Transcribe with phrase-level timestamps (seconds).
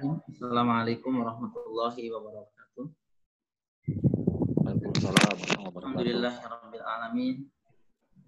[0.00, 2.88] Assalamualaikum warahmatullahi wabarakatuh.
[5.76, 7.36] Alhamdulillah rabbil alamin.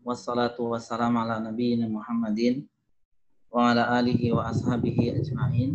[0.04, 2.68] Wassalatu wassalamu ala nabiyina Muhammadin
[3.48, 5.72] wa ala alihi wa ashabihi ajma'in.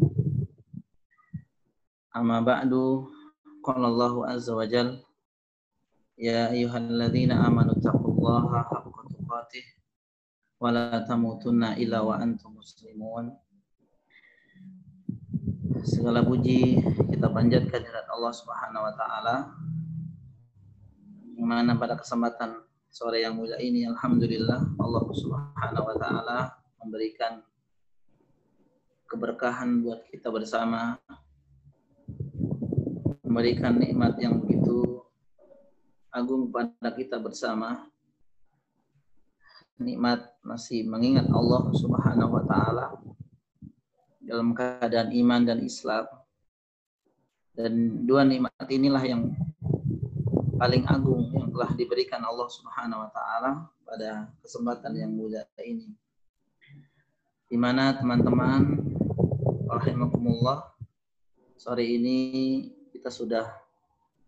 [2.14, 3.10] Amma ba'du
[3.66, 5.02] qala Allahu azza wa jal
[6.14, 9.66] Ya ayyuhalladzina amanu taqullaha haqqa tuqatih
[10.62, 13.34] wa la tamutunna illa wa antum muslimun.
[15.86, 16.82] Segala puji
[17.14, 19.36] kita panjatkan kepada Allah Subhanahu wa taala.
[21.38, 26.40] Mana pada kesempatan sore yang mulia ini alhamdulillah Allah Subhanahu wa taala
[26.82, 27.46] memberikan
[29.06, 30.98] keberkahan buat kita bersama.
[33.22, 35.06] Memberikan nikmat yang begitu
[36.10, 37.86] agung pada kita bersama.
[39.78, 42.98] Nikmat masih mengingat Allah Subhanahu wa taala
[44.28, 46.04] dalam keadaan iman dan Islam.
[47.56, 49.34] Dan dua nikmat inilah yang
[50.60, 53.52] paling agung yang telah diberikan Allah Subhanahu wa taala
[53.88, 55.96] pada kesempatan yang mulia ini.
[57.48, 58.84] Di mana teman-teman
[59.72, 60.76] rahimakumullah
[61.56, 62.20] sore ini
[62.92, 63.48] kita sudah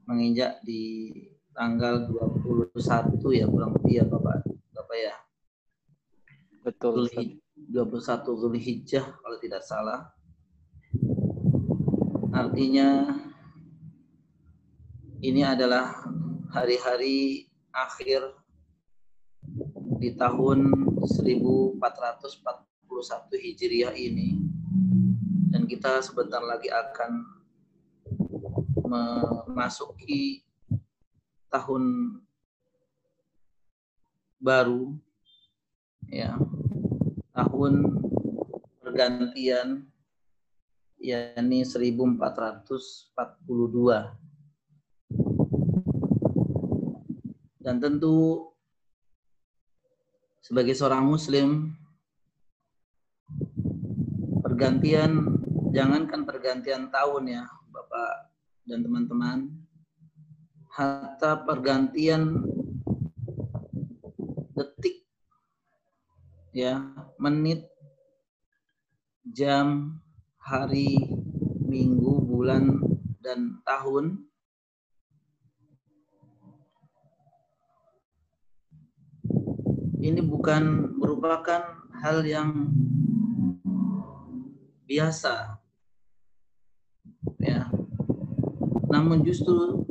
[0.08, 1.12] menginjak di
[1.54, 5.16] tanggal 21 ya kurang lebih ya Bapak Bapak ya.
[6.64, 7.12] Betul.
[7.70, 10.09] 21 Zulhijjah kalau tidak salah.
[12.34, 13.14] Artinya
[15.22, 16.02] ini adalah
[16.50, 18.34] hari-hari akhir
[20.02, 20.73] di tahun
[21.06, 21.78] 1441
[23.38, 24.39] Hijriah ini
[25.54, 27.11] dan kita sebentar lagi akan
[28.89, 30.42] memasuki
[31.52, 32.16] tahun
[34.39, 34.95] baru
[36.08, 36.39] ya
[37.40, 37.88] tahun
[38.84, 39.88] pergantian
[41.00, 43.16] yakni 1442
[47.64, 48.52] dan tentu
[50.44, 51.80] sebagai seorang muslim
[54.44, 55.32] pergantian
[55.71, 58.36] jangankan pergantian tahun ya Bapak
[58.67, 59.39] dan teman-teman
[60.76, 62.44] hatta pergantian
[64.60, 64.98] detik
[66.59, 66.83] ya
[67.15, 67.64] menit
[69.23, 69.95] jam
[70.43, 70.99] hari
[71.64, 72.83] minggu bulan
[73.23, 74.27] dan tahun.
[79.99, 81.64] Ini bukan merupakan
[82.03, 82.71] hal yang
[84.83, 85.59] biasa
[87.39, 87.71] ya.
[88.91, 89.87] Namun justru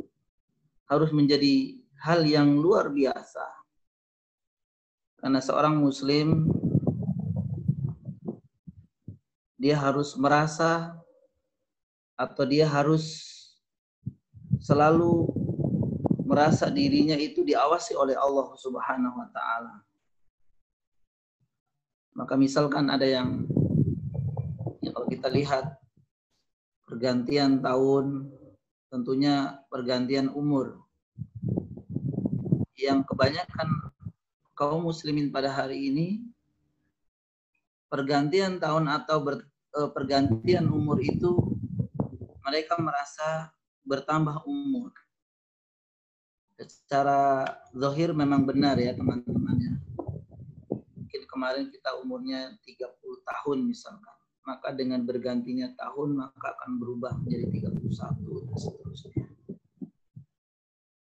[0.85, 3.58] harus menjadi hal yang luar biasa
[5.19, 6.47] karena seorang muslim
[9.59, 10.95] dia harus merasa
[12.15, 13.27] atau dia harus
[14.63, 15.27] selalu
[16.23, 19.75] merasa dirinya itu diawasi oleh Allah Subhanahu wa taala.
[22.15, 23.43] Maka misalkan ada yang
[24.79, 25.79] ya kalau kita lihat
[26.87, 28.31] pergantian tahun
[28.87, 30.83] tentunya pergantian umur
[32.79, 33.91] yang kebanyakan
[34.59, 36.19] kaum muslimin pada hari ini
[37.87, 41.55] pergantian tahun atau ber, uh, pergantian umur itu
[42.43, 43.55] mereka merasa
[43.87, 44.91] bertambah umur.
[46.59, 49.73] Secara zahir memang benar ya teman-teman ya.
[50.75, 52.83] Mungkin kemarin kita umurnya 30
[53.23, 54.11] tahun misalkan.
[54.43, 57.47] Maka dengan bergantinya tahun maka akan berubah menjadi
[57.79, 59.23] 31 dan seterusnya.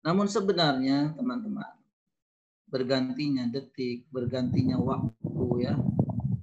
[0.04, 1.77] Namun sebenarnya teman-teman
[2.68, 5.74] bergantinya detik, bergantinya waktu ya,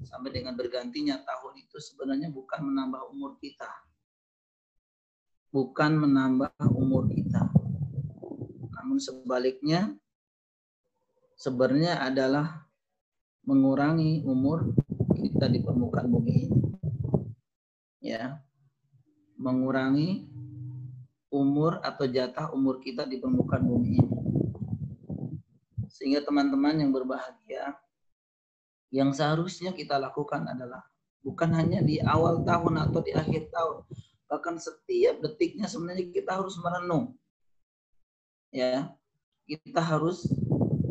[0.05, 3.69] sampai dengan bergantinya tahun itu sebenarnya bukan menambah umur kita.
[5.53, 7.47] Bukan menambah umur kita.
[8.75, 9.95] Namun sebaliknya
[11.39, 12.67] sebenarnya adalah
[13.45, 14.73] mengurangi umur
[15.15, 16.59] kita di permukaan bumi ini.
[18.01, 18.41] Ya.
[19.35, 20.25] Mengurangi
[21.29, 24.14] umur atau jatah umur kita di permukaan bumi ini.
[25.95, 27.79] Sehingga teman-teman yang berbahagia
[28.91, 30.83] yang seharusnya kita lakukan adalah
[31.23, 33.87] bukan hanya di awal tahun atau di akhir tahun,
[34.27, 37.15] bahkan setiap detiknya sebenarnya kita harus merenung.
[38.51, 38.91] Ya,
[39.47, 40.27] kita harus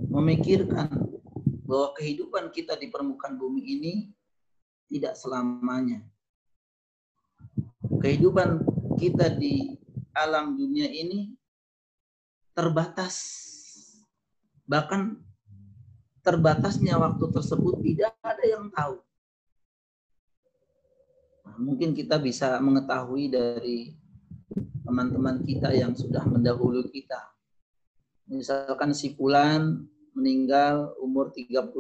[0.08, 0.88] memikirkan
[1.64, 3.92] bahwa kehidupan kita di permukaan bumi ini
[4.88, 6.04] tidak selamanya.
[8.04, 8.60] Kehidupan
[9.00, 9.80] kita di
[10.12, 11.32] alam dunia ini
[12.52, 13.50] terbatas.
[14.64, 15.20] Bahkan
[16.24, 18.98] terbatasnya waktu tersebut tidak ada yang tahu.
[21.54, 23.94] mungkin kita bisa mengetahui dari
[24.82, 27.30] teman-teman kita yang sudah mendahului kita.
[28.26, 29.86] Misalkan si Fulan
[30.18, 31.70] meninggal umur 32.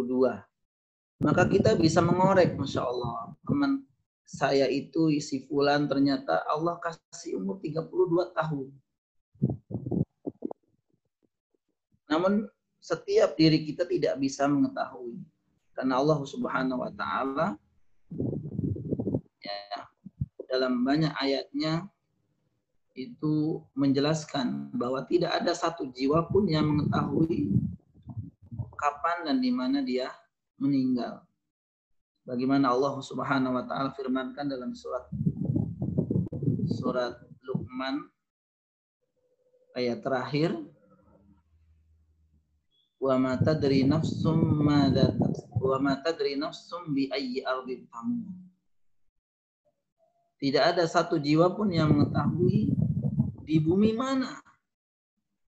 [1.26, 3.34] Maka kita bisa mengorek, Masya Allah.
[3.42, 3.82] Teman
[4.22, 8.68] saya itu si Fulan ternyata Allah kasih umur 32 tahun.
[12.08, 12.46] Namun
[12.84, 15.16] setiap diri kita tidak bisa mengetahui.
[15.72, 17.56] Karena Allah Subhanahu wa taala
[19.40, 19.88] ya
[20.52, 21.88] dalam banyak ayatnya
[22.92, 27.56] itu menjelaskan bahwa tidak ada satu jiwa pun yang mengetahui
[28.76, 30.12] kapan dan di mana dia
[30.60, 31.24] meninggal.
[32.28, 35.08] Bagaimana Allah Subhanahu wa taala firmankan dalam surat
[36.68, 37.16] surat
[37.48, 38.12] Luqman
[39.72, 40.52] ayat terakhir
[43.04, 46.96] wa ma tadri nafsum wa ma tadri nafsum
[50.40, 52.72] tidak ada satu jiwa pun yang mengetahui
[53.44, 54.40] di bumi mana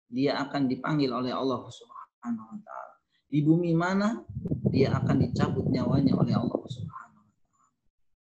[0.06, 2.94] dia akan dipanggil oleh Allah Subhanahu wa taala.
[3.26, 4.22] Di bumi mana
[4.70, 7.74] dia akan dicabut nyawanya oleh Allah Subhanahu wa taala.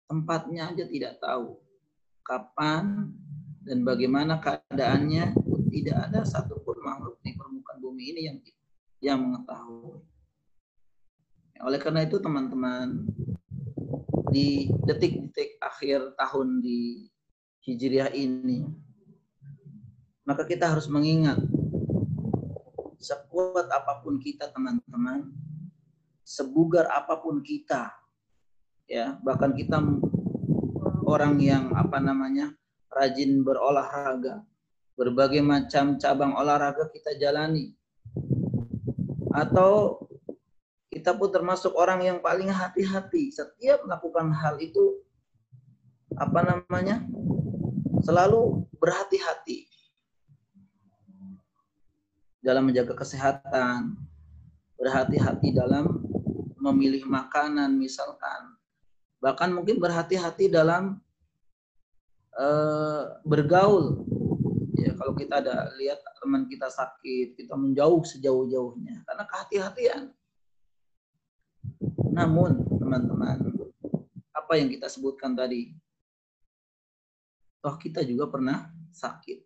[0.09, 1.61] Tempatnya aja tidak tahu.
[2.25, 3.13] Kapan
[3.63, 5.37] dan bagaimana keadaannya
[5.69, 8.37] tidak ada satupun makhluk di permukaan bumi ini yang
[8.99, 10.03] yang mengetahui.
[11.59, 13.03] Oleh karena itu teman-teman
[14.31, 17.11] di detik-detik akhir tahun di
[17.67, 18.63] Hijriah ini,
[20.23, 21.41] maka kita harus mengingat
[22.99, 25.31] sekuat apa pun kita teman-teman,
[26.23, 27.91] sebugar apa pun kita,
[28.87, 29.79] ya bahkan kita
[31.07, 32.53] orang yang apa namanya
[32.91, 34.43] rajin berolahraga,
[34.93, 37.78] berbagai macam cabang olahraga kita jalani,
[39.33, 40.03] atau
[40.89, 45.05] kita pun termasuk orang yang paling hati-hati setiap melakukan hal itu
[46.17, 47.05] apa namanya
[48.01, 49.69] selalu berhati-hati
[52.41, 53.93] dalam menjaga kesehatan
[54.79, 56.01] berhati-hati dalam
[56.57, 58.57] memilih makanan misalkan
[59.21, 60.97] bahkan mungkin berhati-hati dalam
[62.39, 64.07] uh, bergaul
[64.77, 69.01] ya kalau kita ada lihat teman kita sakit kita menjauh sejauh-jauhnya.
[69.07, 70.03] Karena kehati-hatian.
[72.09, 73.37] Namun, teman-teman,
[74.35, 75.71] apa yang kita sebutkan tadi,
[77.63, 79.39] toh kita juga pernah sakit.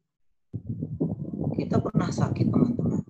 [1.59, 3.03] Kita pernah sakit, teman-teman.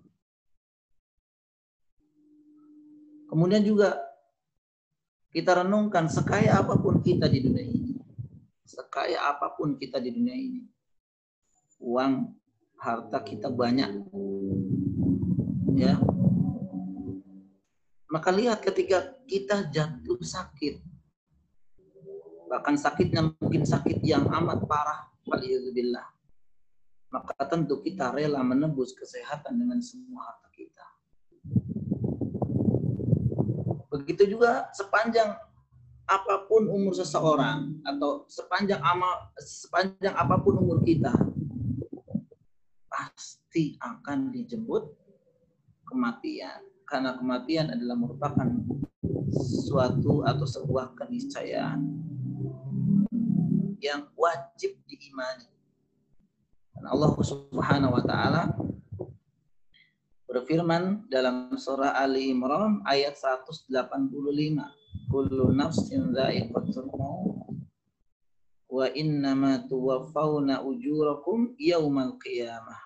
[3.29, 3.97] Kemudian juga
[5.33, 7.97] kita renungkan sekaya apa pun kita di dunia ini,
[8.61, 10.61] sekaya apa pun kita di dunia ini,
[11.83, 12.31] uang,
[12.79, 13.91] harta kita banyak,
[15.75, 15.99] ya
[18.13, 20.77] maka lihat ketika kita jatuh sakit,
[22.45, 26.13] bahkan sakitnya mungkin sakit yang amat parah, waliyadzubillah.
[27.09, 30.87] Maka tentu kita rela menebus kesehatan dengan semua harta kita.
[33.89, 35.33] Begitu juga sepanjang
[36.05, 41.15] apa pun umur seseorang atau sepanjang amal sepanjang apa pun umur kita
[42.93, 44.85] pasti akan dijemput
[45.89, 48.45] kematian karena kematian adalah merupakan
[49.65, 51.81] suatu atau sebuah keniscayaan
[53.81, 55.49] yang wajib diimani.
[56.77, 58.43] Dan Allah Subhanahu wa taala
[60.29, 64.69] berfirman dalam surah Ali Imran ayat 185,
[65.09, 67.42] "Kullu nafsin dha'iqatul maut
[68.73, 72.81] wa innama tuwaffawna ujurakum yaumal qiyamah."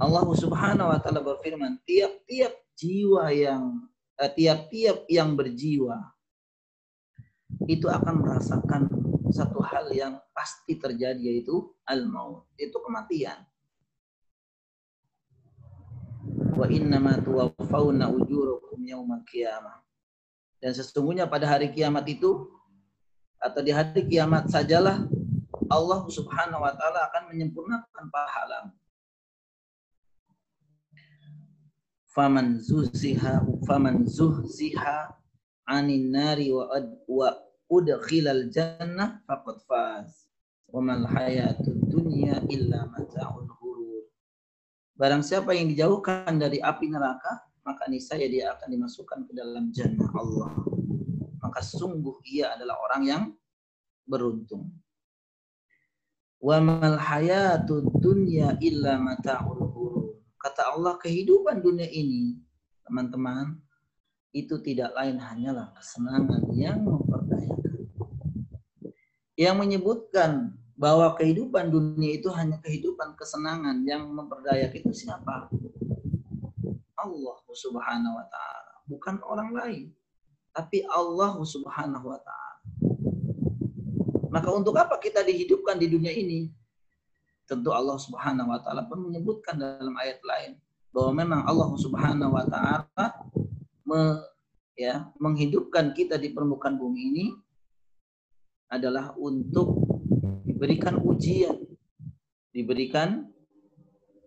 [0.00, 3.84] Allah Subhanahu wa taala berfirman, tiap-tiap jiwa yang
[4.16, 5.96] eh, tiap-tiap eh, yang berjiwa
[7.68, 8.82] itu akan merasakan
[9.28, 13.44] satu hal yang pasti terjadi yaitu al-maut, itu kematian.
[16.56, 19.84] Wa innama tuwaffawna ujurakum yaumal qiyamah.
[20.60, 22.48] Dan sesungguhnya pada hari kiamat itu
[23.40, 25.08] atau di hari kiamat sajalah
[25.72, 28.74] Allah Subhanahu wa taala akan menyempurnakan pahala.
[32.10, 35.14] Faman zuziha faman zuhziha
[35.70, 37.30] anin nari wa ad, wa
[37.70, 40.28] udkhilal jannah faqad faz.
[40.68, 44.10] Wa mal hayatud dunya illa mata'ul ghurur.
[44.98, 50.10] Barang siapa yang dijauhkan dari api neraka maka niscaya dia akan dimasukkan ke dalam jannah
[50.18, 50.69] Allah
[51.40, 53.22] maka sungguh ia adalah orang yang
[54.04, 54.70] beruntung
[56.40, 59.90] wa mal hayatud dunya illa mata'ul ghurur
[60.40, 62.40] Kata Allah, kehidupan dunia ini,
[62.88, 63.60] teman-teman,
[64.32, 67.76] itu tidak lain hanyalah kesenangan yang memperdayakan.
[69.36, 75.48] yang menyebutkan bahwa kehidupan dunia itu hanya kehidupan kesenangan yang memperdayak itu siapa?
[76.96, 79.86] Allah Subhanahu wa taala, bukan orang lain.
[80.50, 82.58] Tapi Allah Subhanahu wa taala.
[84.30, 86.50] Maka untuk apa kita dihidupkan di dunia ini?
[87.46, 90.58] Tentu Allah Subhanahu wa taala pun menyebutkan dalam ayat lain
[90.94, 93.06] bahwa memang Allah Subhanahu wa taala
[93.86, 94.22] me,
[94.78, 97.26] ya, menghidupkan kita di permukaan bumi ini
[98.70, 99.82] adalah untuk
[100.46, 101.58] diberikan ujian.
[102.50, 103.30] Diberikan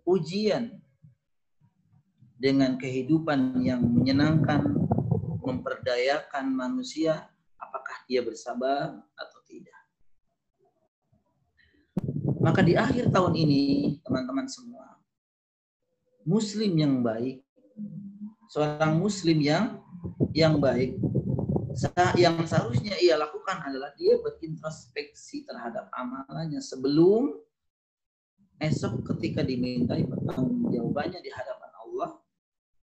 [0.03, 0.79] ujian
[2.39, 4.82] dengan kehidupan yang menyenangkan,
[5.43, 7.27] memperdayakan manusia,
[7.59, 9.77] apakah dia bersabar atau tidak.
[12.43, 13.63] Maka di akhir tahun ini,
[14.03, 14.99] teman-teman semua,
[16.27, 17.43] muslim yang baik,
[18.51, 19.79] seorang muslim yang
[20.35, 20.99] yang baik
[22.13, 27.33] yang seharusnya ia lakukan adalah dia berintrospeksi terhadap amalannya sebelum
[28.61, 32.11] esok ketika dimintai pertanggungjawabannya di hadapan Allah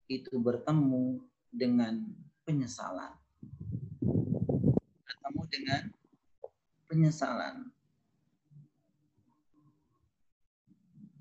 [0.09, 1.21] itu bertemu
[1.53, 2.09] dengan
[2.47, 3.15] penyesalan.
[5.05, 5.83] Bertemu dengan
[6.89, 7.57] penyesalan.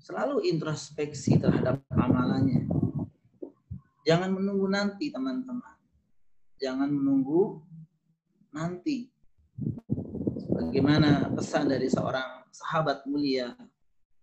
[0.00, 2.66] Selalu introspeksi terhadap amalannya.
[4.02, 5.70] Jangan menunggu nanti teman-teman
[6.60, 7.64] jangan menunggu
[8.52, 9.08] nanti.
[10.52, 13.56] Bagaimana pesan dari seorang sahabat mulia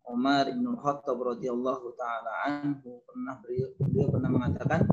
[0.05, 3.73] Umar bin Khattab radhiyallahu taala anhu pernah beliau,
[4.13, 4.85] pernah mengatakan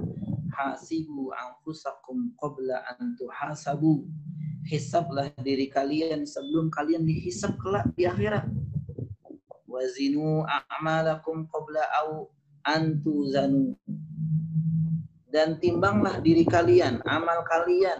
[0.55, 4.07] hasibu anfusakum qabla an tuhasabu.
[4.65, 8.49] Hisablah diri kalian sebelum kalian dihisab kelak di akhirat.
[9.69, 12.31] Wazinu a'malakum qabla au
[12.65, 13.77] antuzanu
[15.35, 17.99] dan timbanglah diri kalian, amal kalian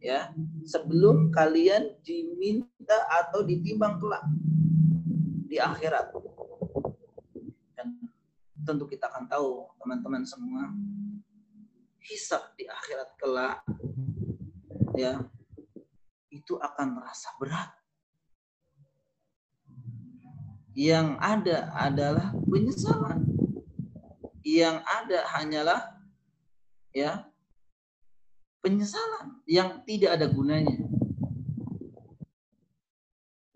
[0.00, 0.32] ya,
[0.64, 4.24] sebelum kalian diminta atau ditimbang kelak
[5.44, 6.08] di akhirat.
[7.76, 8.00] Dan
[8.64, 10.72] tentu kita akan tahu teman-teman semua
[12.08, 13.60] hisab di akhirat kelak
[14.96, 15.20] ya
[16.32, 17.70] itu akan merasa berat.
[20.72, 23.26] Yang ada adalah penyesalan.
[24.46, 25.82] Yang ada hanyalah
[26.94, 27.28] ya
[28.64, 30.88] penyesalan yang tidak ada gunanya.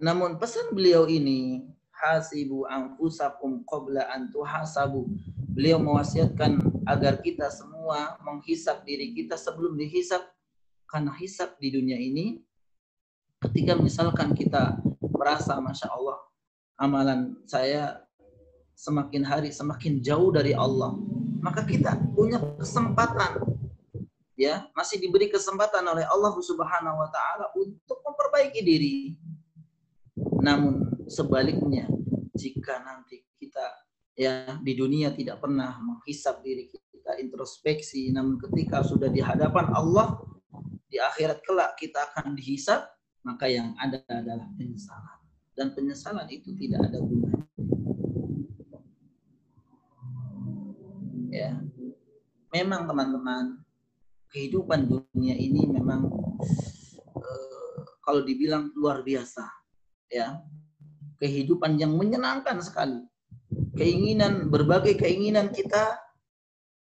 [0.03, 1.63] Namun pesan beliau ini
[1.95, 5.07] hasibu anfusakum qabla an tuhasabu.
[5.53, 10.25] Beliau mewasiatkan agar kita semua menghisap diri kita sebelum dihisap
[10.89, 12.41] karena hisap di dunia ini
[13.41, 16.19] ketika misalkan kita merasa masya Allah
[16.77, 18.03] amalan saya
[18.77, 20.95] semakin hari semakin jauh dari Allah
[21.43, 23.41] maka kita punya kesempatan
[24.43, 28.99] ya masih diberi kesempatan oleh Allah Subhanahu wa taala untuk memperbaiki diri.
[30.43, 31.87] Namun sebaliknya
[32.35, 33.22] jika nanti
[34.13, 38.13] ya di dunia tidak pernah menghisap diri kita introspeksi.
[38.13, 40.21] Namun ketika sudah di hadapan Allah
[40.93, 42.85] di akhirat kelak kita akan dihisap
[43.23, 45.19] maka yang ada adalah penyesalan.
[45.53, 47.45] Dan penyesalan itu tidak ada gunanya.
[51.33, 51.51] Ya.
[52.53, 53.65] Memang teman-teman
[54.29, 56.05] kehidupan dunia ini memang
[57.17, 59.49] uh, kalau dibilang luar biasa
[60.13, 60.43] ya.
[61.23, 62.99] Kehidupan yang menyenangkan sekali
[63.77, 65.99] keinginan berbagai keinginan kita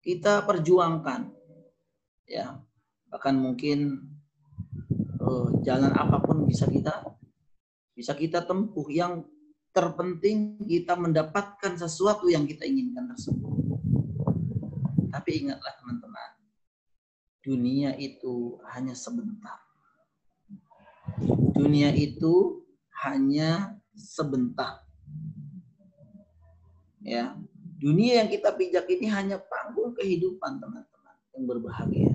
[0.04, 1.33] kita perjuangkan
[2.28, 2.61] ya
[3.09, 4.11] bahkan mungkin
[5.21, 7.04] uh, jalan apa pun bisa kita
[7.94, 9.25] bisa kita tempuh yang
[9.75, 13.54] terpenting kita mendapatkan sesuatu yang kita inginkan tersebut
[15.25, 16.30] tapi ingatlah teman-teman,
[17.40, 19.56] dunia itu hanya sebentar.
[21.56, 22.61] Dunia itu
[23.00, 24.83] hanya sebentar.
[27.04, 27.37] Ya,
[27.76, 32.12] dunia yang kita pijak ini hanya panggung kehidupan teman-teman yang berbahagia.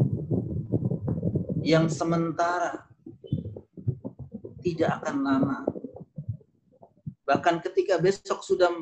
[1.62, 2.90] Yang sementara
[4.66, 5.58] tidak akan lama.
[7.22, 8.74] Bahkan ketika besok sudah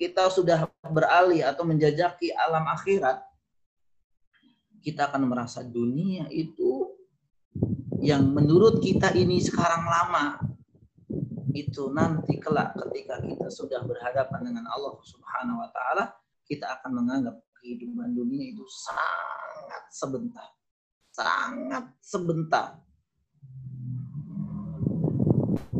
[0.00, 3.20] kita sudah beralih atau menjajaki alam akhirat,
[4.80, 6.88] kita akan merasa dunia itu
[8.00, 10.53] yang menurut kita ini sekarang lama
[11.54, 16.10] itu nanti kelak ketika kita sudah berhadapan dengan Allah Subhanahu wa taala
[16.44, 20.50] kita akan menganggap kehidupan dunia itu sangat sebentar.
[21.14, 22.82] Sangat sebentar.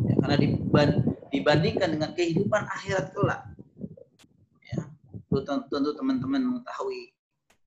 [0.07, 0.35] Ya, karena
[1.29, 3.43] dibandingkan dengan kehidupan akhirat kelak.
[4.71, 4.81] Ya
[5.43, 7.11] tentu teman-teman mengetahui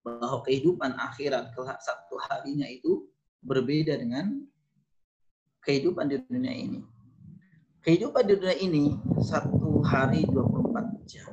[0.00, 3.04] bahwa kehidupan akhirat kelak satu harinya itu
[3.44, 4.48] berbeda dengan
[5.62, 6.80] kehidupan di dunia ini.
[7.88, 8.84] Kehidupan di dunia ini
[9.16, 11.32] satu hari 24 jam.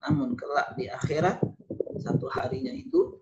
[0.00, 1.36] Namun kelak di akhirat
[2.00, 3.20] satu harinya itu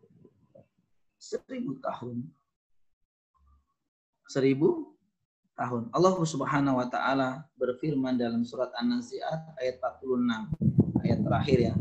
[1.18, 2.22] seribu tahun.
[4.30, 4.94] Seribu
[5.58, 5.90] tahun.
[5.90, 11.74] Allah Subhanahu wa taala berfirman dalam surat An-Nazi'at ayat 46, ayat terakhir ya.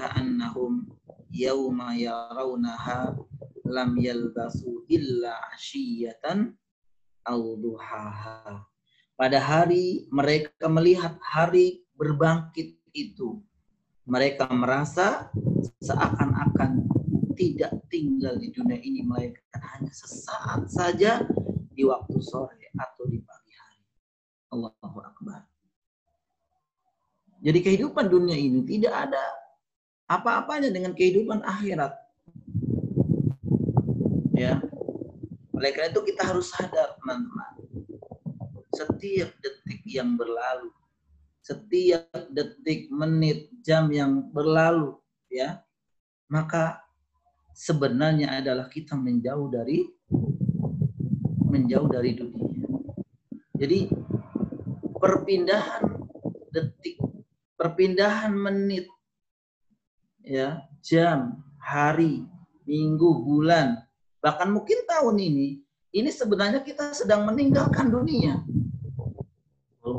[0.00, 0.88] Ka'annahum
[1.28, 3.20] yauma yarawnaha
[3.68, 6.56] lam yalbasu illa ashiyatan
[7.28, 8.71] au duhaha.
[9.22, 13.38] Pada hari mereka melihat hari berbangkit itu,
[14.02, 15.30] mereka merasa
[15.78, 16.90] seakan-akan
[17.38, 21.22] tidak tinggal di dunia ini melainkan hanya sesaat saja
[21.70, 23.86] di waktu sore atau di pagi hari.
[24.58, 25.46] Allahu Akbar.
[27.46, 29.22] Jadi kehidupan dunia ini tidak ada
[30.10, 31.94] apa-apanya dengan kehidupan akhirat.
[34.34, 34.58] Ya.
[35.54, 37.51] Oleh karena itu kita harus sadar teman-teman.
[38.72, 40.72] Setiap detik yang berlalu,
[41.44, 44.96] setiap detik, menit, jam yang berlalu,
[45.28, 45.60] ya,
[46.32, 46.80] maka
[47.52, 49.84] sebenarnya adalah kita menjauh dari
[51.52, 52.48] menjauh dari dunia.
[53.60, 53.92] Jadi
[54.96, 55.84] perpindahan
[56.48, 56.96] detik,
[57.60, 58.88] perpindahan menit,
[60.24, 62.24] ya, jam, hari,
[62.64, 63.84] minggu, bulan,
[64.24, 65.48] bahkan mungkin tahun ini,
[65.92, 68.40] ini sebenarnya kita sedang meninggalkan dunia.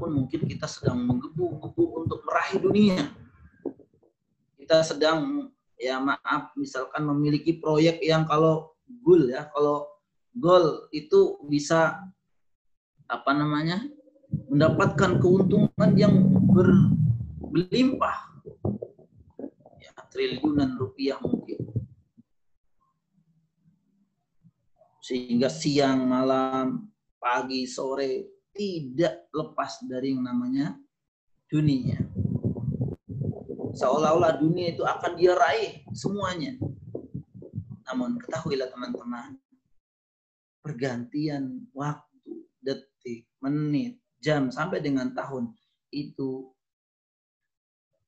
[0.04, 3.08] Walaupun mungkin kita sedang menggebu-gebu untuk meraih dunia.
[4.60, 5.48] Kita sedang
[5.80, 9.88] ya maaf misalkan memiliki proyek yang kalau goal ya, kalau
[10.36, 12.04] goal itu bisa
[13.08, 13.80] apa namanya?
[14.52, 16.20] mendapatkan keuntungan yang
[17.48, 18.44] berlimpah.
[19.80, 21.64] Ya, triliunan rupiah mungkin.
[25.00, 26.92] Sehingga siang, malam,
[27.22, 30.78] pagi, sore tidak lepas dari yang namanya
[31.50, 31.98] dunia.
[33.74, 36.54] Seolah-olah dunia itu akan dia raih semuanya.
[37.90, 39.42] Namun ketahuilah teman-teman,
[40.62, 45.52] pergantian waktu, detik, menit, jam sampai dengan tahun
[45.90, 46.54] itu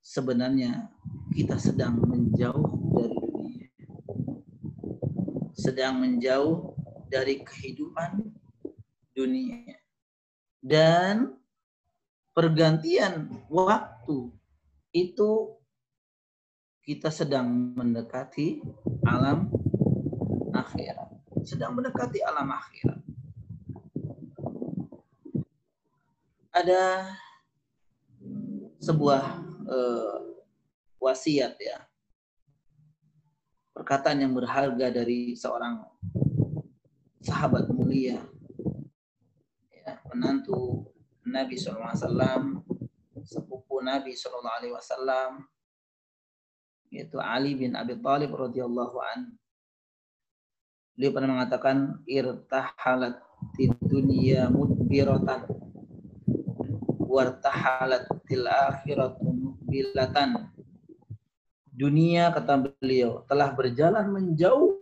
[0.05, 0.89] sebenarnya
[1.33, 3.67] kita sedang menjauh dari dunia.
[5.57, 6.77] Sedang menjauh
[7.09, 8.21] dari kehidupan
[9.17, 9.84] dunia.
[10.65, 11.29] Dan
[12.33, 14.33] pergantian waktu
[14.97, 15.61] itu
[16.81, 18.65] kita sedang mendekati
[19.05, 19.53] alam
[20.49, 21.13] akhirat.
[21.45, 23.01] Sedang mendekati alam akhirat.
[26.49, 27.13] Ada
[28.81, 29.21] sebuah
[29.69, 30.17] uh,
[30.97, 31.77] wasiat ya.
[33.69, 35.85] Perkataan yang berharga dari seorang
[37.21, 38.17] sahabat mulia
[40.15, 40.87] menantu
[41.27, 42.63] Nabi SAW
[43.27, 45.43] sepupu Nabi SAW
[46.87, 49.35] yaitu Ali bin Abi Thalib radhiyallahu an.
[50.95, 53.19] Beliau pernah mengatakan irtahalat
[53.59, 55.43] di dunia mudbiratan
[57.03, 59.59] wartahalat til akhiratu.
[61.75, 64.79] Dunia kata beliau telah berjalan menjauh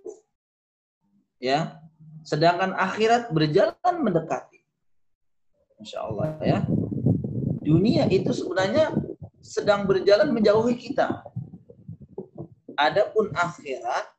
[1.41, 1.81] ya
[2.21, 4.52] sedangkan akhirat berjalan mendekati.
[5.83, 6.63] Insya Allah ya.
[7.59, 8.95] Dunia itu sebenarnya
[9.43, 11.27] sedang berjalan menjauhi kita.
[12.79, 14.15] Adapun akhirat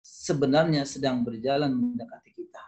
[0.00, 2.64] sebenarnya sedang berjalan mendekati kita.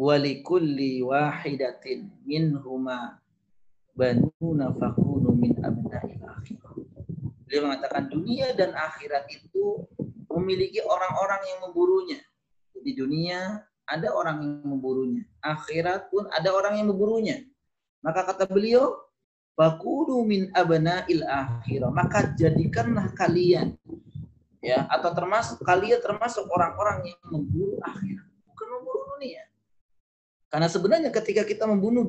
[0.00, 3.20] Walikulli wahidatin minhuma
[3.92, 6.72] banuna fakunu min abna'il akhirah.
[7.44, 9.84] Beliau mengatakan dunia dan akhirat itu
[10.32, 12.20] memiliki orang-orang yang memburunya
[12.80, 13.60] di dunia
[13.92, 15.22] ada orang yang memburunya.
[15.44, 17.44] Akhirat pun ada orang yang memburunya.
[18.00, 18.96] Maka kata beliau,
[19.52, 20.48] Fakulu min
[21.12, 21.92] il akhirah.
[21.92, 23.76] Maka jadikanlah kalian
[24.64, 29.42] ya atau termasuk kalian termasuk orang-orang yang memburu akhirat, bukan memburu dunia.
[30.48, 32.08] Karena sebenarnya ketika kita membunuh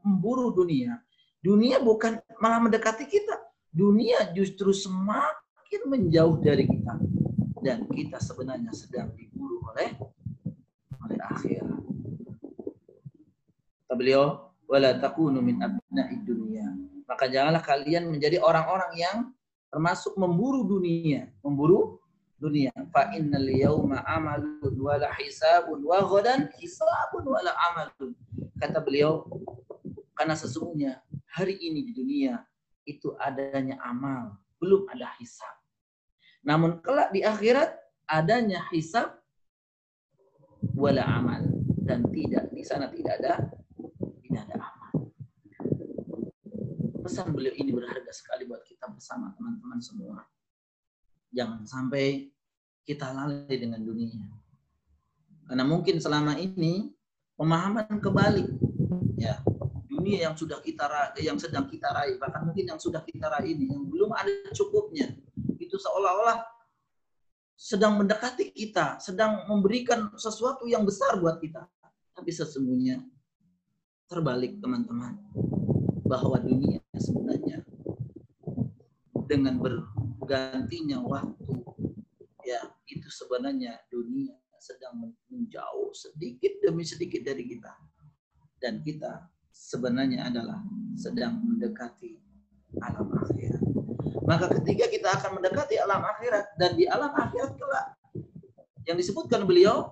[0.00, 1.04] memburu dunia,
[1.44, 3.36] dunia bukan malah mendekati kita.
[3.70, 6.96] Dunia justru semakin menjauh dari kita
[7.60, 9.94] dan kita sebenarnya sedang diburu oleh
[11.10, 11.82] oleh akhirat.
[13.84, 16.70] Kata beliau, wala takunu min abna'i dunia.
[17.10, 19.18] Maka janganlah kalian menjadi orang-orang yang
[19.66, 21.98] termasuk memburu dunia, memburu
[22.38, 22.70] dunia.
[22.94, 28.14] Fa innal yawma amalun wala hisabun wa ghadan hisabun wala amalun.
[28.62, 29.26] Kata beliau,
[30.14, 32.40] karena sesungguhnya hari ini di dunia
[32.86, 35.52] itu adanya amal, belum ada hisab.
[36.46, 37.76] Namun kelak di akhirat
[38.08, 39.19] adanya hisab
[40.76, 41.42] wala amal
[41.84, 43.34] dan tidak di sana tidak ada
[44.22, 44.94] tidak ada aman.
[47.02, 50.22] Pesan beliau ini berharga sekali buat kita bersama teman-teman semua.
[51.34, 52.30] Jangan sampai
[52.86, 54.22] kita lalai dengan dunia.
[55.50, 56.94] Karena mungkin selama ini
[57.34, 58.46] pemahaman kebalik.
[59.18, 59.42] Ya,
[59.90, 63.68] dunia yang sudah kita yang sedang kita raih, bahkan mungkin yang sudah kita raih ini
[63.68, 65.10] yang belum ada cukupnya.
[65.58, 66.59] Itu seolah-olah
[67.60, 71.68] sedang mendekati kita, sedang memberikan sesuatu yang besar buat kita.
[72.16, 73.04] Tapi sesungguhnya
[74.08, 75.20] terbalik teman-teman.
[76.08, 77.62] Bahwa dunia sebenarnya
[79.28, 81.54] dengan bergantinya waktu
[82.42, 87.70] ya itu sebenarnya dunia sedang menjauh sedikit demi sedikit dari kita.
[88.56, 90.64] Dan kita sebenarnya adalah
[90.96, 92.16] sedang mendekati
[92.80, 93.62] alam akhirat.
[94.30, 97.98] Maka ketika kita akan mendekati alam akhirat dan di alam akhirat kelak
[98.86, 99.90] yang disebutkan beliau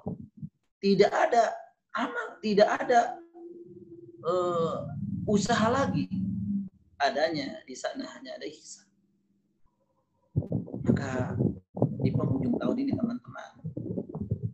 [0.79, 1.59] tidak ada
[1.91, 3.19] amal, tidak ada
[4.23, 4.87] uh,
[5.27, 6.07] usaha lagi.
[6.99, 8.87] Adanya di sana hanya ada hisab.
[10.87, 11.35] Maka
[12.03, 13.51] di penghujung tahun ini teman-teman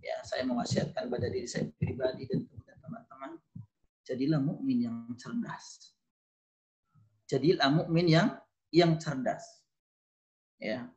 [0.04, 2.44] ya saya mewasiatkan pada diri saya pribadi dan
[2.84, 3.40] teman-teman
[4.04, 5.96] jadilah mukmin yang cerdas
[7.24, 8.28] jadilah mukmin yang
[8.68, 9.63] yang cerdas
[10.64, 10.88] ya.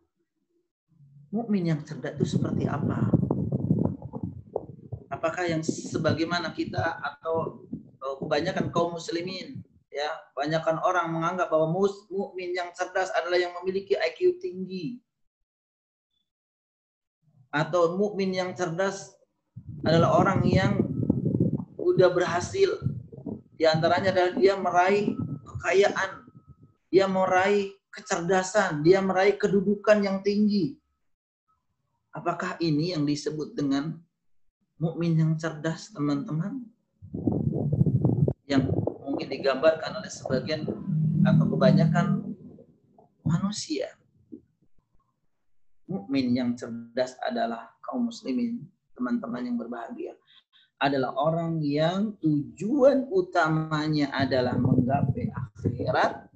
[1.28, 3.12] Mukmin yang cerdas itu seperti apa?
[5.12, 7.68] Apakah yang sebagaimana kita atau
[8.24, 9.60] kebanyakan kaum muslimin?
[9.92, 15.04] Ya banyakkan orang menganggap bahwa mukmin yang cerdas adalah yang memiliki IQ tinggi.
[17.52, 19.20] Atau mukmin yang cerdas
[19.84, 20.80] adalah orang yang
[21.76, 22.78] udah berhasil.
[23.58, 26.12] Di antaranya adalah dia meraih kekayaan,
[26.94, 30.78] dia meraih kecerdasan, dia meraih kedudukan yang tinggi.
[32.14, 33.98] Apakah ini yang disebut dengan
[34.78, 36.62] mukmin yang cerdas, teman-teman?
[38.46, 38.70] Yang
[39.02, 40.70] mungkin digambarkan oleh sebagian
[41.26, 42.38] atau kebanyakan
[43.26, 43.98] manusia
[45.88, 50.14] mukmin yang cerdas adalah kaum muslimin, teman-teman yang berbahagia.
[50.78, 56.30] Adalah orang yang tujuan utamanya adalah menggapai akhirat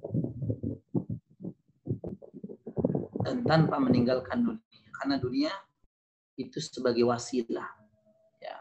[3.22, 4.86] dan tanpa meninggalkan dunia.
[4.98, 5.52] Karena dunia
[6.38, 7.66] itu sebagai wasilah.
[8.42, 8.56] Ya,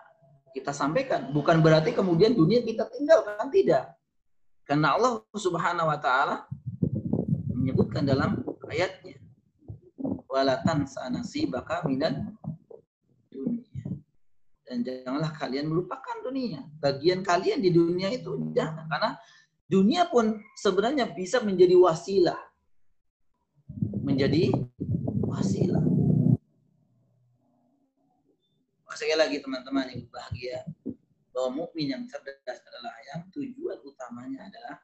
[0.54, 3.93] kita sampaikan bukan berarti kemudian dunia kita tinggalkan tidak.
[4.65, 6.45] Karena Allah Subhanahu wa taala
[7.52, 8.39] menyebutkan dalam
[8.71, 9.19] ayatnya
[10.32, 12.15] walatan sanasi baka minat
[13.28, 13.84] dunia.
[14.63, 16.63] Dan janganlah kalian melupakan dunia.
[16.80, 18.88] Bagian kalian di dunia itu jangan.
[18.88, 19.12] Karena
[19.67, 22.39] dunia pun sebenarnya bisa menjadi wasilah.
[24.02, 24.52] Menjadi
[25.26, 25.86] wasilah.
[28.92, 30.58] Sekali lagi teman-teman yang bahagia
[31.34, 34.78] bahwa mukmin yang cerdas adalah yang tujuan utamanya adalah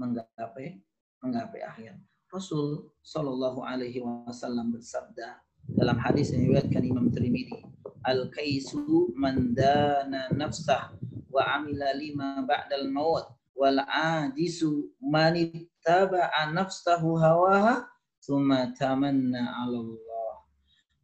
[0.00, 0.80] menggapai
[1.20, 1.92] menggapai akhir.
[2.32, 5.44] Rasul Shallallahu Alaihi Wasallam bersabda
[5.76, 7.64] dalam hadis yang diriwayatkan Imam Tirmidzi,
[8.04, 10.92] al kaisu mandana nafsah
[11.32, 17.86] wa amila lima ba'dal maut wal ajisu man ittaba'a nafsahu hawaha
[18.30, 20.34] Allah.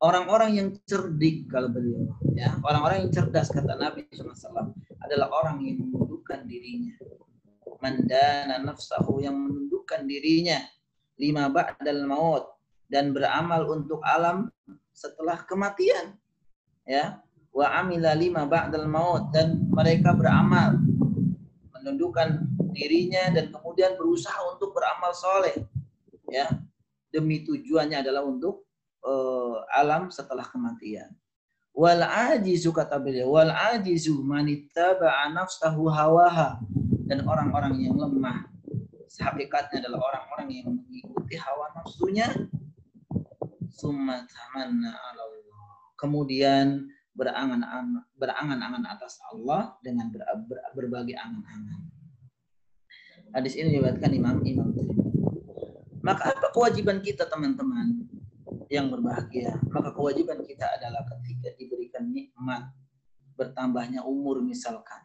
[0.01, 4.73] Orang-orang yang cerdik kalau beliau ya, orang-orang yang cerdas kata Nabi SAW
[5.05, 6.97] adalah orang yang menundukkan dirinya.
[7.81, 10.61] Mandana nafsahu yang menundukkan dirinya
[11.21, 12.45] lima ba'dal maut
[12.89, 14.49] dan beramal untuk alam
[14.97, 16.17] setelah kematian.
[16.89, 17.21] Ya.
[17.53, 20.81] Wa amila lima ba'dal maut dan mereka beramal
[21.77, 22.41] menundukkan
[22.73, 25.57] dirinya dan kemudian berusaha untuk beramal soleh.
[26.29, 26.49] Ya.
[27.11, 28.71] Demi tujuannya adalah untuk
[29.03, 31.11] uh, alam setelah kematian.
[31.71, 36.59] Wal ajizu kata beliau, wal ajizu manittaba'a nafsahu hawaha
[37.07, 38.47] dan orang-orang yang lemah
[39.19, 42.31] hakikatnya adalah orang-orang yang mengikuti hawa nafsunya
[43.71, 45.27] summa tamanna Allah.
[45.99, 46.87] Kemudian
[47.19, 51.81] berangan-angan berangan-angan atas Allah dengan ber, ber, berbagai angan-angan.
[53.35, 54.71] Hadis ini diriwayatkan Imam Imam
[56.01, 58.09] Maka apa kewajiban kita teman-teman
[58.73, 59.61] yang berbahagia?
[59.69, 62.73] Maka kewajiban kita adalah ketika diberikan nikmat
[63.37, 65.01] bertambahnya umur misalkan.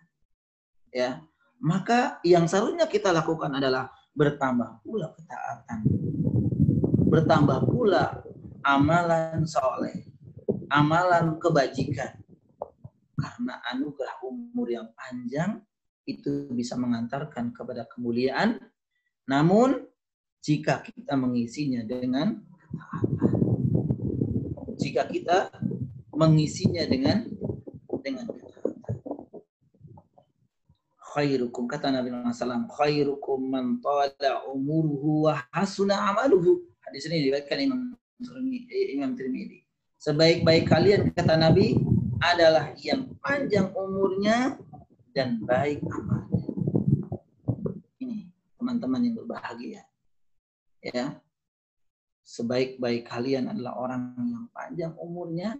[0.96, 1.20] Ya,
[1.60, 5.84] maka yang seharusnya kita lakukan adalah bertambah pula ketaatan.
[7.12, 8.24] Bertambah pula
[8.64, 10.08] amalan soleh,
[10.72, 12.16] amalan kebajikan.
[13.16, 15.60] Karena anugerah umur yang panjang
[16.08, 18.60] itu bisa mengantarkan kepada kemuliaan.
[19.28, 19.84] Namun
[20.46, 22.38] jika kita mengisinya dengan.
[24.78, 25.50] Jika kita
[26.14, 27.26] mengisinya dengan
[28.06, 28.30] dengan
[31.02, 36.62] khairukum kata Nabi SAW khairukum man tala umuruhu wa hasuna amaluhu.
[36.86, 37.98] Hadis ini diriwayatkan Imam
[38.70, 39.66] Imam Tirmidzi.
[39.98, 41.80] Sebaik-baik kalian kata Nabi
[42.22, 44.60] adalah yang panjang umurnya
[45.16, 46.46] dan baik amalnya.
[47.98, 48.30] Ini
[48.60, 49.82] teman-teman yang berbahagia
[50.86, 51.18] ya.
[52.26, 55.54] Sebaik-baik kalian adalah orang yang panjang umurnya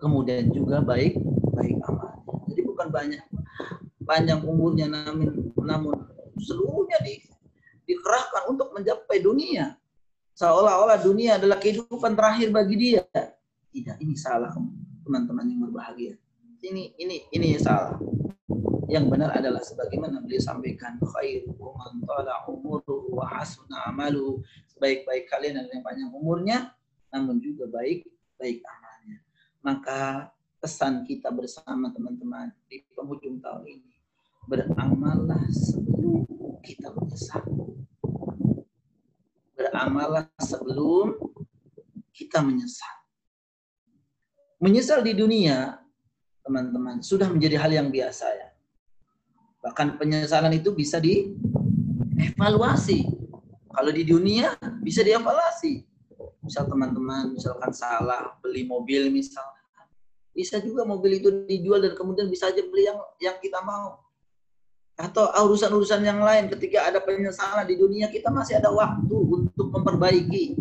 [0.00, 1.16] kemudian juga baik
[1.56, 2.24] baik amalnya.
[2.48, 3.22] Jadi bukan banyak
[4.04, 5.96] panjang umurnya namun namun
[6.40, 7.24] seluruhnya di,
[7.88, 9.76] dikerahkan untuk mencapai dunia.
[10.36, 13.02] Seolah-olah dunia adalah kehidupan terakhir bagi dia.
[13.72, 14.52] Tidak ini salah
[15.04, 16.14] teman-teman yang berbahagia.
[16.60, 17.96] Ini ini ini salah
[18.86, 23.90] yang benar adalah sebagaimana beliau sampaikan man tala umuruhu wa hasuna
[24.70, 26.58] sebaik-baik kalian adalah yang panjang umurnya
[27.10, 28.06] namun juga baik
[28.38, 29.18] baik amalnya
[29.60, 30.30] maka
[30.62, 33.96] pesan kita bersama teman-teman di penghujung tahun ini
[34.46, 36.26] beramallah sebelum
[36.62, 37.42] kita menyesal.
[39.54, 41.18] Beramallah sebelum
[42.14, 42.96] kita menyesal.
[44.62, 45.78] Menyesal di dunia,
[46.42, 48.48] teman-teman, sudah menjadi hal yang biasa ya.
[49.66, 53.02] Bahkan penyesalan itu bisa dievaluasi.
[53.66, 55.82] Kalau di dunia bisa dievaluasi.
[56.46, 59.42] Misal teman-teman, misalkan salah beli mobil misal,
[60.30, 63.98] bisa juga mobil itu dijual dan kemudian bisa aja beli yang yang kita mau.
[64.94, 70.54] Atau urusan-urusan yang lain ketika ada penyesalan di dunia kita masih ada waktu untuk memperbaiki.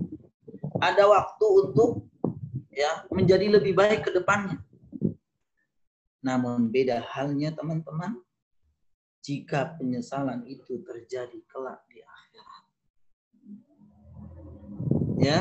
[0.81, 2.09] Ada waktu untuk
[2.73, 4.57] ya menjadi lebih baik ke depannya.
[6.25, 8.24] Namun beda halnya teman-teman
[9.25, 12.63] jika penyesalan itu terjadi kelak di akhirat.
[15.17, 15.39] Ya.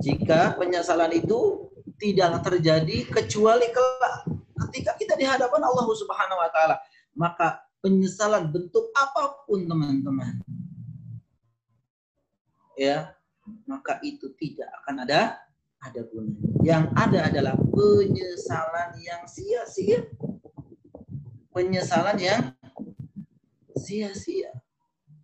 [0.00, 4.28] Jika penyesalan itu tidak terjadi kecuali kelak
[4.68, 6.76] ketika kita di hadapan Allah Subhanahu wa taala
[7.12, 10.40] maka penyesalan bentuk apa pun teman-teman
[12.80, 13.12] ya
[13.68, 15.36] maka itu tidak akan ada
[15.80, 16.44] ada gunanya.
[16.60, 20.04] Yang ada adalah penyesalan yang sia-sia.
[21.50, 22.52] Penyesalan yang
[23.80, 24.52] sia-sia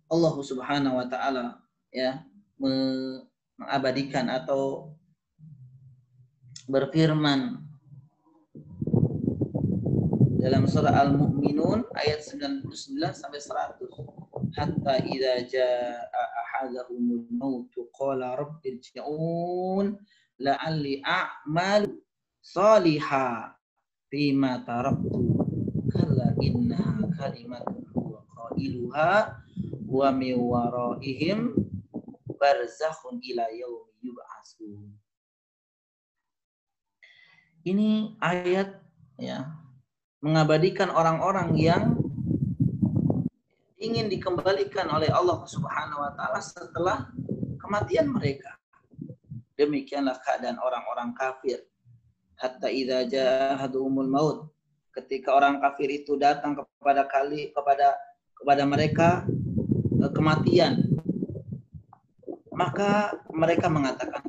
[0.09, 1.61] Allah Subhanahu wa taala
[1.93, 2.25] ya
[2.57, 4.95] mengabadikan atau
[6.67, 7.63] berfirman
[10.41, 12.63] dalam surah Al-Mu'minun ayat 99
[13.11, 14.55] sampai 100.
[14.55, 16.07] Hatta idza jaa
[16.47, 19.97] ahadahumul maut qala rabbi irji'un
[20.39, 21.89] la'alli a'mal
[22.39, 23.53] saliha
[24.07, 25.19] fima taraktu
[25.91, 27.96] kalla inna kalimatun
[28.57, 29.37] qailuha
[29.85, 31.53] wa min waraihim
[32.41, 33.85] barzakhun ila yaumi.
[37.67, 38.79] Ini ayat
[39.19, 39.43] ya
[40.23, 41.83] mengabadikan orang-orang yang
[43.77, 47.11] ingin dikembalikan oleh Allah Subhanahu wa taala setelah
[47.59, 48.55] kematian mereka.
[49.59, 51.59] Demikianlah keadaan orang-orang kafir.
[52.39, 54.37] Hatta idza jahadumul maut.
[54.95, 57.99] Ketika orang kafir itu datang kepada kali kepada
[58.41, 59.25] kepada mereka
[60.01, 60.73] eh, kematian.
[62.53, 64.25] Maka mereka mengatakan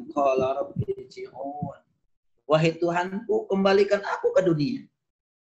[2.48, 4.80] Wahai Tuhanku, kembalikan aku ke dunia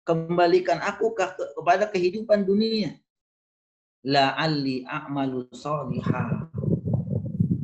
[0.05, 1.25] kembalikan aku ke,
[1.57, 2.95] kepada kehidupan dunia.
[4.05, 5.49] La'alli a'malu.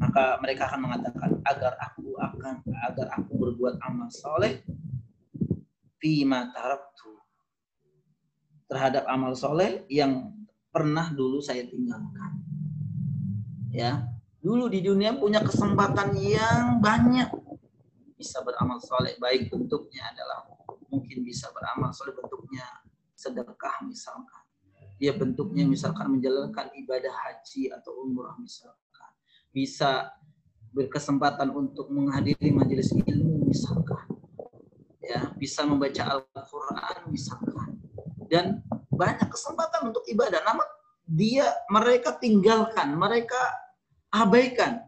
[0.00, 4.64] Maka mereka akan mengatakan agar aku akan agar aku berbuat amal soleh
[6.00, 7.20] fima taraktu
[8.72, 10.32] terhadap amal soleh yang
[10.70, 12.42] pernah dulu saya tinggalkan.
[13.70, 14.06] Ya,
[14.42, 17.30] dulu di dunia punya kesempatan yang banyak
[18.20, 20.44] bisa beramal soleh baik bentuknya adalah
[20.92, 22.66] mungkin bisa beramal soleh bentuknya
[23.14, 24.44] sedekah misalkan.
[25.00, 29.11] Dia bentuknya misalkan menjalankan ibadah haji atau umrah misalkan.
[29.48, 30.12] Bisa
[30.76, 34.04] berkesempatan untuk menghadiri majelis ilmu misalkan.
[35.00, 37.80] Ya, bisa membaca Al-Qur'an misalkan.
[38.28, 38.61] Dan
[39.00, 40.44] banyak kesempatan untuk ibadah.
[40.44, 40.66] Namun
[41.08, 43.40] dia mereka tinggalkan, mereka
[44.12, 44.84] abaikan.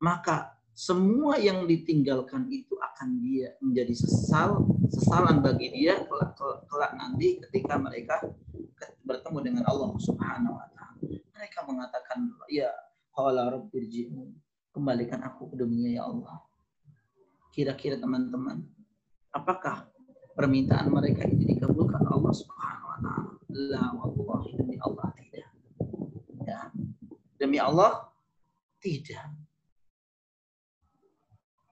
[0.00, 6.34] Maka semua yang ditinggalkan itu akan dia menjadi sesal sesalan bagi dia kelak,
[6.66, 8.18] kelak nanti ketika mereka
[9.06, 10.98] bertemu dengan Allah Subhanahu wa taala.
[11.36, 12.18] Mereka mengatakan
[12.50, 12.72] ya
[13.14, 14.34] qala rabbirji'un
[14.74, 16.42] kembalikan aku ke dunia ya Allah.
[17.54, 18.66] Kira-kira teman-teman,
[19.30, 19.86] apakah
[20.34, 22.83] permintaan mereka ini dikabulkan Allah Subhanahu wa?
[23.54, 25.48] La wallahi demi Allah tidak.
[26.42, 26.60] Ya.
[27.38, 28.10] Demi Allah
[28.82, 29.30] tidak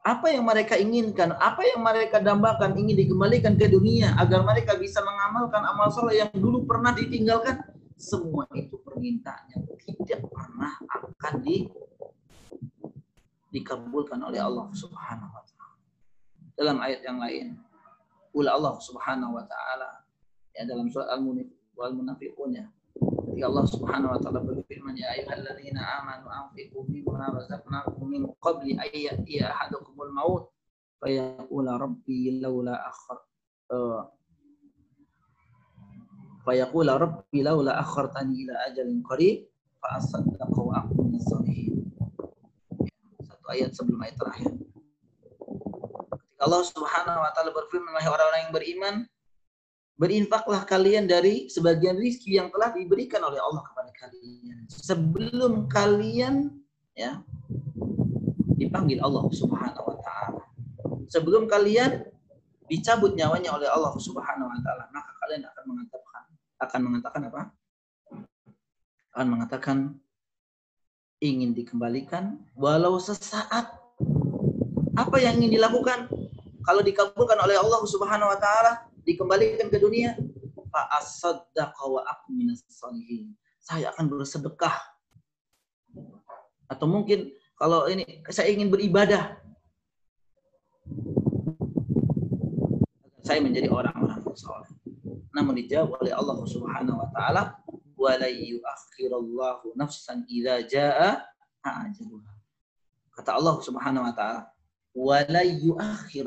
[0.02, 4.98] apa yang mereka inginkan, apa yang mereka dambakan ingin dikembalikan ke dunia agar mereka bisa
[4.98, 7.62] mengamalkan amal soleh yang dulu pernah ditinggalkan,
[7.94, 9.62] semua itu permintaannya
[10.02, 11.70] tidak pernah akan di,
[13.54, 15.78] dikabulkan oleh Allah Subhanahu wa taala.
[16.58, 17.46] Dalam ayat yang lain,
[18.34, 20.02] ula Allah Subhanahu wa taala
[20.50, 21.14] ya dalam surat
[21.80, 22.66] Al-Munafiqun ya
[23.32, 28.92] Ketika Allah Subhanahu wa taala berfirman ya ayyuhalladzina amanu anfiqu mimma razaqnakum min qabli an
[28.92, 30.52] ya'tiya ahadakumul maut
[31.00, 33.18] fayaqula rabbi laula akhar
[33.72, 34.04] uh,
[36.44, 39.48] fayaqula rabbi laula akhartani ila ajalin qarib
[39.80, 41.88] fa asaddaqa wa akun salihin.
[43.24, 44.50] Satu ayat sebelum ayat terakhir.
[46.42, 48.94] Allah Subhanahu wa taala berfirman wahai orang-orang yang beriman
[50.00, 54.66] Berinfaklah kalian dari sebagian rizki yang telah diberikan oleh Allah kepada kalian.
[54.66, 56.48] Sebelum kalian
[56.96, 57.20] ya
[58.56, 60.42] dipanggil Allah Subhanahu wa taala.
[61.12, 62.08] Sebelum kalian
[62.66, 66.22] dicabut nyawanya oleh Allah Subhanahu wa taala, maka kalian akan mengatakan
[66.62, 67.42] akan mengatakan apa?
[69.12, 69.76] Akan mengatakan
[71.20, 73.76] ingin dikembalikan walau sesaat.
[74.92, 76.10] Apa yang ingin dilakukan?
[76.62, 80.16] Kalau dikabulkan oleh Allah Subhanahu wa taala, dikembalikan ke dunia,
[81.92, 82.64] wa minas.
[83.62, 84.74] Saya akan bersedekah.
[86.66, 89.38] Atau mungkin kalau ini saya ingin beribadah.
[93.22, 94.66] Saya menjadi orang-orang soleh.
[95.30, 97.42] Namun dijawab oleh Allah Subhanahu wa taala,
[97.94, 98.18] "Wa
[99.78, 101.22] nafsan idza jaa
[101.62, 102.32] ajaluha."
[103.14, 104.50] Kata Allah Subhanahu wa taala,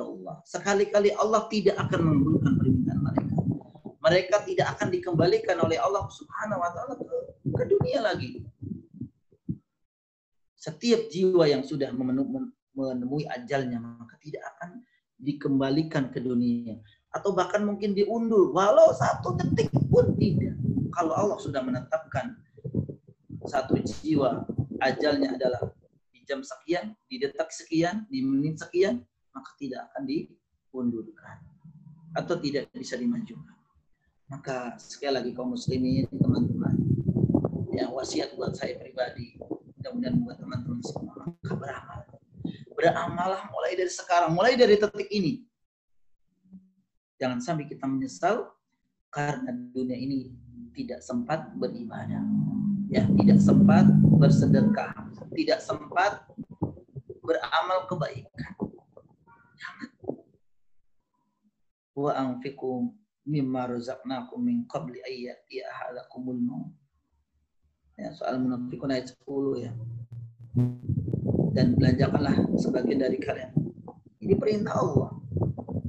[0.08, 0.42] Allah.
[0.48, 2.55] Sekali-kali Allah tidak akan mereka.
[4.06, 7.18] Mereka tidak akan dikembalikan oleh Allah Subhanahu wa taala ke,
[7.50, 8.46] ke dunia lagi.
[10.54, 14.86] Setiap jiwa yang sudah menemui ajalnya maka tidak akan
[15.18, 16.78] dikembalikan ke dunia
[17.10, 20.54] atau bahkan mungkin diundur walau satu detik pun tidak.
[20.94, 22.38] Kalau Allah sudah menetapkan
[23.50, 24.46] satu jiwa
[24.86, 25.66] ajalnya adalah
[26.26, 31.38] jam sekian, di detak sekian, di menit sekian, maka tidak akan diundurkan
[32.18, 33.55] atau tidak bisa dimajukan.
[34.26, 36.76] Maka sekali lagi kaum muslimin, teman-teman,
[37.78, 39.38] ya wasiat buat saya pribadi,
[39.78, 42.00] mudah-mudahan buat teman-teman semua, maka beramal.
[42.74, 45.46] Beramalah mulai dari sekarang, mulai dari detik ini.
[47.22, 48.50] Jangan sampai kita menyesal
[49.14, 50.36] karena dunia ini
[50.76, 52.20] tidak sempat beribadah
[52.92, 53.88] ya tidak sempat
[54.20, 54.92] bersedekah
[55.32, 56.28] tidak sempat
[57.24, 58.54] beramal kebaikan
[59.56, 59.90] jangan
[61.96, 62.12] wa
[63.26, 66.74] mimma razaqnakum min qabli ayyati ahadakumul maut.
[67.98, 69.72] Ya soal munafikun ayat 10 ya.
[71.58, 73.52] Dan belanjakanlah sebagian dari kalian.
[74.22, 75.12] Ini perintah Allah.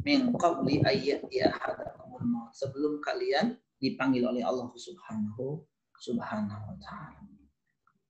[0.02, 2.50] Min qabli ayyati ahadakumul maut.
[2.56, 5.60] Sebelum kalian dipanggil oleh Allah Subhanahu
[6.00, 7.20] Subhanahu wa taala.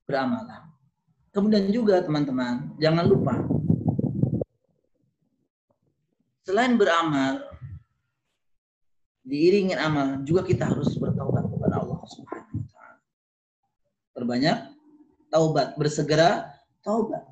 [0.07, 0.71] Beramalah.
[1.35, 3.35] Kemudian juga teman-teman, jangan lupa.
[6.47, 7.43] Selain beramal
[9.27, 13.03] diiringi amal juga kita harus bertaubat kepada Allah Subhanahu wa taala.
[14.15, 14.57] Perbanyak
[15.29, 16.55] taubat, bersegera
[16.87, 17.27] taubat.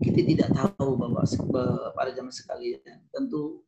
[0.00, 1.20] Kita tidak tahu bahwa
[1.92, 2.80] pada zaman sekalian
[3.12, 3.66] tentu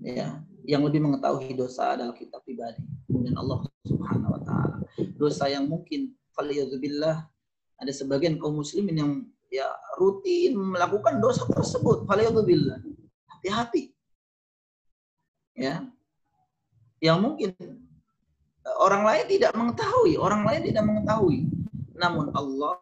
[0.00, 4.76] ya yang lebih mengetahui dosa adalah kita pribadi kemudian Allah Subhanahu wa taala
[5.20, 7.28] dosa yang mungkin faliyadzubillah
[7.80, 9.12] ada sebagian kaum muslimin yang
[9.52, 9.68] ya
[10.00, 12.80] rutin melakukan dosa tersebut faliyadzubillah
[13.36, 13.89] hati-hati
[15.56, 15.86] ya.
[17.00, 17.50] Yang mungkin
[18.78, 21.48] orang lain tidak mengetahui orang lain tidak mengetahui.
[21.96, 22.80] Namun Allah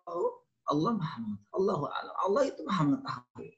[0.69, 1.23] Allah maha
[1.55, 1.77] Allah
[2.27, 3.51] Allah itu maha mengetahui.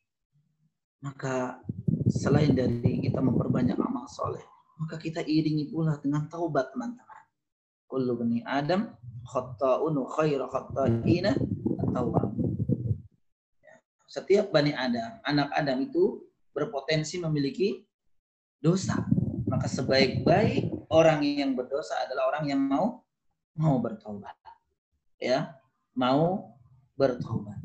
[1.01, 1.65] Maka
[2.13, 4.45] selain dari kita memperbanyak amal soleh,
[4.77, 7.23] maka kita iringi pula dengan taubat teman-teman.
[7.89, 8.93] Kullu bani Adam
[9.25, 11.33] khatta'un khairu khatta'ina
[11.97, 12.29] taubat.
[14.11, 16.21] Setiap bani Adam, anak Adam itu
[16.51, 17.87] berpotensi memiliki
[18.61, 19.03] dosa.
[19.49, 23.03] Maka sebaik-baik orang yang berdosa adalah orang yang mau
[23.59, 24.37] mau bertobat.
[25.21, 25.59] Ya,
[25.97, 26.55] mau
[26.95, 27.59] bertobat.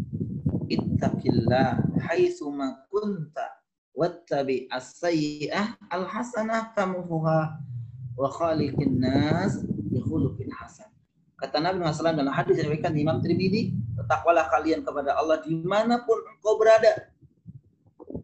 [0.66, 1.78] Ittaqillah
[2.10, 3.62] haitsu ma kunta
[3.96, 7.40] wattabi as-sayyi'ah al-hasanah tamuhuha
[8.16, 10.90] wa khaliqin nas bi khuluqin hasan.
[11.36, 16.00] Kata Nabi Muhammad dalam hadis yang diriwayatkan Imam Tirmidzi, bertakwalah kalian kepada Allah di mana
[16.04, 17.12] pun engkau berada.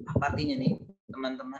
[0.07, 0.79] Apa artinya nih,
[1.11, 1.59] teman-teman?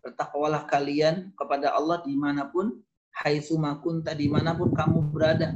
[0.00, 2.80] Bertakwalah kalian kepada Allah di mana pun,
[3.20, 5.52] hai sumakun di mana pun kamu berada.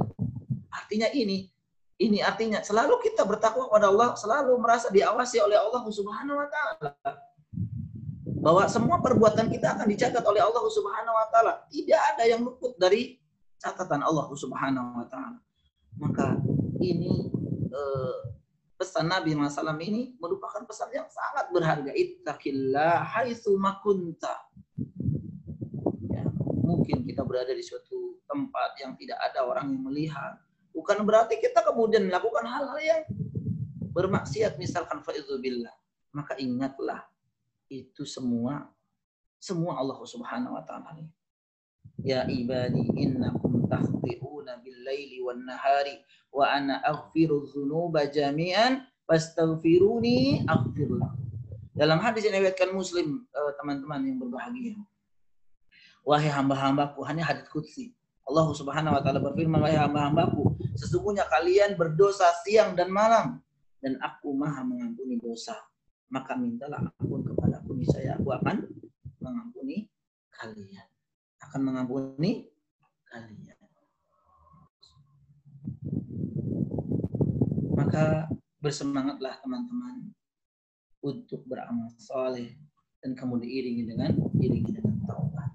[0.69, 1.49] Artinya ini,
[1.95, 6.91] Ini artinya selalu kita bertakwa kepada Allah, selalu merasa diawasi oleh Allah Subhanahu wa taala.
[8.43, 11.63] Bahwa semua perbuatan kita akan dicatat oleh Allah Subhanahu wa taala.
[11.71, 13.15] Tidak ada yang luput dari
[13.63, 15.39] catatan Allah Subhanahu wa taala.
[15.95, 16.35] Maka
[16.83, 17.31] ini
[17.71, 18.15] eh,
[18.75, 21.91] pesan Nabi SAW ini merupakan pesan yang sangat berharga.
[21.95, 24.35] Ittaqillah haitsu makunta.
[26.11, 26.27] Ya,
[26.63, 30.35] mungkin kita berada di suatu tempat yang tidak ada orang yang melihat
[30.75, 33.01] Bukan berarti kita kemudian melakukan hal-hal yang
[33.95, 35.71] bermaksiat misalkan faizubillah.
[36.11, 37.07] Maka ingatlah
[37.71, 38.67] itu semua
[39.39, 40.99] semua Allah Subhanahu wa taala.
[42.03, 43.63] Ya ibadi innakum
[44.45, 45.95] takhti'una bil-laili wan-nahari
[46.29, 50.89] wa ana aghfiru dzunuba jami'an fastaghfiruni aghfir
[51.75, 54.79] Dalam hadis yang diriwayatkan Muslim eh, teman-teman yang berbahagia.
[56.07, 57.91] Wahai hamba-hambaku, hanya hadis qudsi.
[58.23, 63.43] Allah Subhanahu wa taala berfirman, "Wahai hamba-hambaku, sesungguhnya kalian berdosa siang dan malam
[63.83, 65.57] dan aku Maha mengampuni dosa.
[66.07, 68.63] Maka mintalah ampun kepada aku, niscaya aku akan
[69.19, 69.91] mengampuni
[70.31, 70.87] kalian."
[71.43, 72.55] Akan mengampuni
[73.11, 73.54] kalian.
[77.85, 78.25] Maka
[78.65, 80.09] bersemangatlah teman-teman
[81.05, 82.57] untuk beramal soleh
[83.05, 85.53] dan kemudian diiringi dengan diiringi dengan taubat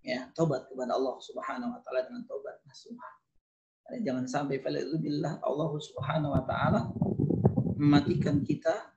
[0.00, 3.10] ya tobat kepada Allah Subhanahu wa taala dengan tobat nasuha.
[4.00, 4.64] Jangan sampai
[4.96, 6.88] billah Allah Subhanahu wa taala
[7.76, 8.96] mematikan kita,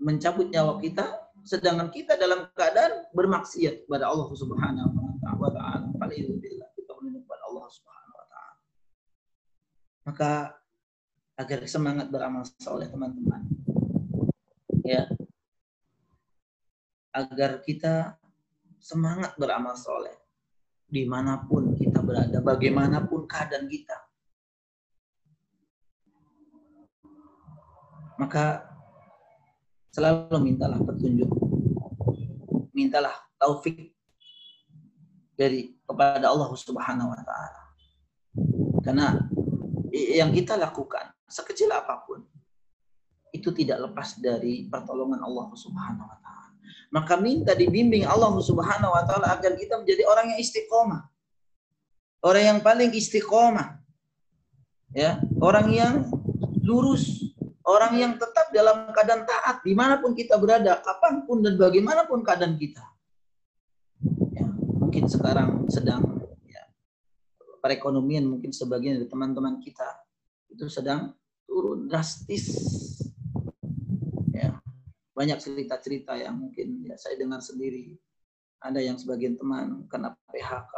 [0.00, 1.04] mencabut nyawa kita
[1.44, 4.88] sedangkan kita dalam keadaan bermaksiat kepada Allah Subhanahu
[5.36, 5.84] wa taala.
[6.72, 8.56] kita kepada Allah Subhanahu wa taala.
[10.08, 10.30] Maka
[11.40, 13.48] agar semangat beramal soleh teman-teman.
[14.84, 15.08] Ya.
[17.16, 18.20] Agar kita
[18.76, 20.12] semangat beramal soleh.
[20.90, 23.96] Di mana pun kita berada, bagaimanapun keadaan kita.
[28.20, 28.68] Maka
[29.96, 31.30] selalu mintalah petunjuk.
[32.76, 33.96] Mintalah taufik
[35.38, 37.62] dari kepada Allah Subhanahu wa taala.
[38.84, 39.06] Karena
[39.94, 42.26] yang kita lakukan sekecil apa pun
[43.30, 46.50] itu tidak lepas dari pertolongan Allah Subhanahu wa taala.
[46.90, 51.06] Maka minta dibimbing Allah Subhanahu wa taala agar kita menjadi orang yang istiqomah.
[52.20, 53.78] Orang yang paling istiqomah.
[54.90, 55.94] Ya, orang yang
[56.66, 57.30] lurus,
[57.62, 62.26] orang yang tetap dalam keadaan taat di mana pun kita berada, kapan pun dan bagaimanapun
[62.26, 62.82] keadaan kita.
[64.34, 66.66] Ya, mungkin sekarang sedang ya,
[67.62, 69.86] perekonomian mungkin sebagian dari teman-teman kita
[70.50, 71.14] itu sedang
[71.50, 72.46] turun drastis
[75.20, 77.92] banyak cerita-cerita yang mungkin ya saya dengar sendiri.
[78.64, 80.74] Ada yang sebagian teman kena PHK,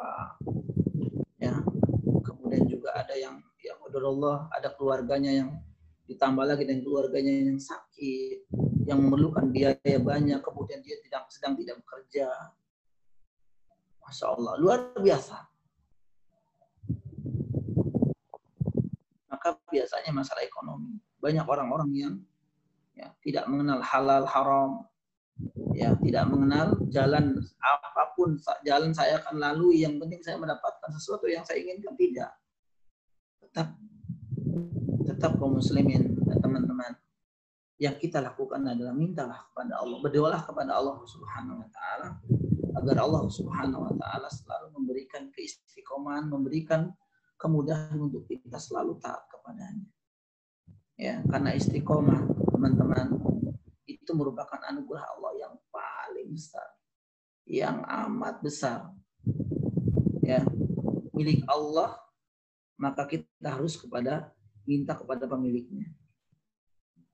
[1.38, 1.62] ya.
[2.26, 5.50] Kemudian juga ada yang yang Allah ada keluarganya yang
[6.10, 8.50] ditambah lagi dengan keluarganya yang sakit,
[8.90, 12.26] yang memerlukan biaya banyak, kemudian dia tidak sedang tidak bekerja.
[14.02, 15.38] Masya Allah, luar biasa.
[19.42, 21.02] Maka biasanya masalah ekonomi.
[21.18, 22.14] Banyak orang-orang yang
[22.94, 24.86] ya, tidak mengenal halal haram,
[25.74, 29.82] ya tidak mengenal jalan apa pun jalan saya akan lalui.
[29.82, 31.90] Yang penting saya mendapatkan sesuatu yang saya inginkan.
[31.98, 32.30] Tidak.
[33.50, 33.74] Tetap
[35.10, 36.94] tetap kaum muslimin teman-teman
[37.82, 42.08] yang kita lakukan adalah mintalah kepada Allah berdoalah kepada Allah Subhanahu wa taala
[42.78, 46.94] agar Allah Subhanahu wa taala selalu memberikan keistiqomahan memberikan
[47.42, 49.90] kemudahan untuk kita selalu taat kepadanya.
[50.94, 53.18] Ya karena istiqomah teman-teman
[53.90, 56.62] itu merupakan anugerah Allah yang paling besar
[57.42, 58.86] yang amat besar.
[60.22, 60.46] Ya
[61.10, 61.98] milik Allah
[62.78, 64.30] maka kita harus kepada
[64.62, 65.90] minta kepada pemiliknya.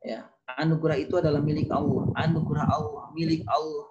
[0.04, 3.88] Ya anugerah itu adalah milik Allah anugerah Allah milik Allah.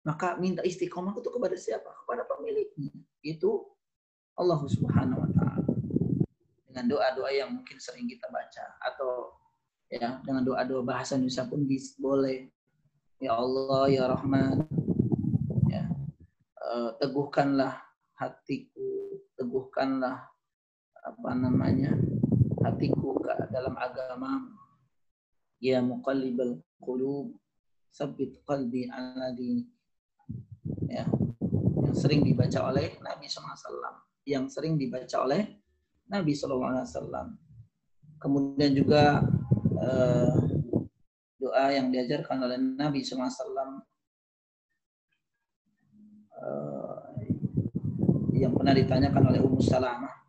[0.00, 1.92] Maka minta istiqomah itu kepada siapa?
[2.04, 2.92] Kepada pemiliknya.
[3.20, 3.68] Itu
[4.32, 5.59] Allah Subhanahu wa taala
[6.70, 8.64] dengan doa-doa yang mungkin sering kita baca.
[8.86, 9.34] Atau
[9.90, 12.46] ya dengan doa-doa bahasa Indonesia pun bisa, boleh.
[13.18, 14.64] Ya Allah ya Rahman.
[15.66, 15.84] Ya.
[16.62, 17.82] Uh, teguhkanlah
[18.14, 19.18] hatiku.
[19.34, 20.30] Teguhkanlah
[21.00, 21.98] apa namanya
[22.62, 24.46] hatiku ke dalam agama.
[25.58, 27.34] Ya muqallibal qulub.
[27.90, 29.34] Sabit qalbi ala
[30.86, 31.02] ya.
[31.90, 35.58] Yang sering dibaca oleh Nabi SAW yang sering dibaca oleh
[36.10, 37.38] Nabi SAW.
[38.20, 39.24] Kemudian juga
[39.80, 40.36] uh,
[41.40, 43.80] doa yang diajarkan oleh Nabi SAW uh,
[46.36, 47.00] eh,
[48.36, 50.20] yang pernah ditanyakan oleh Ummu Salamah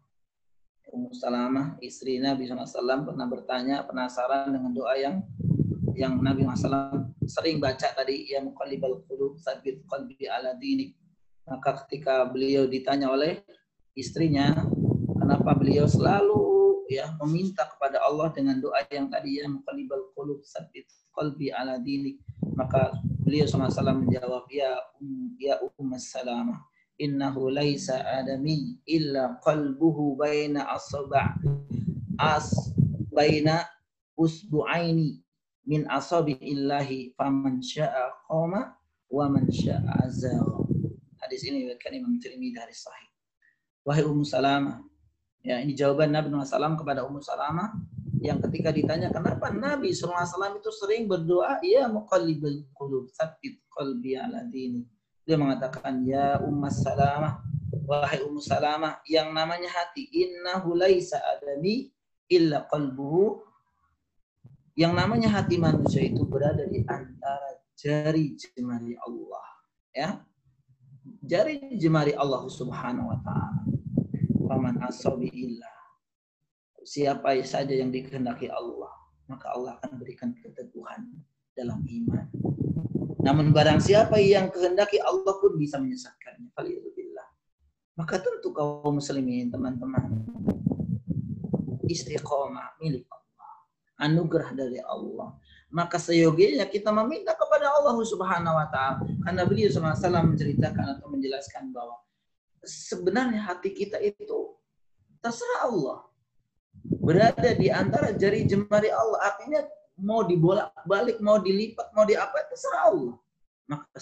[0.92, 5.24] Ummu Salamah, istri Nabi SAW pernah bertanya, penasaran dengan doa yang
[5.96, 11.00] yang Nabi SAW sering baca tadi, ya muqallibal qulub, sabit qalbi ala dinik.
[11.48, 13.40] Maka ketika beliau ditanya oleh
[13.96, 14.52] istrinya,
[15.32, 16.44] kenapa beliau selalu
[16.92, 20.84] ya meminta kepada Allah dengan doa yang tadi ya muqallibal qulub, sabit
[21.16, 22.20] qalbi ala dinik.
[22.52, 22.92] Maka
[23.24, 26.60] beliau SAW menjawab, ya um, ya ummu salamah,
[27.00, 31.40] innahu laisa adami illa qalbuhu baina asba'
[32.20, 32.76] as
[33.08, 33.64] baina
[34.20, 35.24] usbu'aini
[35.64, 38.76] min asabi illahi faman sya'a qama
[39.08, 40.60] wa man sya'a azara.
[41.24, 43.08] Hadis ini diriwayatkan Imam Tirmidzi dari sahih.
[43.88, 44.91] Wahai Ummu Salamah,
[45.42, 47.74] ya ini jawaban Nabi SAW kepada Ummu Salamah
[48.22, 54.46] yang ketika ditanya kenapa Nabi SAW itu sering berdoa, ya muqallibul qulub, sabit qalbi ala
[54.46, 54.86] dini
[55.26, 57.40] dia mengatakan, Ya Ummas Salamah,
[57.86, 61.94] wahai Ummu Salamah, yang namanya hati, innahu laisa adami
[62.28, 63.46] illa qalbuhu.
[64.74, 69.48] Yang namanya hati manusia itu berada di antara jari jemari Allah.
[69.92, 70.10] Ya,
[71.22, 73.62] jari jemari Allah Subhanahu wa taala.
[74.52, 74.76] Faman.
[76.82, 78.92] Siapa saja yang dikehendaki Allah,
[79.32, 81.08] maka Allah akan berikan keteguhan
[81.56, 82.28] dalam iman.
[83.22, 86.52] Namun barang siapa yang kehendaki Allah pun bisa menyesatkannya.
[86.52, 87.28] Falilulillah.
[87.96, 90.26] Maka tentu kaum muslimin teman-teman
[91.86, 93.52] istiqomah milik Allah.
[94.02, 95.38] Anugerah dari Allah.
[95.72, 101.72] Maka seyogianya kita meminta kepada Allah Subhanahu wa taala karena beliau SAW menceritakan atau menjelaskan
[101.72, 102.02] bahwa
[102.66, 104.56] sebenarnya hati kita itu
[105.22, 106.00] terserah Allah.
[106.82, 109.20] Berada di antara jari jemari Allah.
[109.34, 109.62] Artinya
[110.02, 113.16] mau dibolak balik, mau dilipat, mau diapa, terserah Allah.
[113.70, 114.00] Maka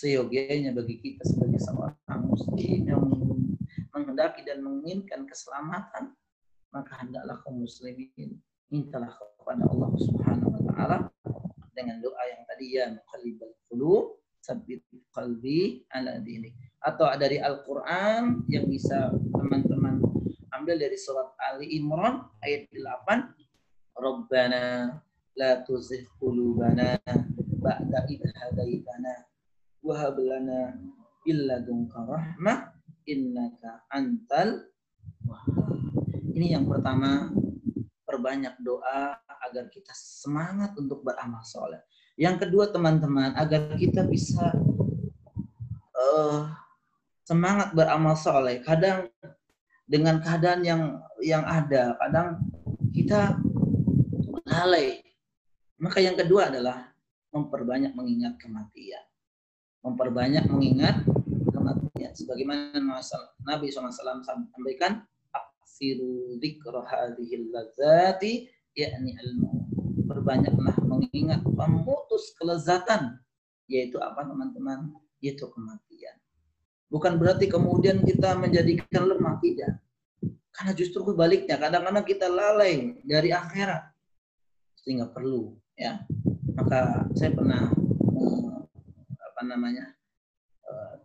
[0.00, 3.04] seyogianya bagi kita sebagai seorang muslim yang
[3.94, 6.16] menghendaki dan menginginkan keselamatan,
[6.74, 8.34] maka hendaklah kaum muslimin
[8.72, 10.98] mintalah kepada Allah Subhanahu wa taala
[11.76, 14.04] dengan doa yang tadi ya muqallibal qulub
[14.42, 14.82] sabit
[15.14, 16.50] qalbi ala dini
[16.84, 20.04] atau dari Al-Qur'an yang bisa teman-teman
[20.52, 24.92] ambil dari surat Ali Imran ayat 8 Rabbana
[25.34, 27.00] la tuzigh qulubana
[27.58, 29.24] ba'da id hadaitana
[29.80, 30.76] wa hab lana
[31.24, 32.76] illadunka rahmah
[33.08, 34.68] innaka antal
[36.36, 37.32] ini yang pertama
[38.04, 39.16] perbanyak doa
[39.48, 41.82] agar kita semangat untuk beramal soleh.
[42.18, 44.54] Yang kedua teman-teman agar kita bisa
[45.94, 46.63] uh,
[47.24, 48.60] semangat beramal soleh.
[48.62, 49.08] Kadang
[49.84, 50.82] dengan keadaan yang
[51.20, 52.40] yang ada, kadang
[52.92, 53.36] kita
[54.44, 55.04] lalai
[55.84, 56.96] maka yang kedua adalah
[57.28, 59.04] memperbanyak mengingat kematian.
[59.84, 61.04] Memperbanyak mengingat
[61.52, 62.08] kematian.
[62.16, 62.80] Sebagaimana
[63.44, 65.04] Nabi SAW sampaikan,
[65.34, 66.40] aksiru
[66.88, 69.30] hadhil lazati yakni al
[70.04, 73.20] Perbanyaklah mengingat pemutus kelezatan
[73.68, 74.88] yaitu apa teman-teman?
[75.20, 75.93] Yaitu kematian.
[76.94, 79.82] Bukan berarti kemudian kita menjadikan lemah tidak.
[80.54, 83.90] Karena justru kebaliknya, kadang-kadang kita lalai dari akhirat.
[84.78, 86.06] Sehingga perlu ya.
[86.54, 87.66] Maka saya pernah
[88.14, 88.62] uh,
[89.10, 89.90] apa namanya
[90.70, 91.02] uh,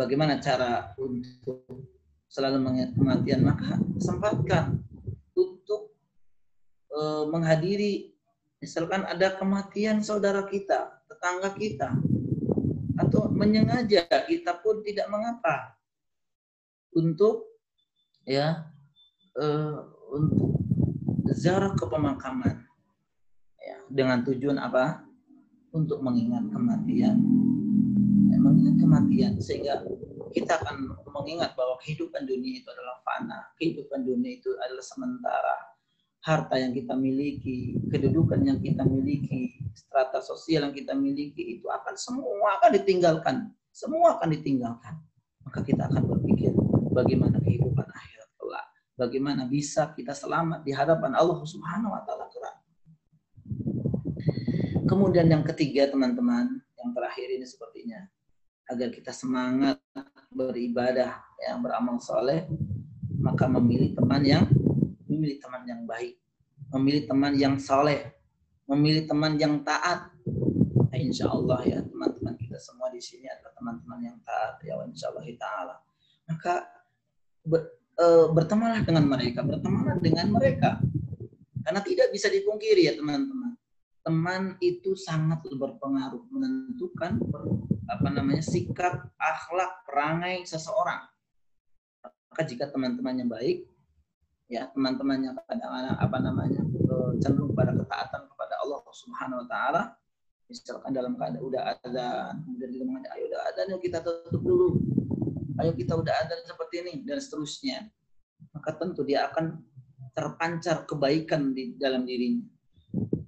[0.00, 1.92] bagaimana cara untuk
[2.32, 3.44] selalu mengingat kematian?
[3.44, 4.80] Maka sempatkan
[5.36, 5.92] untuk
[6.96, 8.16] uh, menghadiri
[8.64, 11.92] misalkan ada kematian saudara kita tetangga kita
[13.36, 15.76] menyengaja kita pun tidak mengapa
[16.96, 17.44] untuk
[18.24, 18.64] ya
[19.36, 19.78] uh,
[20.10, 20.56] untuk
[21.30, 22.66] ziarah ke pemakaman
[23.90, 25.04] dengan tujuan apa?
[25.74, 27.20] Untuk mengingat kematian.
[28.32, 29.84] Ya, mengingat kematian sehingga
[30.32, 35.56] kita akan mengingat bahwa kehidupan dunia itu adalah fana, kehidupan dunia itu adalah sementara.
[36.26, 41.94] Harta yang kita miliki, kedudukan yang kita miliki, strata sosial yang kita miliki itu akan
[41.94, 43.36] semua akan ditinggalkan,
[43.70, 44.98] semua akan ditinggalkan.
[45.46, 46.50] Maka kita akan berpikir
[46.90, 48.66] bagaimana kehidupan akhirat kelak,
[48.98, 52.56] bagaimana bisa kita selamat di hadapan Allah Subhanahu wa taala kelak.
[54.90, 58.02] Kemudian yang ketiga teman-teman, yang terakhir ini sepertinya
[58.66, 59.78] agar kita semangat
[60.34, 62.50] beribadah, yang beramal soleh,
[63.14, 64.50] maka memilih teman yang
[65.16, 66.14] memilih teman yang baik,
[66.76, 68.12] memilih teman yang soleh,
[68.68, 70.12] memilih teman yang taat.
[70.86, 75.08] Nah, insya Allah ya teman-teman kita semua di sini adalah teman-teman yang taat ya insya
[75.10, 75.76] Allah taala.
[76.28, 76.54] Maka
[77.42, 77.60] ber,
[77.96, 78.06] e,
[78.36, 80.76] bertemanlah dengan mereka, bertemanlah dengan mereka.
[81.64, 83.56] Karena tidak bisa dipungkiri ya teman-teman
[84.06, 87.18] teman itu sangat berpengaruh menentukan
[87.90, 91.02] apa namanya sikap, akhlak, perangai seseorang.
[92.30, 93.66] Maka jika teman-temannya baik,
[94.46, 95.66] ya teman-temannya pada
[95.98, 99.82] apa namanya eh, cenderung pada ketaatan kepada Allah Subhanahu wa taala.
[100.46, 104.68] Misalkan dalam keadaan udah ada kemudian kita mengajak ayo udah ada yuk kita tutup dulu.
[105.58, 107.90] Ayo kita udah ada seperti ini dan seterusnya.
[108.54, 109.58] Maka tentu dia akan
[110.14, 112.46] terpancar kebaikan di dalam dirinya.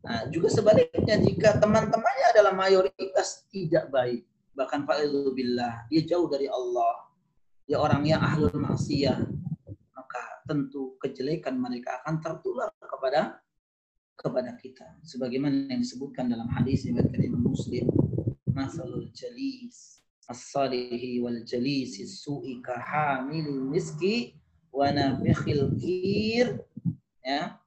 [0.08, 4.24] Nah, juga sebaliknya jika teman-temannya adalah mayoritas tidak baik
[4.56, 7.06] bahkan fa'idzubillah dia jauh dari Allah.
[7.68, 9.37] Dia orang yang ahlul maksiyah
[10.48, 13.44] tentu kejelekan mereka akan tertular kepada
[14.18, 14.98] kepada kita.
[15.04, 17.86] Sebagaimana yang disebutkan dalam hadis riwayat Imam Muslim
[18.50, 24.34] masalul jalis as-salihi wal jalis su'i ka hamil miski
[24.74, 26.58] wa nafikhil kir.
[27.22, 27.60] Ya.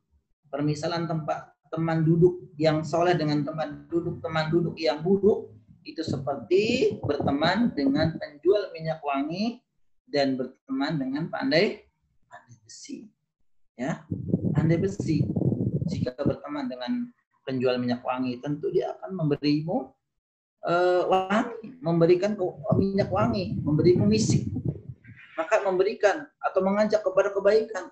[0.51, 5.55] Permisalan tempat teman duduk yang soleh dengan teman duduk teman duduk yang buruk
[5.87, 9.63] itu seperti berteman dengan penjual minyak wangi
[10.11, 11.87] dan berteman dengan pandai
[12.71, 13.11] besi
[13.75, 14.07] ya
[14.55, 15.27] pandai besi
[15.91, 17.11] jika berteman dengan
[17.43, 19.91] penjual minyak wangi, tentu dia akan memberimu
[20.63, 22.37] uh, wangi, memberikan
[22.77, 24.47] minyak wangi, memberimu misi.
[25.35, 27.89] Maka memberikan atau mengajak kepada kebaikan,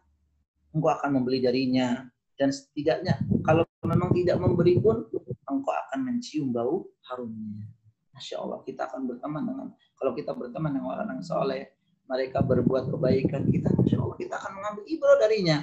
[0.71, 2.05] engkau akan membeli darinya.
[2.39, 5.03] Dan setidaknya kalau memang tidak memberi pun,
[5.49, 7.67] engkau akan mencium bau harumnya.
[8.15, 9.67] Masya Allah, kita akan berteman dengan,
[9.99, 11.67] kalau kita berteman dengan orang yang soleh,
[12.09, 15.57] mereka berbuat kebaikan kita, Masya Allah, kita akan mengambil ibadah darinya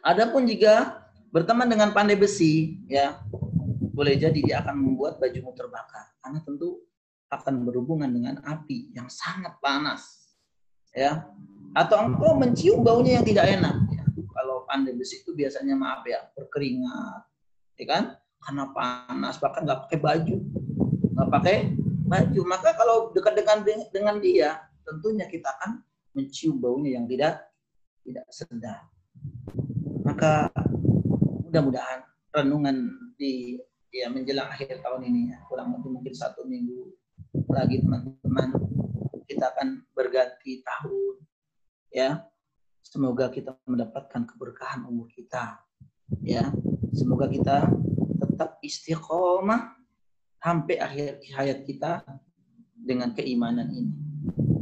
[0.00, 3.20] Adapun jika berteman dengan pandai besi, ya
[3.92, 6.88] boleh jadi dia akan membuat bajumu terbakar karena tentu
[7.28, 10.32] akan berhubungan dengan api yang sangat panas,
[10.96, 11.28] ya.
[11.76, 13.76] Atau engkau mencium baunya yang tidak enak.
[13.92, 14.02] Ya.
[14.08, 17.22] Kalau pandai besi itu biasanya maaf ya berkeringat,
[17.78, 18.02] ya kan?
[18.40, 20.36] Karena panas bahkan nggak pakai baju,
[21.12, 21.56] nggak pakai
[22.08, 22.40] baju.
[22.48, 23.58] Maka kalau dekat dengan
[23.92, 25.82] dengan dia, tentunya kita akan
[26.14, 27.50] mencium baunya yang tidak
[28.04, 28.90] tidak sedap.
[30.02, 30.50] Maka
[31.46, 32.02] mudah-mudahan
[32.34, 32.76] renungan
[33.18, 33.58] di
[33.90, 36.94] ya menjelang akhir tahun ini ya kurang lebih mungkin satu minggu
[37.50, 38.54] lagi teman-teman
[39.26, 41.16] kita akan berganti tahun
[41.94, 42.10] ya.
[42.80, 45.62] Semoga kita mendapatkan keberkahan umur kita
[46.26, 46.50] ya.
[46.90, 47.70] Semoga kita
[48.18, 49.78] tetap istiqomah
[50.42, 52.02] sampai akhir hayat kita
[52.74, 53.94] dengan keimanan ini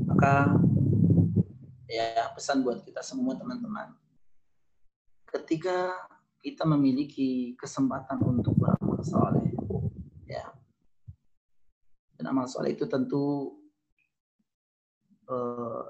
[0.08, 0.56] maka
[1.88, 3.92] ya pesan buat kita semua teman-teman
[5.32, 5.92] ketika
[6.40, 9.52] kita memiliki kesempatan untuk beramal soleh,
[10.24, 10.48] ya,
[12.16, 13.58] dan amal soleh itu tentu
[15.28, 15.84] uh,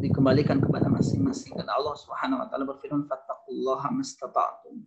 [0.00, 1.58] dikembalikan kepada masing-masing.
[1.58, 4.86] Dan Allah Subhanahu Wa Taala berfirman, "Fattaqullaha mastata'tum."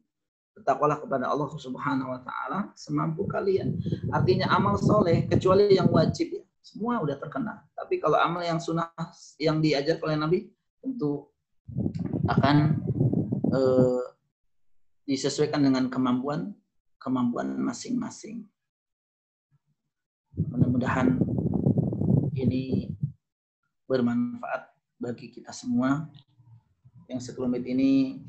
[0.54, 3.78] Bertakwalah kepada Allah Subhanahu Wa Taala semampu kalian.
[4.14, 7.68] Artinya amal soleh kecuali yang wajib ya, semua udah terkena.
[7.76, 8.90] Tapi kalau amal yang sunnah
[9.36, 10.40] yang diajar oleh Nabi
[10.80, 11.28] tentu
[12.32, 12.80] akan
[13.52, 14.06] eh,
[15.04, 16.56] disesuaikan dengan kemampuan
[16.96, 18.48] kemampuan masing-masing.
[20.40, 21.20] Mudah-mudahan
[22.40, 22.96] ini
[23.86, 26.08] bermanfaat bagi kita semua
[27.12, 28.24] yang sekelumit ini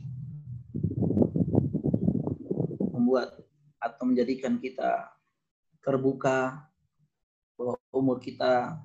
[2.91, 3.39] membuat
[3.79, 5.15] atau menjadikan kita
[5.87, 6.67] terbuka
[7.55, 8.79] bahwa umur kita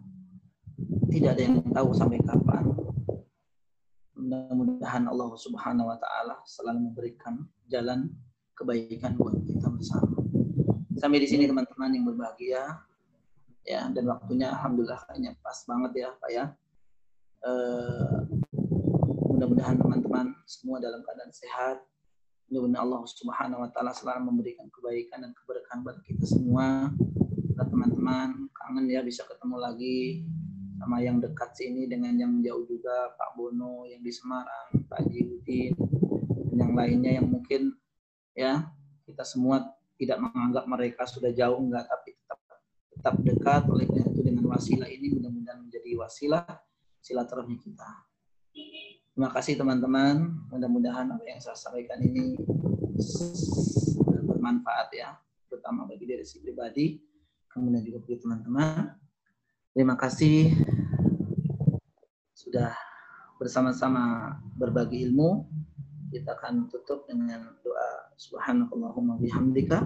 [1.09, 2.69] tidak ada yang tahu sampai kapan
[4.29, 8.13] mudah-mudahan Allah Subhanahu wa taala selalu memberikan jalan
[8.53, 10.21] kebaikan buat kita bersama.
[10.99, 12.63] Sampai di sini teman-teman yang berbahagia
[13.63, 16.45] ya dan waktunya alhamdulillah kayaknya pas banget ya Pak ya.
[17.39, 18.27] Uh,
[19.33, 21.81] mudah-mudahan teman-teman semua dalam keadaan sehat.
[22.51, 26.91] Mudah-mudahan Allah Subhanahu wa taala selalu memberikan kebaikan dan keberkahan buat kita semua.
[27.59, 30.21] Teman-teman kangen ya bisa ketemu lagi
[30.77, 35.73] sama yang dekat sini dengan yang jauh juga Pak Bono yang di Semarang, Pak Jiudin,
[35.73, 37.73] dan yang lainnya yang mungkin
[38.37, 38.69] ya
[39.09, 42.39] kita semua tidak menganggap mereka sudah jauh enggak tapi tetap
[42.93, 46.45] tetap dekat oleh itu dengan wasilah ini mudah-mudahan menjadi wasilah
[47.01, 47.89] silaturahmi kita.
[48.53, 50.45] Terima kasih teman-teman.
[50.53, 52.37] Mudah-mudahan apa yang saya sampaikan ini
[54.29, 55.17] bermanfaat ya,
[55.49, 57.08] terutama bagi diri pribadi,
[57.59, 58.95] kemudian juga bagi teman-teman.
[59.75, 60.55] Terima kasih
[62.31, 62.71] sudah
[63.35, 65.43] bersama-sama berbagi ilmu.
[66.09, 69.85] Kita akan tutup dengan doa subhanakallahumma bihamdika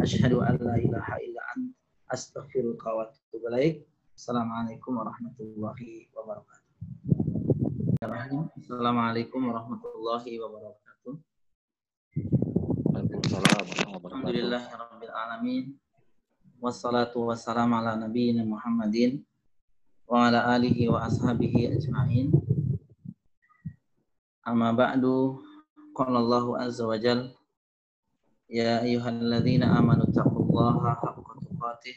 [0.00, 1.74] asyhadu an la ilaha illa ant
[2.08, 3.84] astaghfiruka wa atubu ilaik.
[4.16, 6.62] Assalamualaikum warahmatullahi wabarakatuh.
[8.62, 11.14] Assalamualaikum warahmatullahi wabarakatuh.
[14.08, 15.64] Alhamdulillah rabbil alamin
[16.58, 19.22] wassalatu wassalamu ala nabiyina Muhammadin
[20.10, 22.34] wa ala alihi wa ashabihi ajma'in.
[24.42, 25.38] Amma ba'du,
[25.94, 27.30] qala Allahu azza wa jal,
[28.50, 31.96] ya ayyuhalladzina amanu taqullaha haqqa tuqatih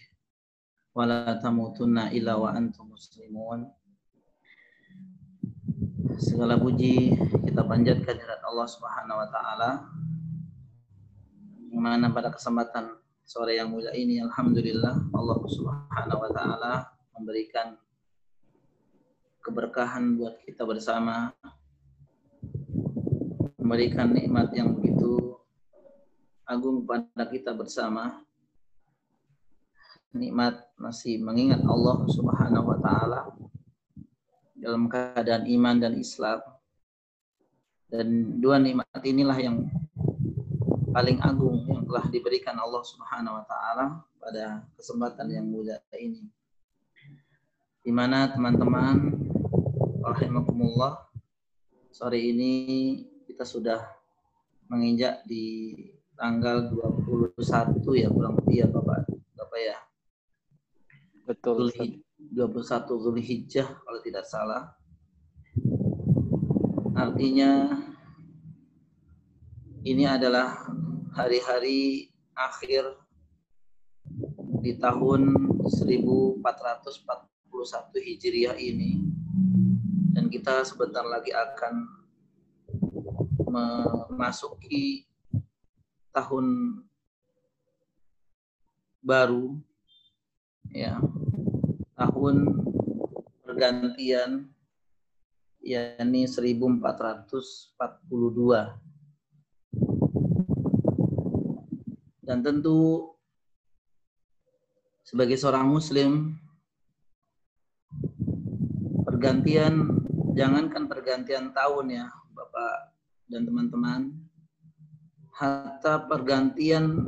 [0.94, 3.66] wa la tamutunna illa wa antum muslimun.
[6.22, 7.18] Segala puji
[7.50, 9.70] kita panjatkan kehadirat Allah Subhanahu wa taala.
[11.72, 13.01] Mana pada kesempatan
[13.32, 16.74] sore yang mulia ini alhamdulillah Allah Subhanahu wa taala
[17.16, 17.80] memberikan
[19.40, 21.32] keberkahan buat kita bersama
[23.56, 25.40] memberikan nikmat yang begitu
[26.44, 28.20] agung pada kita bersama.
[30.12, 33.32] Nikmat masih mengingat Allah Subhanahu wa taala
[34.60, 36.44] dalam keadaan iman dan Islam.
[37.88, 39.72] Dan dua nikmat inilah yang
[40.92, 43.86] paling agung yang telah diberikan Allah Subhanahu wa taala
[44.20, 46.28] pada kesempatan yang mulia ini.
[47.82, 49.16] Di mana teman-teman
[50.04, 51.08] rahimakumullah
[51.90, 52.54] sore ini
[53.26, 53.82] kita sudah
[54.68, 55.74] menginjak di
[56.20, 59.08] tanggal 21 ya kurang lebih ya Bapak
[59.40, 59.78] Bapak ya.
[61.26, 61.72] Betul.
[62.22, 64.78] 21 Zulhijjah kalau tidak salah.
[66.94, 67.82] Artinya
[69.82, 70.70] ini adalah
[71.18, 73.02] hari-hari akhir
[74.62, 75.34] di tahun
[75.66, 76.38] 1441
[77.98, 79.02] Hijriah ini.
[80.14, 81.98] Dan kita sebentar lagi akan
[83.50, 85.10] memasuki
[86.14, 86.78] tahun
[89.02, 89.58] baru
[90.70, 91.02] ya.
[91.98, 92.36] Tahun
[93.42, 94.46] pergantian
[95.66, 98.91] yakni 1442
[102.32, 103.12] dan tentu
[105.04, 106.40] sebagai seorang muslim
[109.04, 109.92] pergantian
[110.32, 112.96] jangankan pergantian tahun ya Bapak
[113.28, 114.16] dan teman-teman
[115.36, 117.04] hatta pergantian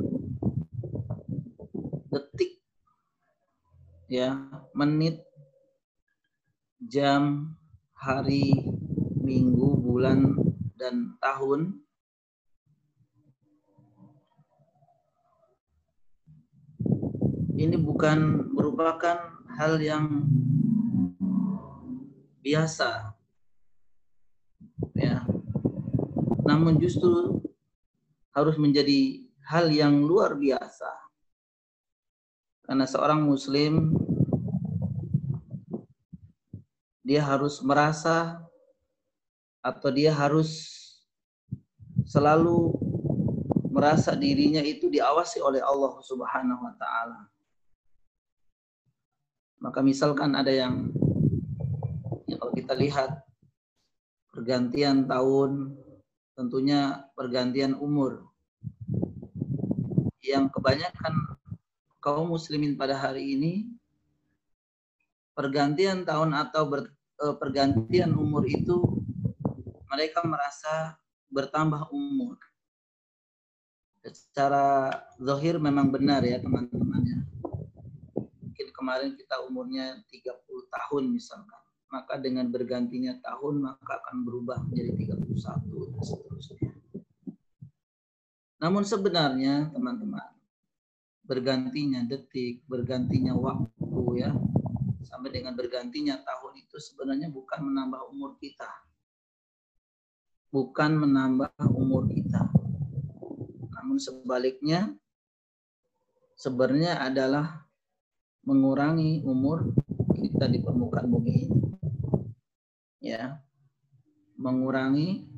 [2.12, 2.60] detik
[4.12, 4.36] ya
[4.76, 5.24] menit
[6.84, 7.56] jam
[7.96, 8.52] hari
[9.24, 10.36] minggu bulan
[10.76, 11.80] dan tahun
[17.54, 20.26] ini bukan merupakan hal yang
[22.42, 23.14] biasa.
[24.98, 25.22] Ya.
[26.42, 27.38] Namun justru
[28.34, 30.90] harus menjadi hal yang luar biasa.
[32.66, 33.94] Karena seorang muslim
[37.04, 38.42] dia harus merasa
[39.62, 40.74] atau dia harus
[42.08, 42.74] selalu
[43.70, 47.33] merasa dirinya itu diawasi oleh Allah Subhanahu wa taala
[49.64, 50.92] maka misalkan ada yang
[52.28, 53.24] ya kalau kita lihat
[54.28, 55.72] pergantian tahun,
[56.36, 58.28] tentunya pergantian umur.
[60.20, 61.40] Yang kebanyakan
[62.04, 63.72] kaum muslimin pada hari ini
[65.32, 66.92] pergantian tahun atau ber,
[67.24, 69.00] eh, pergantian umur itu
[69.88, 71.00] mereka merasa
[71.32, 72.36] bertambah umur.
[74.04, 77.33] Secara zahir memang benar ya teman-teman ya mungkin
[78.84, 81.56] kemarin kita umurnya 30 tahun misalkan
[81.88, 84.92] maka dengan bergantinya tahun maka akan berubah menjadi
[85.24, 85.24] 31
[85.88, 86.70] dan seterusnya.
[88.60, 90.36] Namun sebenarnya teman-teman
[91.24, 94.36] bergantinya detik, bergantinya waktu ya
[95.00, 98.68] sampai dengan bergantinya tahun itu sebenarnya bukan menambah umur kita.
[100.52, 102.52] Bukan menambah umur kita.
[103.80, 104.92] Namun sebaliknya
[106.36, 107.63] sebenarnya adalah
[108.44, 109.72] mengurangi umur
[110.12, 111.58] kita di permukaan bumi ini.
[113.00, 113.40] Ya.
[114.36, 115.28] Mengurangi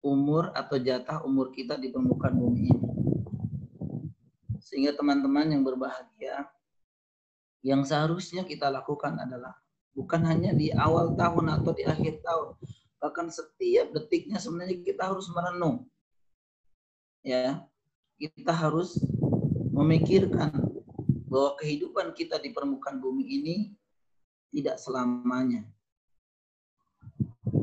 [0.00, 2.90] umur atau jatah umur kita di permukaan bumi ini.
[4.60, 6.48] Sehingga teman-teman yang berbahagia
[7.66, 9.58] yang seharusnya kita lakukan adalah
[9.90, 12.54] bukan hanya di awal tahun atau di akhir tahun,
[13.02, 15.84] bahkan setiap detiknya sebenarnya kita harus merenung.
[17.26, 17.66] Ya.
[18.16, 18.96] Kita harus
[19.76, 20.65] memikirkan
[21.26, 23.56] bahwa kehidupan kita di permukaan bumi ini
[24.54, 25.66] tidak selamanya.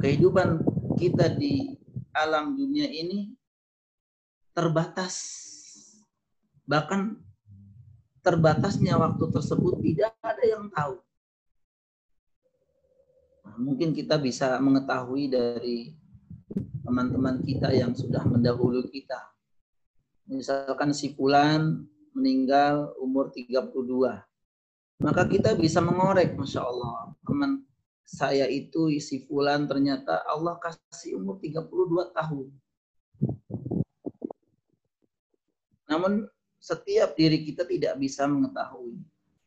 [0.04, 0.60] Kehidupan
[1.00, 1.80] kita di
[2.12, 3.32] alam dunia ini
[4.52, 5.16] terbatas.
[6.68, 7.18] Bahkan
[8.24, 10.96] terbatasnya waktu tersebut tidak ada yang tahu.
[13.44, 15.92] Nah, mungkin kita bisa mengetahui dari
[16.84, 19.20] teman-teman kita yang sudah mendahului kita.
[20.28, 21.84] Misalkan si Fulan
[22.14, 23.70] meninggal umur 32.
[25.04, 27.12] Maka kita bisa mengorek, Masya Allah.
[27.26, 27.66] Teman
[28.04, 32.48] saya itu isi fulan ternyata Allah kasih umur 32 tahun.
[35.90, 36.26] Namun
[36.64, 38.96] setiap diri kita tidak bisa mengetahui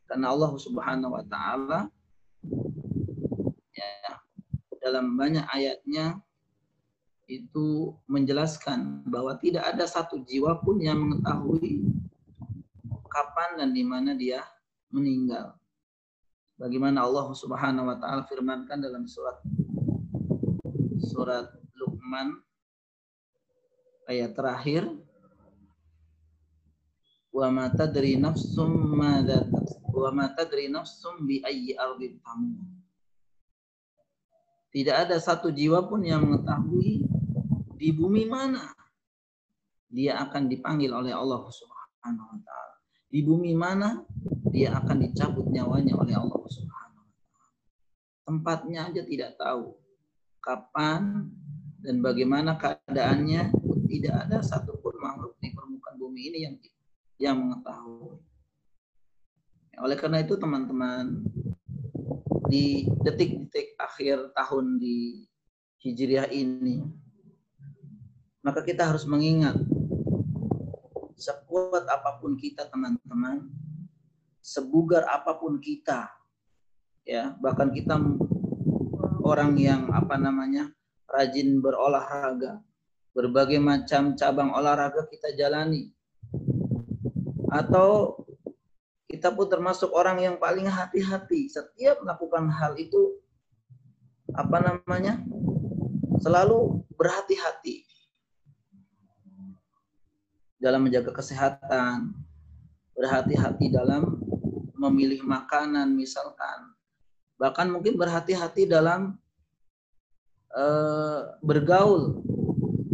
[0.05, 1.89] karena Allah Subhanahu wa taala
[3.73, 4.21] ya
[4.85, 6.21] dalam banyak ayatnya
[7.27, 11.89] itu menjelaskan bahwa tidak ada satu jiwa pun yang mengetahui
[13.17, 14.45] kapan dan di mana dia
[14.93, 15.57] meninggal.
[16.61, 19.41] Bagaimana Allah Subhanahu wa taala firmankan dalam surat
[21.01, 21.49] surat
[21.81, 22.37] Luqman
[24.09, 24.85] ayat terakhir
[27.33, 29.45] wa ma tadri nafsum madza
[29.93, 32.65] wa ma tadri nafsum bi ayyi ardin tamut
[34.73, 37.05] tidak ada satu jiwa pun yang mengetahui
[37.77, 38.77] di bumi mana
[39.93, 42.66] dia akan dipanggil oleh Allah Subhanahu wa taala.
[43.07, 44.03] Di bumi mana
[44.51, 47.07] dia akan dicabut nyawanya oleh Allah Subhanahu.
[48.27, 49.79] Tempatnya aja tidak tahu.
[50.43, 51.31] Kapan
[51.83, 53.51] dan bagaimana keadaannya
[53.87, 56.55] tidak ada satupun makhluk di permukaan bumi ini yang
[57.19, 58.19] yang mengetahui.
[59.77, 61.27] Oleh karena itu teman-teman
[62.49, 65.27] di detik-detik akhir tahun di
[65.83, 66.83] Hijriah ini
[68.47, 69.59] maka kita harus mengingat
[71.17, 73.49] sekuat apa pun kita teman-teman,
[74.45, 76.13] sebugar apa pun kita,
[77.03, 77.35] ya.
[77.41, 77.97] Bahkan kita
[79.25, 80.71] orang yang apa namanya
[81.09, 82.61] rajin berolahraga,
[83.17, 85.91] berbagai macam cabang olahraga kita jalani,
[87.49, 88.21] atau
[89.07, 93.17] kita pun termasuk orang yang paling hati-hati setiap melakukan hal itu
[94.35, 95.23] apa namanya
[96.21, 97.86] selalu berhati-hati
[100.57, 102.17] dalam menjaga kesehatan,
[102.97, 104.17] berhati-hati dalam
[104.77, 106.73] memilih makanan misalkan,
[107.37, 109.17] bahkan mungkin berhati-hati dalam
[110.57, 112.25] uh, bergaul.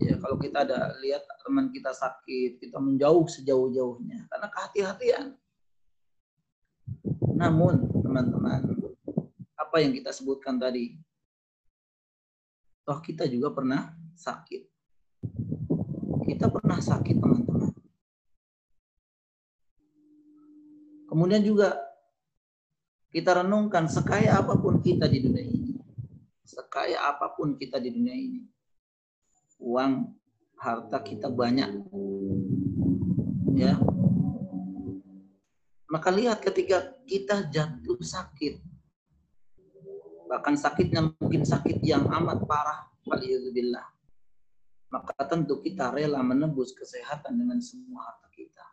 [0.02, 5.26] Ya, kalau kita ada lihat teman kita sakit, kita menjauh sejauh-jauhnya karena kehati-hatian.
[7.38, 8.74] Namun, teman-teman,
[9.54, 10.98] apa yang kita sebutkan tadi,
[12.82, 14.62] toh kita juga pernah sakit.
[16.22, 17.72] Kita pernah sakit, teman-teman
[21.12, 21.76] Kemudian juga
[23.12, 25.76] kita renungkan sekaya apa pun kita di dunia ini.
[26.40, 28.48] Sekaya apa pun kita di dunia ini.
[29.60, 30.08] Uang,
[30.56, 31.68] harta kita banyak.
[33.52, 33.76] Ya.
[35.92, 38.64] Maka lihat ketika kita jatuh sakit.
[40.32, 42.88] Bahkan sakitnya mungkin sakit yang amat parah.
[43.04, 43.84] Waliyahzubillah.
[44.92, 48.66] Maka tentu kita rela menebus kesehatan dengan semua harta kita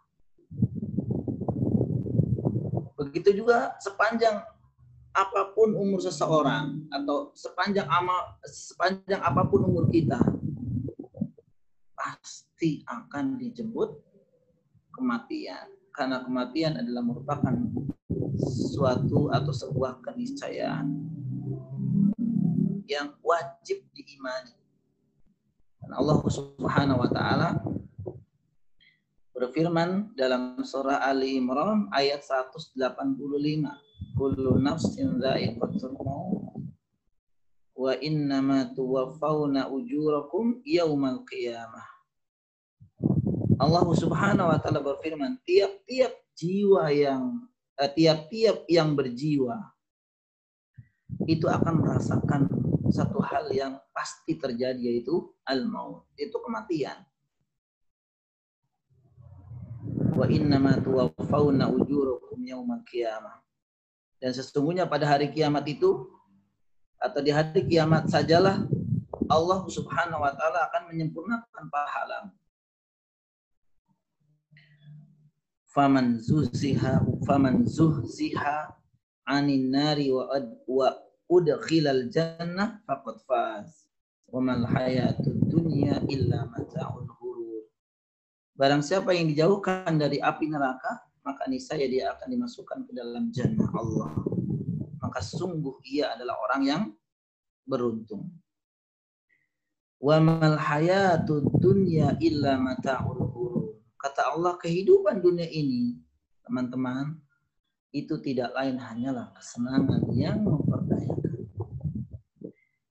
[3.00, 4.44] Begitu juga sepanjang
[5.16, 10.22] apa pun umur seseorang atau sepanjang amal sepanjang apa pun umur kita
[11.98, 13.90] pasti akan dijemput
[14.94, 17.56] kematian karena kematian adalah merupakan
[18.40, 20.88] suatu atau sebuah keniscayaan
[22.88, 24.56] yang wajib diimani.
[25.90, 27.50] Dan Allah Subhanahu wa taala
[29.34, 32.78] berfirman dalam surah Ali Imran ayat 185
[34.14, 36.62] kullu nafsin dha'iqatul maut
[37.74, 41.90] wa innama tuwaffawna ujurakum yaumal qiyamah.
[43.58, 47.50] Allah Subhanahu wa taala berfirman tiap-tiap jiwa yang
[47.82, 49.58] eh, tiap-tiap eh, yang berjiwa
[51.26, 52.59] itu akan merasakan
[52.90, 57.06] satu hal yang pasti terjadi yaitu al-maut itu kematian
[60.20, 63.40] wa innama tuwaffawna ujurakum yaumal qiyamah.
[64.20, 66.12] Dan sesungguhnya pada hari kiamat itu
[67.00, 68.68] atau di hari kiamat sajalah
[69.32, 72.36] Allah Subhanahu wa taala akan menyempurnakan pahala.
[75.72, 78.74] Faman zuziha faman zuhziha
[79.24, 80.28] anin nari wa
[81.30, 83.86] udkhilal jannah faqad faz.
[84.30, 87.06] Wa mal hayatud dunya illa mata'ul
[88.60, 93.72] Barang siapa yang dijauhkan dari api neraka, maka niscaya dia akan dimasukkan ke dalam jannah
[93.72, 94.12] Allah.
[95.00, 96.84] Maka sungguh ia adalah orang yang
[97.64, 98.28] beruntung.
[100.04, 103.30] Wa mal hayatud dunya illa mata'ul
[104.00, 106.00] Kata Allah, kehidupan dunia ini,
[106.48, 107.20] teman-teman,
[107.92, 110.40] itu tidak lain hanyalah kesenangan yang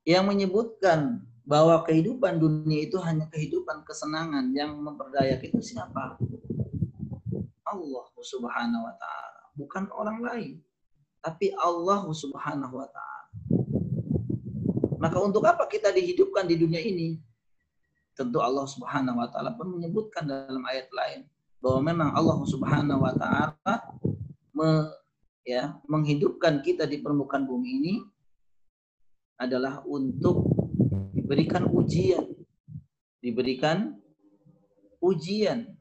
[0.09, 6.21] Yang menyebutkan bahwa kehidupan dunia itu hanya kehidupan kesenangan yang memperdayakan itu siapa?
[7.69, 10.55] Allah Subhanahu wa taala, bukan orang lain.
[11.25, 13.29] Tapi Allah Subhanahu wa taala.
[15.01, 17.17] Maka untuk apa kita dihidupkan di dunia ini?
[18.13, 21.29] Tentu Allah Subhanahu wa taala pun menyebutkan dalam ayat lain
[21.65, 23.75] bahwa memang Allah Subhanahu wa taala
[25.49, 27.95] ya, menghidupkan kita di permukaan bumi ini
[29.41, 30.45] adalah untuk
[31.17, 32.29] diberikan ujian.
[33.25, 33.97] Diberikan
[35.01, 35.73] ujian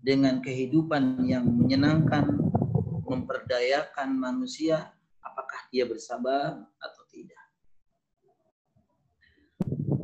[0.00, 2.24] dengan kehidupan yang menyenangkan,
[3.04, 7.44] memperdayakan manusia, apakah dia bersabar atau tidak.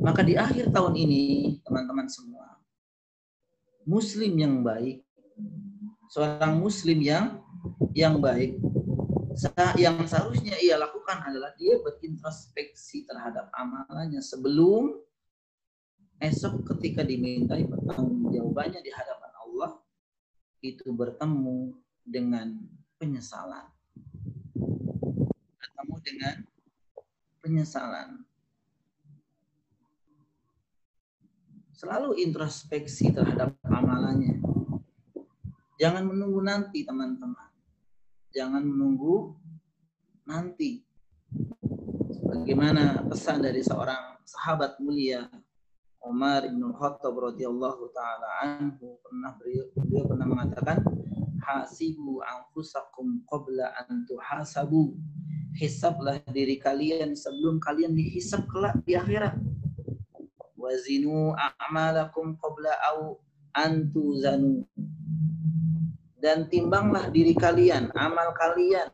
[0.03, 1.23] Maka di akhir tahun ini,
[1.63, 2.59] teman-teman semua,
[3.87, 5.03] muslim yang baik,
[6.11, 7.42] seorang muslim yang
[7.93, 8.57] yang baik,
[9.79, 14.97] yang seharusnya ia lakukan adalah dia berintrospeksi terhadap amalannya sebelum
[16.21, 19.71] esok ketika dimintai pertanggungjawabannya di hadapan Allah
[20.63, 22.55] itu bertemu dengan
[23.01, 23.67] penyesalan.
[25.59, 26.35] Bertemu dengan
[27.43, 28.23] penyesalan.
[31.83, 34.39] selalu introspeksi terhadap amalannya.
[35.75, 37.52] Jangan menunggu nanti, teman-teman.
[38.33, 39.37] Jangan menunggu
[40.25, 40.81] nanti.
[42.25, 45.29] Bagaimana pesan dari seorang sahabat mulia
[46.01, 49.69] Umar bin Khattab radhiyallahu taala anhu pernah beliau,
[50.09, 50.81] pernah mengatakan
[51.45, 54.97] hasibu anfusakum qabla an tuhasabu.
[55.53, 59.37] Hisablah diri kalian sebelum kalian dihisab kelak di akhirat.
[60.57, 63.21] Wazinu a'malakum qabla au
[63.53, 64.65] antuzanu
[66.23, 68.87] dan timbanglah diri kalian, amal kalian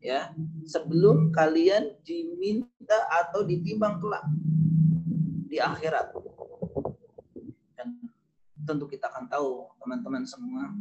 [0.00, 0.32] ya,
[0.64, 4.24] sebelum kalian diminta atau ditimbang kelak
[5.44, 6.08] di akhirat.
[7.76, 8.00] Dan
[8.64, 10.72] tentu kita akan tahu teman-teman semua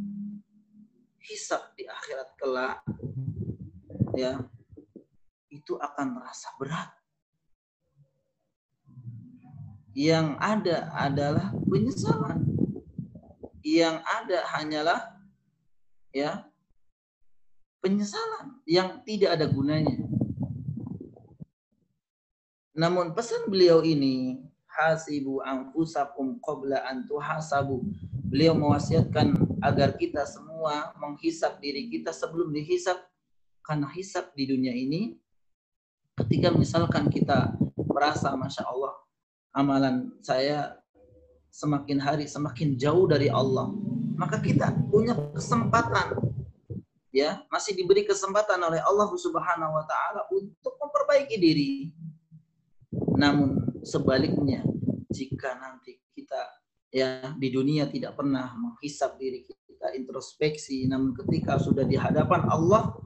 [1.20, 2.80] hisab di akhirat kelak
[4.16, 4.40] ya
[5.52, 6.96] itu akan merasa berat
[9.98, 12.46] yang ada adalah penyesalan.
[13.66, 15.17] Yang ada hanyalah
[16.18, 16.32] ya
[17.78, 20.02] penyesalan yang tidak ada gunanya.
[22.74, 27.86] Namun pesan beliau ini hasibu anfusakum qabla an tuhasabu.
[28.28, 32.98] Beliau mewasiatkan agar kita semua menghisap diri kita sebelum dihisap
[33.64, 35.16] karena hisap di dunia ini
[36.18, 38.94] ketika misalkan kita merasa masya Allah
[39.56, 40.78] amalan saya
[41.50, 43.74] semakin hari semakin jauh dari Allah,
[44.18, 46.18] maka kita punya kesempatan
[47.14, 51.74] ya, masih diberi kesempatan oleh Allah Subhanahu wa taala untuk memperbaiki diri.
[53.18, 54.62] Namun sebaliknya,
[55.10, 56.42] jika nanti kita
[56.94, 62.98] ya di dunia tidak pernah menghisap diri kita introspeksi, namun ketika sudah di hadapan Allah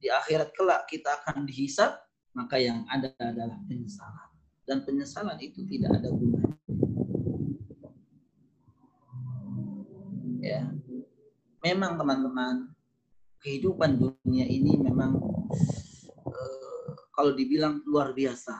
[0.00, 1.96] di akhirat kelak kita akan dihisap,
[2.36, 4.28] maka yang ada adalah penyesalan
[4.64, 6.61] dan penyesalan itu tidak ada gunanya.
[10.42, 10.66] Ya.
[11.62, 12.74] Memang teman-teman,
[13.38, 15.14] kehidupan dunia ini memang
[16.26, 18.58] uh, kalau dibilang luar biasa,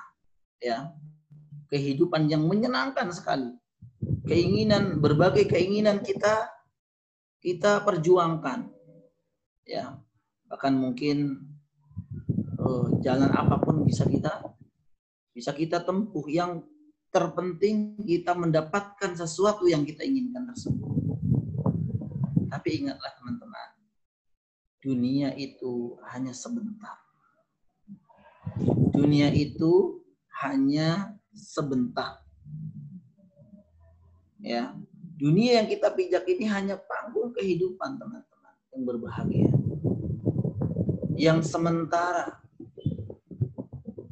[0.62, 0.94] ya.
[1.66, 3.50] Kehidupan yang menyenangkan sekali.
[4.22, 6.46] Keinginan berbagai keinginan kita
[7.42, 8.70] kita perjuangkan.
[9.66, 9.98] Ya.
[10.46, 11.48] Bahkan mungkin
[12.62, 14.54] uh, jalan apa pun bisa kita
[15.34, 16.30] bisa kita tempuh.
[16.30, 16.62] Yang
[17.10, 21.01] terpenting kita mendapatkan sesuatu yang kita inginkan tersebut.
[22.52, 23.68] Tapi ingatlah teman-teman,
[24.84, 27.00] dunia itu hanya sebentar.
[28.92, 30.04] Dunia itu
[30.44, 32.20] hanya sebentar.
[34.36, 34.76] Ya,
[35.16, 39.48] dunia yang kita pijak ini hanya panggung kehidupan teman-teman yang berbahagia.
[41.16, 42.36] Yang sementara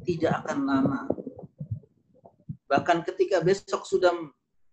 [0.01, 0.99] tidak akan lama.
[2.65, 4.17] Bahkan ketika besok sudah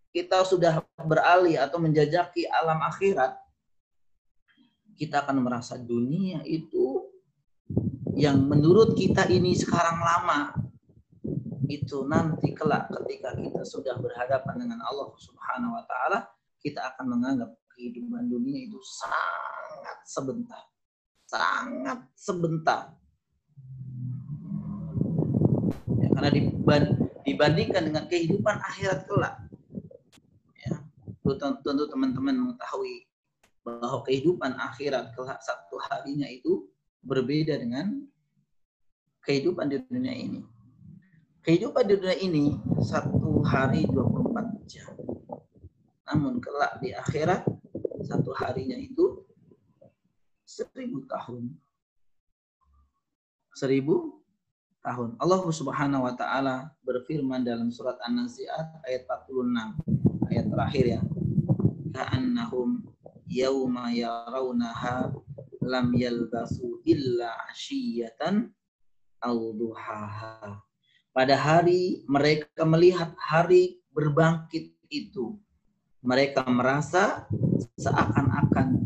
[0.08, 3.36] kita sudah beralih atau menjajaki alam akhirat,
[4.98, 7.06] kita akan merasa dunia itu
[8.18, 10.58] yang menurut kita ini sekarang lama
[11.70, 16.26] itu nanti kelak ketika kita sudah berhadapan dengan Allah Subhanahu wa taala
[16.58, 20.66] kita akan menganggap kehidupan dunia itu sangat sebentar
[21.28, 22.96] sangat sebentar.
[26.08, 26.28] Karena
[27.22, 29.36] dibandingkan dengan kehidupan akhirat kelak.
[30.64, 30.76] Ya
[31.36, 33.06] tentu teman-teman mengetahui
[33.76, 36.64] bahwa kehidupan akhirat kelak satu harinya itu
[37.04, 38.00] berbeda dengan
[39.22, 40.40] kehidupan di dunia ini
[41.44, 42.44] kehidupan di dunia ini
[42.80, 44.96] satu hari 24 jam
[46.08, 47.44] namun kelak di akhirat
[48.08, 49.20] satu harinya itu
[50.48, 51.52] seribu tahun
[53.58, 54.18] seribu
[54.88, 55.18] tahun.
[55.18, 61.00] Allah Subhanahu wa taala berfirman dalam surat An-Nazi'at ayat 46 ayat terakhir ya.
[61.92, 62.86] Ka'annahum
[63.28, 65.12] yauma yarawnaha
[65.60, 68.48] lam yalbasu illa ashiyatan
[69.20, 70.64] aw duhaha.
[71.12, 75.36] Pada hari mereka melihat hari berbangkit itu,
[76.00, 77.28] mereka merasa
[77.76, 78.80] seakan-akan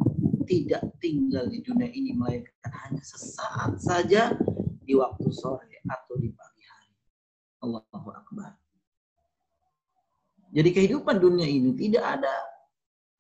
[0.49, 4.35] tidak tinggal di dunia ini melainkan hanya sesaat saja
[4.83, 6.93] di waktu sore atau di pagi hari.
[7.63, 8.59] Allahu Akbar.
[10.53, 12.52] Jadi kehidupan dunia ini tidak ada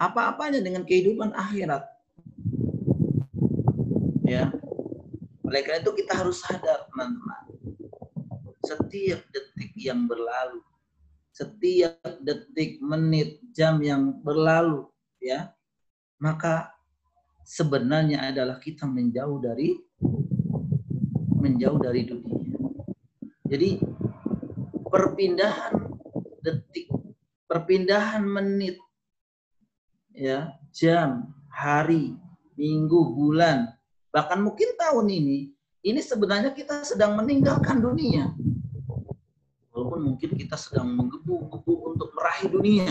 [0.03, 1.87] apa-apanya dengan kehidupan akhirat.
[4.27, 4.51] Ya.
[5.47, 7.55] Oleh karena itu kita harus sadar teman-teman.
[8.67, 10.65] Setiap detik yang berlalu,
[11.31, 14.89] setiap detik, menit, jam yang berlalu,
[15.21, 15.53] ya,
[16.19, 16.73] maka
[17.43, 19.77] sebenarnya adalah kita menjauh dari
[21.43, 22.39] menjauh dari dunia.
[23.51, 23.83] Jadi
[24.89, 25.75] perpindahan
[26.41, 26.89] detik,
[27.51, 28.79] perpindahan menit,
[30.17, 32.17] ya, jam, hari,
[32.57, 33.73] minggu, bulan,
[34.13, 35.53] bahkan mungkin tahun ini,
[35.83, 38.31] ini sebenarnya kita sedang meninggalkan dunia.
[39.73, 42.91] Walaupun mungkin kita sedang menggebu-gebu untuk meraih dunia.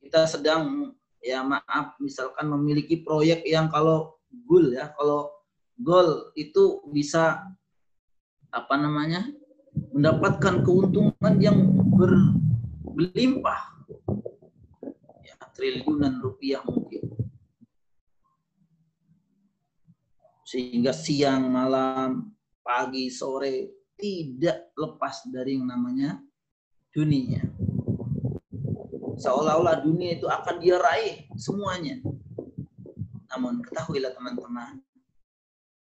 [0.00, 5.28] Kita sedang ya maaf misalkan memiliki proyek yang kalau goal ya, kalau
[5.76, 7.42] goal itu bisa
[8.54, 9.28] apa namanya?
[9.92, 11.68] mendapatkan keuntungan yang
[12.96, 13.75] berlimpah.
[15.56, 17.00] Triliunan rupiah mungkin.
[20.44, 26.20] Sehingga siang, malam, pagi, sore tidak lepas dari yang namanya
[26.92, 27.40] dunia.
[29.16, 32.04] Seolah-olah dunia itu akan dia raih semuanya.
[33.32, 34.84] Namun ketahuilah teman-teman,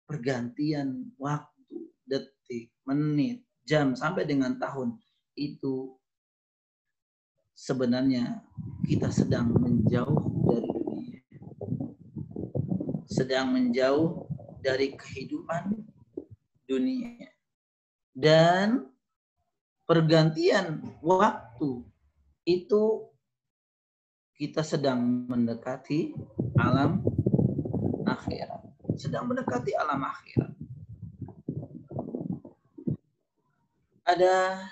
[0.05, 4.95] pergantian waktu, detik, menit, jam sampai dengan tahun
[5.34, 5.97] itu
[7.58, 8.45] sebenarnya
[8.86, 11.22] kita sedang menjauh dari dunia.
[13.10, 14.30] Sedang menjauh
[14.62, 15.74] dari kehidupan
[16.70, 17.34] dunia.
[18.14, 18.86] Dan
[19.89, 21.82] pergantian waktu
[22.45, 23.10] itu
[24.38, 26.14] kita sedang mendekati
[26.62, 27.01] alam
[28.05, 28.62] akhirat.
[29.01, 30.58] Sedang mendekati alam akhirat.
[34.08, 34.64] ada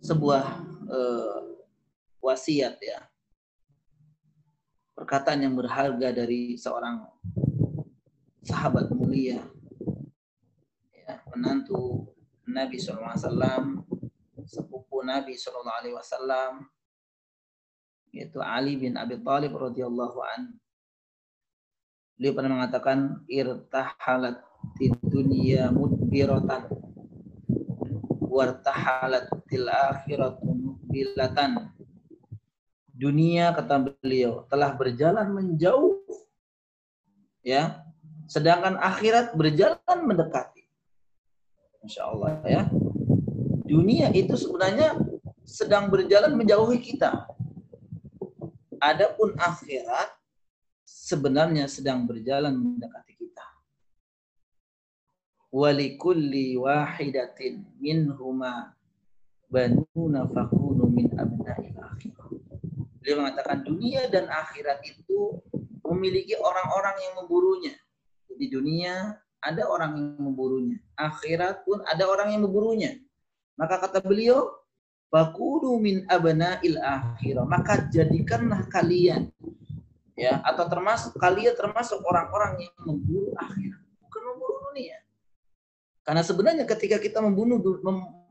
[0.00, 1.42] sebuah uh,
[2.22, 3.00] wasiat ya.
[4.96, 7.04] Perkataan yang berharga dari seorang
[8.46, 9.44] sahabat mulia.
[10.96, 12.08] Ya, menantu
[12.48, 13.84] Nabi SAW
[14.46, 16.64] sepupu Nabi SAW
[18.16, 20.56] yaitu Ali bin Abi Thalib radhiyallahu an
[22.16, 24.40] beliau pernah mengatakan irtahalat
[25.04, 26.64] dunia mudbiratan
[28.24, 30.65] wartahalat til akhiratu
[30.96, 31.68] muqbilatan.
[32.96, 36.00] Dunia kata beliau telah berjalan menjauh
[37.44, 37.84] ya,
[38.24, 40.64] sedangkan akhirat berjalan mendekati.
[41.84, 42.64] Insya Allah ya.
[43.68, 44.96] Dunia itu sebenarnya
[45.44, 47.28] sedang berjalan menjauhi kita.
[48.80, 50.16] Adapun akhirat
[50.88, 53.16] sebenarnya sedang berjalan mendekati
[55.56, 58.76] walikulli wahidatin minhuma
[59.48, 60.28] banuna
[60.96, 61.12] min.
[63.04, 65.38] Beliau mengatakan dunia dan akhirat itu
[65.86, 67.74] memiliki orang-orang yang memburunya.
[68.32, 69.14] Di dunia
[69.44, 70.80] ada orang yang memburunya.
[70.98, 72.98] Akhirat pun ada orang yang memburunya.
[73.54, 74.50] Maka kata beliau,
[75.06, 77.46] fakunu min abna'il akhirah.
[77.46, 79.30] Maka jadikanlah kalian
[80.16, 84.98] ya atau termasuk kalian termasuk orang-orang yang memburu akhirat, bukan memburu dunia.
[86.02, 87.60] Karena sebenarnya ketika kita membunuh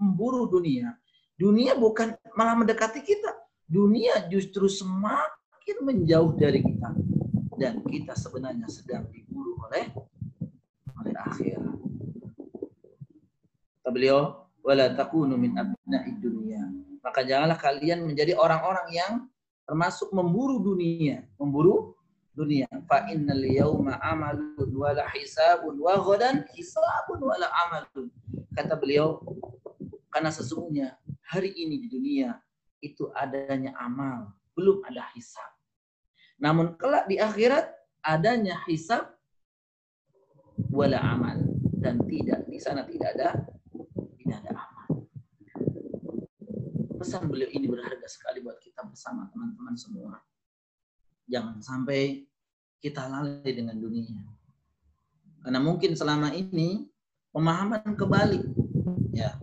[0.02, 0.98] memburu dunia,
[1.36, 3.32] dunia bukan malah mendekati kita.
[3.66, 6.90] Dunia justru semakin menjauh dari kita.
[7.56, 9.88] Dan kita sebenarnya sedang diburu oleh
[11.00, 11.76] oleh akhirat.
[13.80, 16.66] Kata beliau, wala takunu min abna'i dunia.
[17.06, 19.14] Maka janganlah kalian menjadi orang-orang yang
[19.70, 21.94] termasuk memburu dunia, memburu
[22.34, 22.66] dunia.
[22.90, 28.10] Fa innal yawma amalun wala hisabun wa ghadan hisabun wala amalun.
[28.58, 29.22] Kata beliau,
[30.10, 30.98] karena sesungguhnya
[31.30, 32.38] hari ini di dunia
[32.82, 35.50] itu adanya amal, belum ada hisab.
[36.38, 37.72] Namun kelak di akhirat
[38.06, 39.10] adanya hisab
[40.70, 41.40] wala amal
[41.82, 43.30] dan tidak di sana tidak ada
[44.20, 44.90] tidak ada amal.
[47.02, 50.20] Pesan beliau ini berharga sekali buat kita bersama teman-teman semua.
[51.26, 52.30] Jangan sampai
[52.78, 54.22] kita lalai dengan dunia.
[55.42, 56.90] Karena mungkin selama ini
[57.34, 58.46] pemahaman kebalik
[59.14, 59.38] ya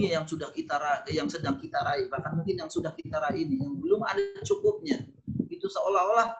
[0.00, 3.60] dunia yang sudah kita yang sedang kita raih bahkan mungkin yang sudah kita raih ini
[3.60, 4.96] yang belum ada cukupnya
[5.52, 6.32] itu seolah-olah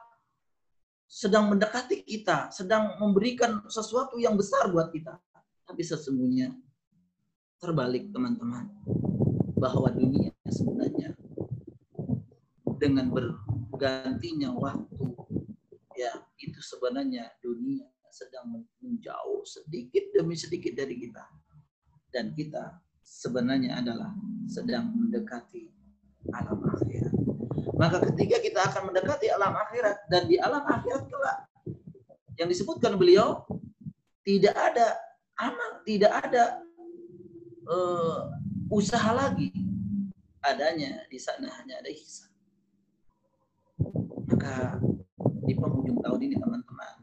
[1.11, 5.19] sedang mendekati kita, sedang memberikan sesuatu yang besar buat kita.
[5.67, 6.55] Tapi sesungguhnya
[7.59, 8.71] terbalik teman-teman
[9.59, 11.13] bahwa dunia sebenarnya
[12.81, 15.05] dengan bergantinya waktu
[15.99, 21.21] ya itu sebenarnya dunia sedang menjauh sedikit demi sedikit dari kita
[22.09, 22.81] dan kita
[23.11, 24.15] sebenarnya adalah
[24.47, 25.67] sedang mendekati
[26.31, 27.15] alam akhirat.
[27.75, 31.39] Maka ketika kita akan mendekati alam akhirat dan di alam akhirat kelak
[32.39, 33.43] yang disebutkan beliau
[34.23, 34.95] tidak ada
[35.35, 36.63] amal, tidak ada
[37.67, 38.31] uh,
[38.71, 39.51] usaha lagi.
[40.41, 42.33] Adanya di sana hanya ada hisab.
[44.25, 44.81] Maka
[45.45, 46.95] di penghujung tahun ini teman-teman,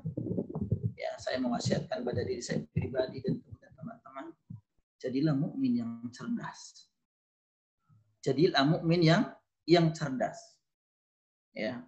[0.98, 3.38] ya saya mewasiatkan pada diri saya pribadi dan
[5.08, 6.88] jadilah mukmin yang cerdas
[8.22, 9.22] jadilah mukmin yang
[9.68, 10.36] yang cerdas.
[11.52, 11.84] Ya.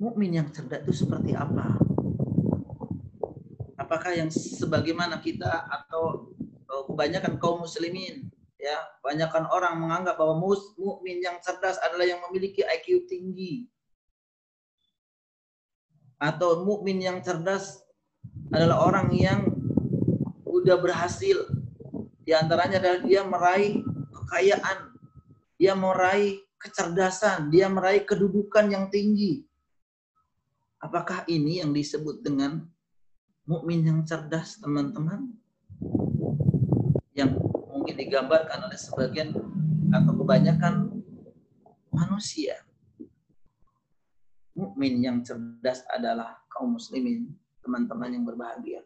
[0.00, 1.78] Mukmin yang cerdas itu seperti apa?
[3.78, 6.34] Apakah yang sebagaimana kita atau
[6.90, 8.28] kebanyakan kaum muslimin
[8.58, 10.40] ya, kebanyakan orang menganggap bahwa
[10.76, 13.68] mukmin yang cerdas adalah yang memiliki IQ tinggi.
[16.18, 17.84] Atau mukmin yang cerdas
[18.50, 19.52] adalah orang yang
[20.48, 21.63] udah berhasil
[22.24, 24.78] di antaranya adalah dia meraih kekayaan,
[25.60, 29.44] dia meraih kecerdasan, dia meraih kedudukan yang tinggi.
[30.80, 32.64] Apakah ini yang disebut dengan
[33.44, 35.36] mukmin yang cerdas, teman-teman?
[37.12, 37.36] Yang
[37.68, 39.36] mungkin digambarkan oleh sebagian
[39.92, 41.04] atau kebanyakan
[41.92, 42.56] manusia.
[44.56, 48.80] Mukmin yang cerdas adalah kaum muslimin, teman-teman yang berbahagia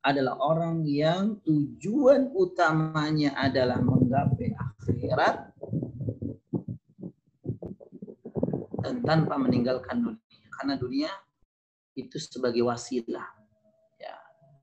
[0.00, 5.52] adalah orang yang tujuan utamanya adalah menggapai akhirat
[8.80, 10.44] dan tanpa meninggalkan dunia.
[10.56, 11.10] Karena dunia
[11.96, 13.28] itu sebagai wasilah.
[14.00, 14.16] Ya,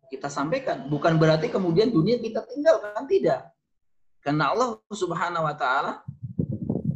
[0.09, 3.53] kita sampaikan bukan berarti kemudian dunia kita tinggalkan tidak.
[4.25, 6.01] Karena Allah Subhanahu wa taala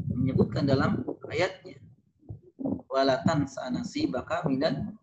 [0.09, 1.79] menyebutkan dalam ayatnya
[2.91, 4.99] walatan sanasi baka minan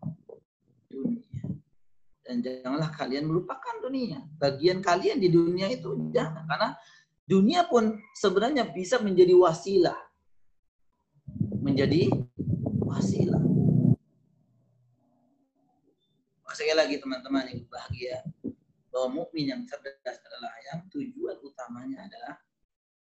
[2.29, 4.21] dan janganlah kalian melupakan dunia.
[4.37, 6.77] Bagian kalian di dunia itu jangan karena
[7.25, 9.97] dunia pun sebenarnya bisa menjadi wasilah.
[11.65, 12.05] Menjadi
[12.85, 13.41] wasilah.
[16.53, 18.21] Sekali lagi teman-teman yang bahagia
[18.93, 22.35] bahwa mukmin yang cerdas adalah yang tujuan utamanya adalah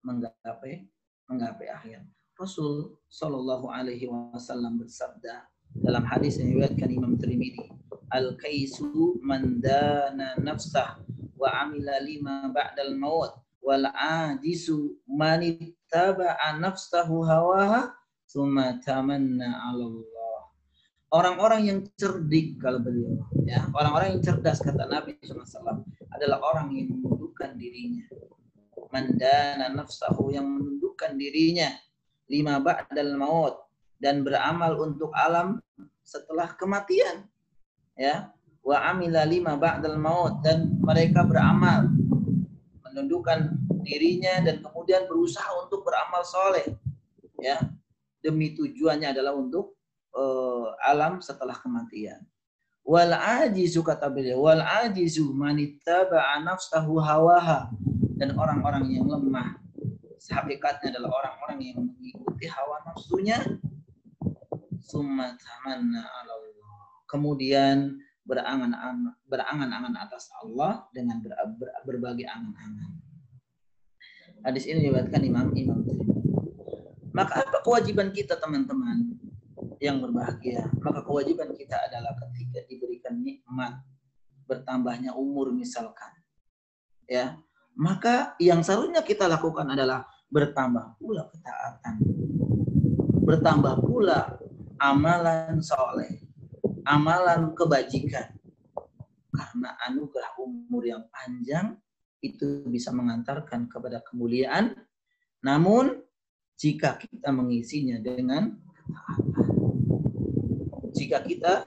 [0.00, 0.88] menggapai
[1.28, 2.00] menggapai akhir.
[2.40, 5.44] Rasul Shallallahu Alaihi Wasallam bersabda
[5.84, 7.68] dalam hadis yang diriwayatkan Imam Tirmidzi
[8.10, 10.98] al-kaisu man dana nafsah
[11.38, 13.32] wa amila lima ba'dal maut.
[13.60, 17.92] Wal ajisu man ittaba'a nafsahu hawaha
[18.26, 20.38] summa tamanna 'ala Allah.
[21.10, 25.82] Orang-orang yang cerdik kalau beliau ya, orang-orang yang cerdas kata Nabi SAW
[26.14, 28.06] adalah orang yang menundukkan dirinya.
[28.90, 31.70] Mandana nafsahu yang menundukkan dirinya.
[32.30, 33.54] Lima ba'dal maut.
[34.00, 35.60] Dan beramal untuk alam
[36.00, 37.28] setelah kematian
[38.00, 38.32] ya.
[38.64, 40.40] Wa amila lima ba'dal maut.
[40.40, 41.92] Dan mereka beramal.
[42.88, 43.52] Menundukkan
[43.84, 46.64] dirinya dan kemudian berusaha untuk beramal soleh.
[47.36, 47.60] Ya.
[48.24, 49.76] Demi tujuannya adalah untuk
[50.16, 52.24] uh, alam setelah kematian.
[52.80, 57.68] Wal ajizu kata beliau wal ajizu manittaba'a nafsahu hawaha.
[58.16, 59.56] Dan orang-orang yang lemah.
[60.20, 63.40] Hakikatnya adalah orang-orang yang mengikuti hawa nafsunya.
[64.84, 66.34] Summa tamanna ala
[67.10, 72.90] kemudian berangan-angan berangan-angan atas Allah dengan ber, ber, berbagai angan-angan.
[74.46, 75.82] Hadis ini diriwayatkan Imam Imam
[77.10, 79.18] Maka apa kewajiban kita teman-teman
[79.82, 80.70] yang berbahagia?
[80.78, 83.82] Maka kewajiban kita adalah ketika diberikan nikmat
[84.46, 86.14] bertambahnya umur misalkan.
[87.10, 87.34] Ya.
[87.74, 91.98] Maka yang seharusnya kita lakukan adalah bertambah pula ketaatan.
[93.26, 94.38] Bertambah pula
[94.78, 96.29] amalan soleh
[96.84, 98.32] amalan kebajikan.
[99.30, 101.78] Karena anugerah umur yang panjang
[102.20, 104.76] itu bisa mengantarkan kepada kemuliaan.
[105.40, 106.04] Namun
[106.60, 108.52] jika kita mengisinya dengan
[110.92, 111.64] jika kita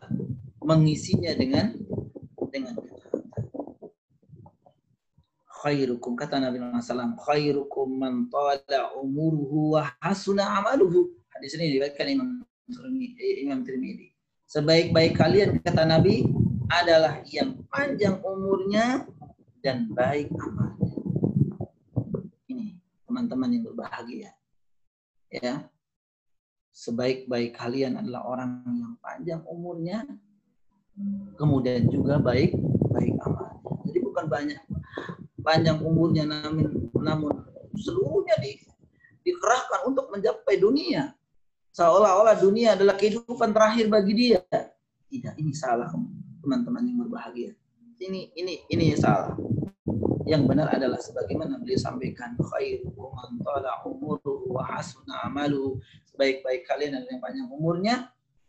[0.61, 1.73] mengisinya dengan
[2.53, 2.77] dengan
[5.63, 12.29] khairukum kata Nabi SAW khairukum man tala umuruhu wa hasuna amaluhu hadis ini diriwayatkan Imam
[13.17, 14.12] Imam Tirmidzi
[14.53, 16.29] Sebaik-baik kalian kata Nabi
[16.69, 19.01] adalah yang panjang umurnya
[19.65, 20.93] dan baik amalnya.
[22.45, 22.77] Ini
[23.09, 24.29] teman-teman yang berbahagia.
[25.33, 25.73] Ya.
[26.69, 30.05] Sebaik-baik kalian adalah orang yang panjang umurnya,
[31.33, 32.53] kemudian juga baik
[32.93, 33.57] baik amalnya.
[33.89, 34.61] Jadi bukan banyak
[35.41, 37.41] panjang umurnya namun namun
[37.73, 38.61] seluruhnya di,
[39.25, 41.09] dikerahkan untuk mencapai dunia.
[41.73, 44.45] Seolah-olah dunia adalah kehidupan terakhir bagi dia.
[45.09, 45.89] Tidak, ini salah
[46.45, 47.57] teman-teman yang berbahagia.
[47.97, 49.33] Ini ini ini salah.
[50.29, 55.81] Yang benar adalah sebagaimana beliau sampaikan, khairukum man tala umuruhu wa hasuna amalu.
[56.13, 57.95] Sebaik-baik kalian adalah yang panjang umurnya,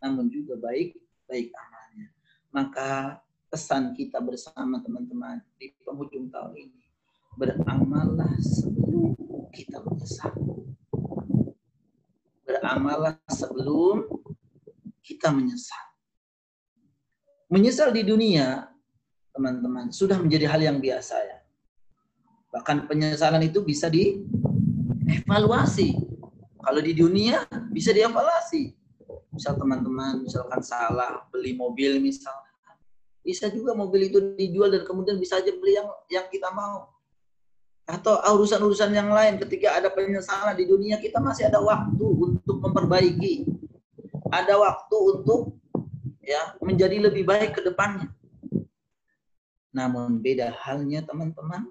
[0.05, 0.93] namun juga baik
[1.25, 2.07] baik amalnya.
[2.53, 2.89] Maka
[3.49, 6.81] pesan kita bersama teman-teman di penghujung tahun ini
[7.35, 9.17] beramallah sebelum
[9.49, 10.31] kita menyesal.
[12.45, 14.05] Beramallah sebelum
[15.01, 15.85] kita menyesal.
[17.49, 18.69] Menyesal di dunia,
[19.33, 21.41] teman-teman, sudah menjadi hal yang biasa ya.
[22.53, 25.95] Bahkan penyesalan itu bisa dievaluasi.
[26.61, 28.73] Kalau di dunia bisa dievaluasi.
[29.35, 32.31] Misal teman-teman, misalkan salah beli mobil misal,
[33.19, 36.94] bisa juga mobil itu dijual dan kemudian bisa aja beli yang yang kita mau
[37.85, 43.45] atau urusan-urusan yang lain ketika ada penyesalan di dunia kita masih ada waktu untuk memperbaiki.
[44.33, 45.53] Ada waktu untuk
[46.25, 48.09] ya menjadi lebih baik ke depannya.
[49.69, 51.69] Namun beda halnya teman-teman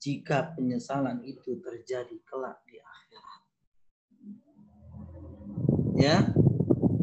[0.00, 3.40] jika penyesalan itu terjadi kelak di akhirat.
[6.00, 6.16] Ya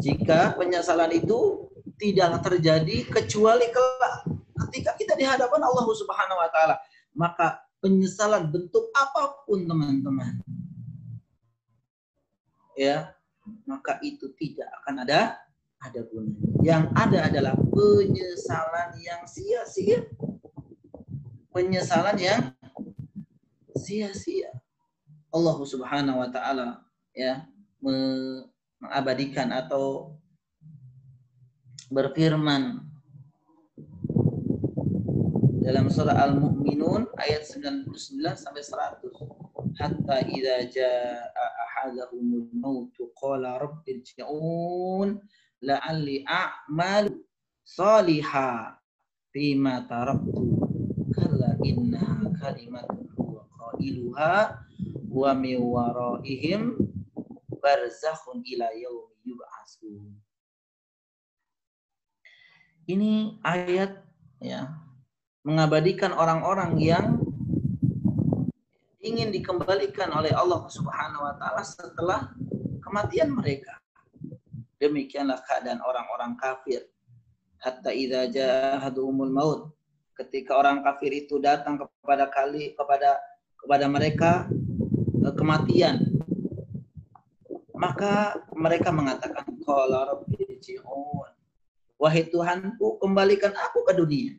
[0.02, 1.70] jika penyesalan itu
[2.02, 4.26] tidak terjadi kecuali kelak
[4.66, 6.76] ketika kita di hadapan Allah Subhanahu wa taala
[7.14, 10.40] maka penyesalan bentuk apa pun teman-teman.
[12.76, 13.16] Ya
[13.66, 15.40] maka itu tidak akan ada
[15.80, 16.48] ada gunanya.
[16.60, 20.04] Yang ada adalah penyesalan yang sia-sia.
[21.50, 22.52] Penyesalan yang
[23.80, 24.52] sia-sia.
[25.30, 26.84] Allah Subhanahu wa taala
[27.16, 27.48] ya
[27.80, 30.18] mengabadikan atau
[31.90, 32.86] berfirman
[35.60, 37.92] dalam surah Al-Mu'minun ayat 99
[38.40, 39.80] sampai 100.
[39.80, 41.30] Hatta idza jaa
[41.68, 45.20] ahadahumul maut qala rabbi irji'un
[45.64, 47.16] la'alli a'malu
[47.64, 48.80] saliha
[49.36, 50.58] fima taraktu
[51.16, 54.64] kalla innaha kalimatun huwa qailuha
[55.12, 56.80] wa min waraihim
[57.60, 60.16] barzakhun ila yaumi yub'atsun.
[62.90, 64.02] Ini ayat
[64.42, 64.89] ya
[65.44, 67.06] mengabadikan orang-orang yang
[69.00, 72.36] ingin dikembalikan oleh Allah Subhanahu wa taala setelah
[72.84, 73.80] kematian mereka.
[74.80, 76.88] Demikianlah keadaan orang-orang kafir.
[77.60, 79.62] Hatta idza jahadumul maut.
[80.16, 83.20] Ketika orang kafir itu datang kepada kali kepada
[83.60, 84.32] kepada mereka
[85.24, 86.04] eh, kematian.
[87.80, 91.32] Maka mereka mengatakan qala rabbiji'un.
[91.96, 94.36] Wahai Tuhanku, kembalikan aku ke dunia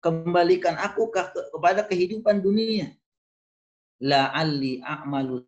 [0.00, 1.20] kembalikan aku ke,
[1.52, 2.92] kepada kehidupan dunia.
[4.00, 5.44] La'alli a'malu.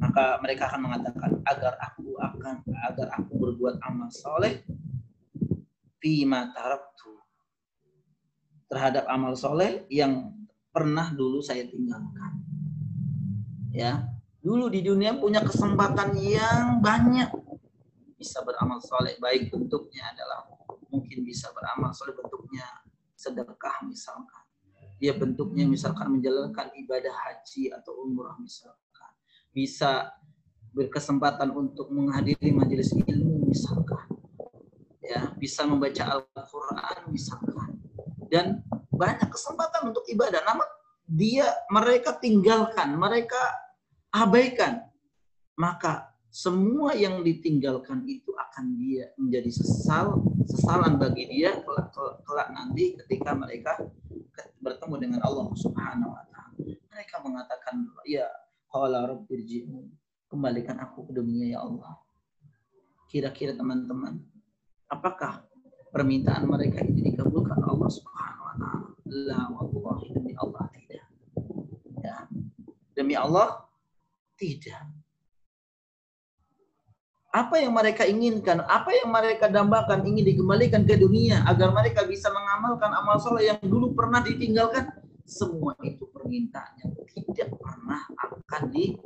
[0.00, 4.64] Maka mereka akan mengatakan agar aku akan agar aku berbuat amal soleh
[6.00, 6.48] fima
[8.72, 10.32] terhadap amal soleh yang
[10.72, 12.40] pernah dulu saya tinggalkan.
[13.70, 14.08] Ya,
[14.40, 17.28] dulu di dunia punya kesempatan yang banyak
[18.20, 20.44] bisa beramal soleh baik bentuknya adalah
[20.90, 22.66] mungkin bisa beramal soleh bentuknya
[23.14, 24.44] sedekah misalkan.
[25.00, 29.10] Dia bentuknya misalkan menjalankan ibadah haji atau umrah misalkan.
[29.50, 30.12] Bisa
[30.76, 34.04] berkesempatan untuk menghadiri majelis ilmu misalkan.
[35.00, 37.80] Ya, bisa membaca Al-Qur'an misalkan.
[38.28, 38.62] Dan
[38.92, 40.44] banyak kesempatan untuk ibadah.
[40.44, 40.68] Namun
[41.08, 43.40] dia mereka tinggalkan, mereka
[44.12, 44.84] abaikan.
[45.58, 51.90] Maka semua yang ditinggalkan itu akan dia menjadi sesal sesalan bagi dia kelak,
[52.22, 53.82] kelak nanti ketika mereka
[54.62, 56.54] bertemu dengan Allah Subhanahu wa taala.
[56.62, 58.30] Mereka mengatakan ya
[58.70, 59.90] qala rabbirji'un
[60.30, 61.98] kembalikan aku ke dunia ya Allah.
[63.10, 64.22] Kira-kira teman-teman,
[64.86, 65.42] apakah
[65.90, 68.86] permintaan mereka ini dikabulkan Allah Subhanahu wa taala?
[69.10, 71.04] La wallahi demi Allah tidak.
[71.98, 72.16] Ya.
[72.94, 73.66] Demi Allah
[74.38, 74.99] tidak
[77.30, 82.26] apa yang mereka inginkan, apa yang mereka dambakan ingin dikembalikan ke dunia agar mereka bisa
[82.26, 84.90] mengamalkan amal soleh yang dulu pernah ditinggalkan,
[85.22, 86.90] semua itu permintaannya
[87.30, 88.98] tidak pernah akan di,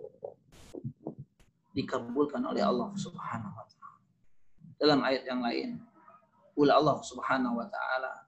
[1.76, 4.00] dikabulkan oleh Allah Subhanahu wa taala.
[4.80, 5.76] Dalam ayat yang lain,
[6.56, 8.24] ula Allah Subhanahu wa taala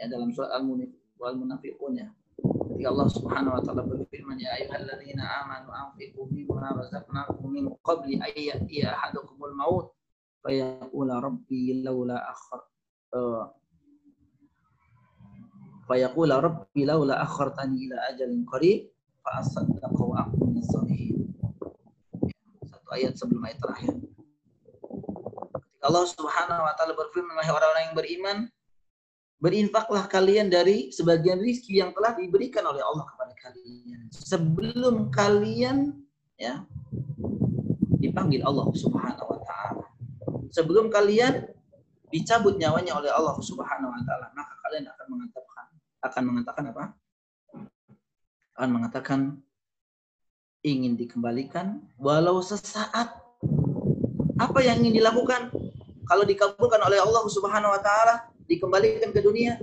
[0.00, 2.08] ya dalam surat Al-Munafiqun ya.
[2.38, 8.34] Ketika Allah Subhanahu wa taala berfirman ya ayyuhalladzina amanu anfiqu mimma razaqnakum min qabli an
[8.34, 9.86] ya'tiya ahadakumul maut
[10.44, 12.60] fayaqula rabbi laula akhar
[13.16, 13.48] uh,
[15.88, 18.88] fayaqula rabbi laula akhartani ila ajalin qarib
[19.24, 20.68] fa asaddaqa wa akun minas
[22.68, 23.92] Satu ayat sebelum ayat terakhir.
[25.84, 28.36] Allah Subhanahu wa taala berfirman wahai orang-orang yang beriman
[29.44, 36.00] berinfaklah kalian dari sebagian rizki yang telah diberikan oleh Allah kepada kalian sebelum kalian
[36.40, 36.64] ya
[38.00, 39.84] dipanggil Allah Subhanahu wa taala.
[40.48, 41.44] Sebelum kalian
[42.08, 45.66] dicabut nyawanya oleh Allah Subhanahu wa taala, maka kalian akan mengatakan
[46.04, 46.84] akan mengatakan apa?
[48.56, 49.20] Akan mengatakan
[50.64, 53.12] ingin dikembalikan walau sesaat.
[54.40, 55.52] Apa yang ingin dilakukan?
[56.08, 59.58] Kalau dikabulkan oleh Allah Subhanahu wa taala, dikembalikan ke dunia,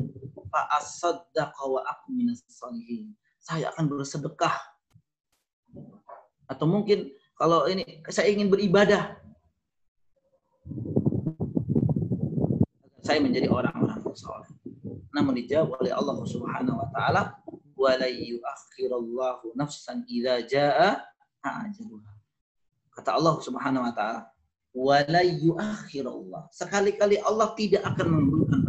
[0.51, 3.15] wa minas salihin.
[3.41, 4.53] Saya akan bersedekah.
[6.45, 9.17] Atau mungkin kalau ini saya ingin beribadah.
[13.01, 14.45] Saya menjadi orang-orang soleh.
[15.11, 17.21] Namun dijawab oleh Allah Subhanahu wa taala,
[17.73, 17.97] "Wa
[19.57, 21.01] nafsan idza jaa
[21.41, 22.11] ajaluha."
[22.93, 24.21] Kata Allah Subhanahu wa taala,
[25.25, 26.47] yuakhirullah.
[26.53, 28.60] Sekali-kali Allah tidak akan mereka.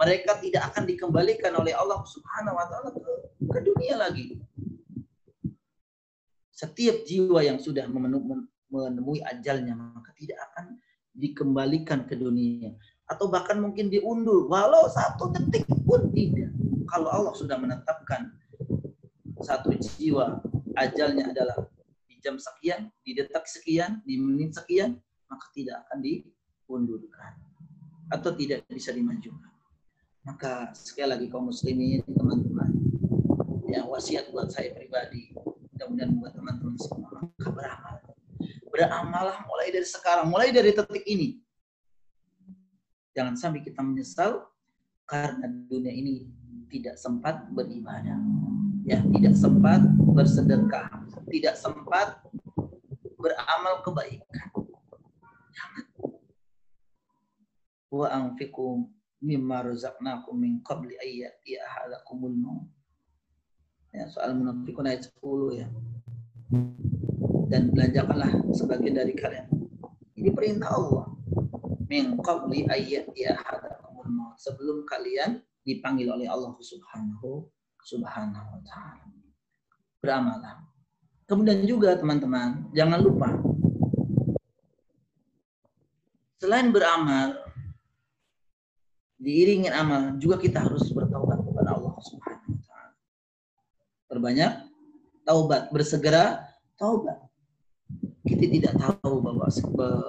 [0.00, 3.12] Mereka tidak akan dikembalikan oleh Allah Subhanahu wa taala ke,
[3.44, 4.40] ke dunia lagi.
[6.56, 10.80] Setiap jiwa yang sudah menemui ajalnya maka tidak akan
[11.12, 12.72] dikembalikan ke dunia
[13.04, 16.48] atau bahkan mungkin diundur walau satu detik pun tidak.
[16.88, 18.32] Kalau Allah sudah menetapkan
[19.44, 20.40] satu jiwa
[20.80, 21.60] ajalnya adalah
[22.20, 27.32] jam sekian, di detak sekian, di menit sekian, maka tidak akan diundurkan
[28.12, 29.49] atau tidak bisa dimajukan.
[30.20, 32.70] Maka sekali lagi kaum muslimin, teman-teman,
[33.72, 35.32] yang wasiat buat saya pribadi,
[35.72, 37.96] mudah-mudahan buat teman-teman semua, maka beramal.
[38.68, 41.40] Beramalah mulai dari sekarang, mulai dari detik ini.
[43.16, 44.44] Jangan sampai kita menyesal
[45.08, 46.28] karena dunia ini
[46.68, 48.20] tidak sempat beribadah.
[48.84, 49.82] Ya, tidak sempat
[50.14, 50.88] bersedekah,
[51.32, 52.20] tidak sempat
[53.16, 54.48] beramal kebaikan.
[55.52, 55.84] Jangan.
[57.90, 58.06] Wa
[59.20, 62.68] mimma razaqnakum min qabli ayyati ahadakumul maut.
[63.92, 65.68] Ya, soal munafikun ayat 10 ya.
[67.50, 69.46] Dan belanjakanlah sebagian dari kalian.
[70.16, 71.12] Ini perintah Allah.
[71.90, 74.36] Min qabli ayyati ahadakumul maut.
[74.40, 77.44] Sebelum kalian dipanggil oleh Allah Subhanahu
[77.84, 79.04] Subhanahu wa taala.
[80.00, 80.64] Beramalah.
[81.28, 83.30] Kemudian juga teman-teman, jangan lupa
[86.40, 87.49] selain beramal,
[89.20, 92.96] diiringi amal, juga kita harus bertaubat kepada Allah Subhanahu wa taala.
[94.08, 94.52] Perbanyak
[95.28, 96.48] taubat, bersegera
[96.80, 97.20] taubat.
[98.24, 99.46] Kita tidak tahu bahwa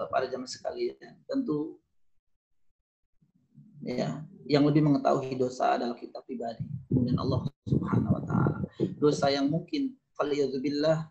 [0.08, 0.96] pada zaman sekalian
[1.28, 1.82] tentu
[3.82, 8.60] ya yang lebih mengetahui dosa adalah kita pribadi kemudian Allah Subhanahu wa taala
[9.02, 11.10] dosa yang mungkin faliyadzubillah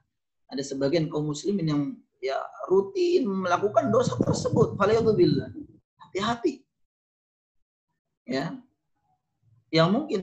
[0.51, 1.83] ada sebagian kaum muslimin yang
[2.23, 2.39] ya
[2.71, 5.51] rutin melakukan dosa tersebut faliyadzubillah
[5.99, 6.63] hati-hati
[8.31, 8.55] ya.
[9.75, 10.21] Yang mungkin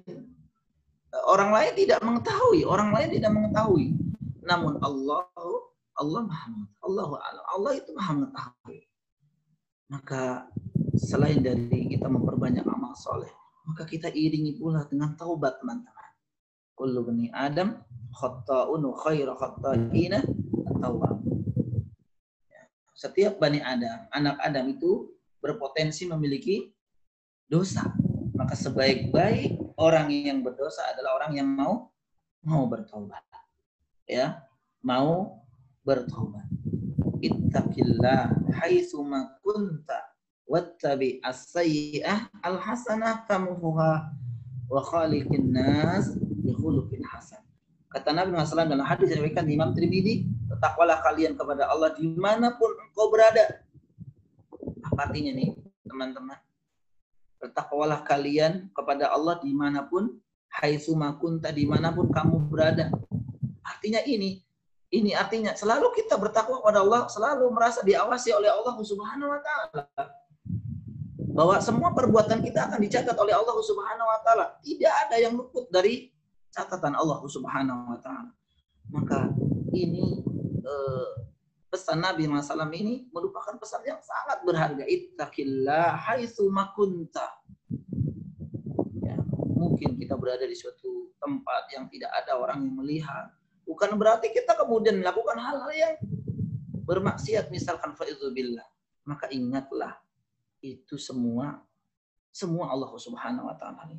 [1.28, 3.96] orang lain tidak mengetahui orang lain tidak mengetahui.
[4.48, 5.28] Namun Allah
[6.00, 6.52] Allah maha
[6.84, 7.06] Allah
[7.52, 8.80] Allah itu maha mengetahui.
[9.92, 10.48] Maka
[10.96, 13.32] selain dari kita memperbanyak amal soleh
[13.68, 16.12] maka kita iringi pula dengan taubat teman-teman.
[16.72, 17.84] Kullu bani adam
[18.16, 20.24] khatta'un khairu khatta'ina
[20.80, 21.20] tawab.
[22.98, 26.74] Setiap bani Adam, anak Adam itu berpotensi memiliki
[27.48, 27.84] dosa.
[28.38, 31.90] Maka sebaik-baik orang yang berdosa adalah orang yang mau
[32.46, 33.24] mau bertobat.
[34.08, 34.46] Ya,
[34.84, 35.44] mau
[35.84, 36.48] bertobat.
[37.20, 40.00] Ittaqillah haitsu ma kunta
[40.48, 43.92] wattabi as-sayyi'ah al-hasanah tamuhuha
[44.68, 47.44] wa khaliqin nas bi khuluqin hasan.
[47.88, 52.56] Kata Nabi SAW dalam hadis yang diberikan Imam Tirmidzi, bertakwalah kalian kepada Allah di mana
[52.56, 53.64] pun engkau berada.
[54.88, 55.56] Apa artinya nih,
[55.88, 56.47] teman-teman?
[57.38, 60.10] Bertakwalah kalian kepada Allah di mana pun,
[60.62, 62.90] hai sumakunta di mana pun kamu berada.
[63.62, 64.42] Artinya ini,
[64.90, 69.84] ini artinya selalu kita bertakwa kepada Allah, selalu merasa diawasi oleh Allah Subhanahu Wa Taala.
[71.38, 74.46] Bahwa semua perbuatan kita akan dicatat oleh Allah Subhanahu Wa Taala.
[74.66, 76.18] Tidak ada yang luput dari
[76.58, 78.34] catatan Allah Subhanahu wa taala.
[78.90, 79.30] Maka
[79.78, 80.26] ini
[80.66, 81.10] eh,
[81.68, 84.84] pesan Nabi SAW ini merupakan pesan yang sangat berharga.
[84.88, 87.28] Ittaqillah haitsu makunta.
[89.58, 93.34] mungkin kita berada di suatu tempat yang tidak ada orang yang melihat.
[93.66, 95.94] Bukan berarti kita kemudian melakukan hal-hal yang
[96.86, 98.64] bermaksiat misalkan faizubillah.
[99.04, 99.98] Maka ingatlah
[100.62, 101.62] itu semua
[102.30, 103.98] semua Allah Subhanahu wa taala.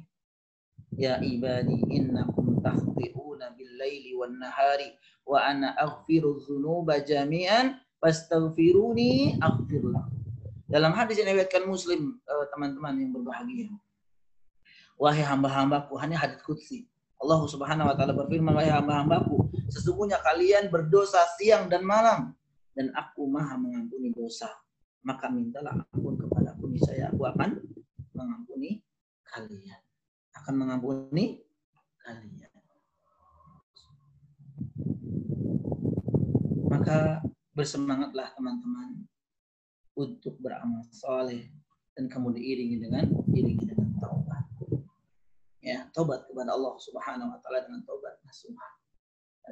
[0.95, 4.95] Ya ibadi innakum takhti'una bil-laili wan-nahari
[5.29, 9.83] wa ana aghfiru dzunuba jami'an fastaghfiruni aghfir
[10.69, 13.73] Dalam hadis yang diriwayatkan Muslim eh, teman-teman yang berbahagia.
[15.01, 16.85] Wahai hamba-hambaku, hanya hadis qudsi.
[17.19, 22.37] Allah Subhanahu wa taala berfirman, wahai hamba-hambaku, sesungguhnya kalian berdosa siang dan malam
[22.79, 24.47] dan aku Maha mengampuni dosa.
[25.03, 27.59] Maka mintalah ampun kepada aku, saya aku akan
[28.15, 28.83] mengampuni
[29.27, 29.81] kalian.
[30.37, 31.43] Akan mengampuni
[32.03, 32.48] kalian.
[36.69, 37.25] Maka
[37.57, 39.09] bersemangatlah teman-teman
[39.99, 41.51] untuk beramal soleh
[41.99, 44.45] dan kamu diiringi dengan diiringi dengan taubat.
[45.59, 48.69] Ya, taubat kepada Allah Subhanahu wa taala dengan taubat nasuha.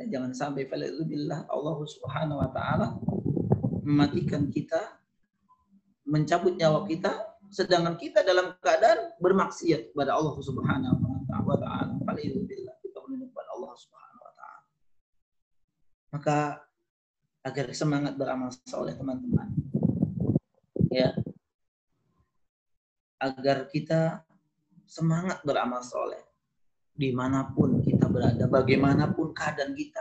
[0.06, 0.68] Jangan sampai
[1.08, 2.94] billah Allah Subhanahu wa taala
[3.82, 5.02] mematikan kita,
[6.06, 10.94] mencabut nyawa kita sedangkan kita dalam keadaan bermaksiat kepada Allah Subhanahu
[11.46, 11.94] wa taala
[12.82, 12.98] kita
[13.30, 14.62] kepada Allah Subhanahu wa taala.
[16.14, 16.62] Maka
[17.46, 19.54] agar semangat beramal soleh teman-teman.
[20.90, 21.14] Ya,
[23.20, 24.26] agar kita
[24.86, 26.22] semangat beramal soleh
[26.96, 30.00] di mana pun kita berada, bagaimanapun keadaan kita.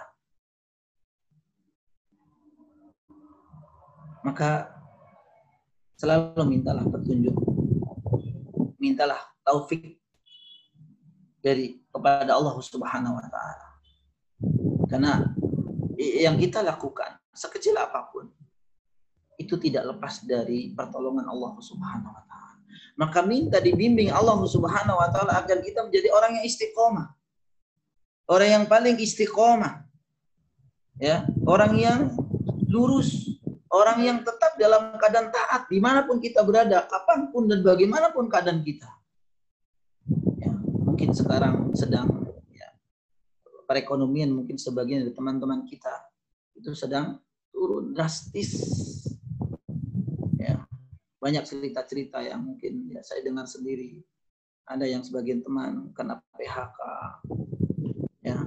[4.23, 4.71] Maka
[5.99, 7.35] selalu mintalah petunjuk,
[8.79, 9.99] mintalah taufik
[11.43, 13.67] dari kepada Allah Subhanahu wa taala.
[14.89, 15.13] Karena
[15.99, 18.31] yang kita lakukan sekecil apa pun
[19.35, 22.55] itu tidak lepas dari pertolongan Allah Subhanahu wa taala.
[22.95, 27.11] Maka minta dibimbing Allah Subhanahu wa taala agar kita menjadi orang yang istiqomah.
[28.31, 29.83] Orang yang paling istiqomah.
[30.95, 31.99] Ya, orang yang
[32.71, 33.35] lurus,
[33.67, 38.31] orang yang tetap dalam keadaan taat di mana pun kita berada, kapan pun dan bagaimanapun
[38.31, 38.87] keadaan kita.
[40.39, 42.24] Ya, mungkin sekarang sedang
[43.65, 45.91] perekonomian mungkin sebagian dari teman-teman kita
[46.55, 47.19] itu sedang
[47.51, 48.53] turun drastis.
[50.39, 50.63] Ya,
[51.19, 54.01] banyak cerita-cerita yang mungkin ya saya dengar sendiri.
[54.65, 56.79] Ada yang sebagian teman kena PHK.
[58.25, 58.37] Ya.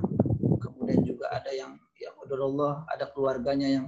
[0.58, 3.86] Kemudian juga ada yang ya Allah ada keluarganya yang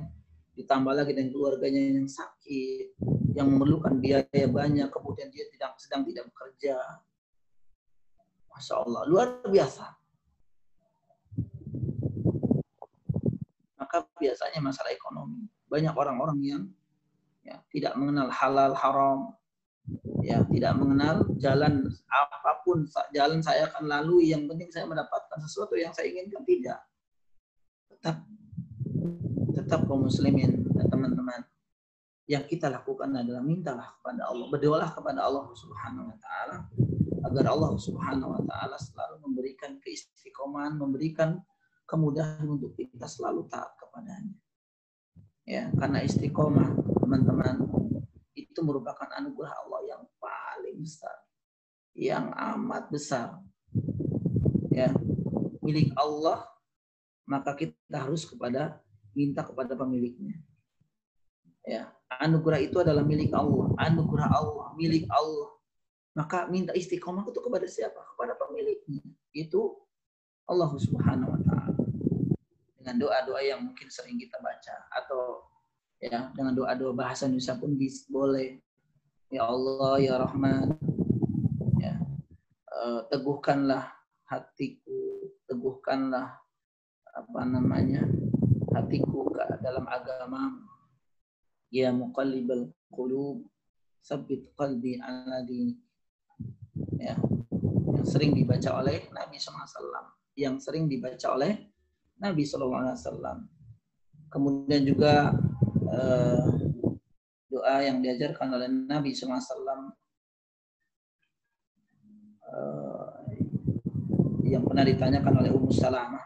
[0.55, 2.99] ditambah lagi dengan keluarganya yang sakit,
[3.33, 6.77] yang memerlukan biaya banyak, kemudian dia tidak sedang tidak bekerja.
[8.51, 10.00] Masya Allah, luar biasa.
[13.91, 15.51] Maka biasanya masalah ekonomi.
[15.67, 16.63] Banyak orang-orang yang
[17.43, 19.35] ya, tidak mengenal halal haram,
[20.23, 24.31] ya tidak mengenal jalan apa pun jalan saya akan lalui.
[24.31, 26.79] Yang penting saya mendapatkan sesuatu yang saya inginkan tidak.
[27.91, 28.23] Tetap
[29.59, 31.43] tetap kaum muslimin teman-teman
[32.31, 36.57] yang kita lakukan adalah mintalah kepada Allah, berdoalah kepada Allah Subhanahu wa taala
[37.27, 41.43] agar Allah Subhanahu wa taala selalu memberikan keistiqomahan, memberikan
[41.91, 44.39] kemudahan untuk kita selalu taat kepadanya.
[45.43, 47.67] Ya, karena istiqomah, teman-teman,
[48.39, 51.17] itu merupakan anugerah Allah yang paling besar,
[51.99, 53.43] yang amat besar.
[54.71, 54.95] Ya,
[55.59, 56.47] milik Allah,
[57.27, 58.79] maka kita harus kepada
[59.11, 60.39] minta kepada pemiliknya.
[61.67, 65.51] Ya, anugerah itu adalah milik Allah, anugerah Allah, milik Allah.
[66.15, 67.99] Maka minta istiqomah itu kepada siapa?
[68.15, 69.03] Kepada pemiliknya.
[69.35, 69.83] Itu
[70.47, 71.50] Allah Subhanahu wa taala
[72.81, 74.89] dengan doa-doa yang mungkin sering kita baca.
[74.97, 75.45] Atau
[76.01, 78.57] ya dengan doa-doa bahasa Indonesia pun bisa, boleh.
[79.29, 80.81] Ya Allah ya Rahman.
[81.77, 81.95] Ya
[82.73, 83.93] uh, teguhkanlah
[84.25, 85.29] hatiku.
[85.45, 86.41] Teguhkanlah
[87.13, 88.09] apa namanya
[88.73, 90.57] hatiku ke dalam agama.
[91.69, 93.45] Ya muqallibal qulub.
[94.01, 95.45] Sabit qalbi ala
[96.97, 97.21] ya
[98.01, 101.69] yang sering dibaca oleh Nabi SAW yang sering dibaca oleh
[102.21, 103.39] Nabi Shallallahu Alaihi Wasallam.
[104.31, 105.35] Kemudian juga
[105.89, 106.49] uh,
[107.51, 109.99] doa yang diajarkan oleh Nabi Shallallahu Alaihi
[112.51, 113.11] uh,
[114.47, 116.25] yang pernah ditanyakan oleh Ummu Salamah.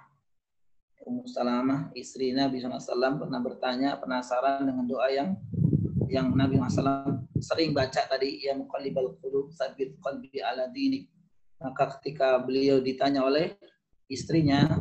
[1.04, 5.36] Ummu Salamah, istri Nabi SAW pernah bertanya, penasaran dengan doa yang
[6.08, 11.12] yang Nabi SAW sering baca tadi, ya muqallibal qulub, sabit qalbi ala dinik.
[11.60, 13.52] Maka ketika beliau ditanya oleh
[14.08, 14.80] istrinya,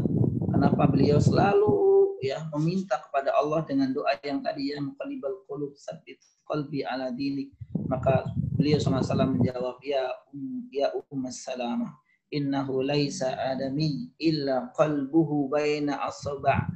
[0.54, 1.74] kenapa beliau selalu
[2.22, 7.52] ya meminta kepada Allah dengan doa yang tadi ya muqallibal qulub sabit qalbi ala dinik
[7.90, 8.24] maka
[8.56, 11.92] beliau SAW menjawab ya um, ya ummas salamah
[12.32, 16.72] innahu laisa adami illa qalbuhu baina asba'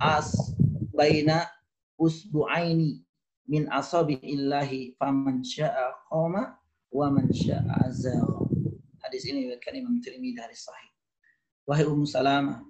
[0.00, 0.56] as
[0.96, 1.46] baina
[2.00, 3.04] usbu'aini
[3.46, 6.56] min asabi illahi faman sya'a qama
[6.90, 8.48] wa man sya'a azagha.
[9.02, 10.90] Hadis ini diriwayatkan Imam Tirmidzi dari sahih.
[11.66, 12.62] Wahai Ummu Salamah,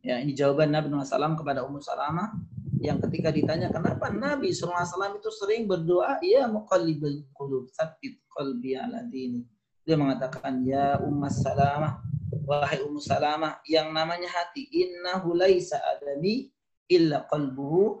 [0.00, 2.32] ya ini jawaban Nabi SAW kepada Ummu Salamah
[2.80, 9.04] yang ketika ditanya kenapa Nabi SAW itu sering berdoa, ya muqallibul qulub, sabit qalbi ala
[9.04, 9.44] dini.
[9.84, 12.00] Dia mengatakan, ya Ummu Salamah,
[12.48, 16.48] wahai Ummu Salamah, yang namanya hati, innahu laisa adami
[16.88, 18.00] illa qalbuhu.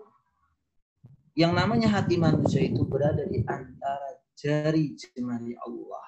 [1.36, 6.06] Yang namanya hati manusia itu berada di antara jari jemari Allah.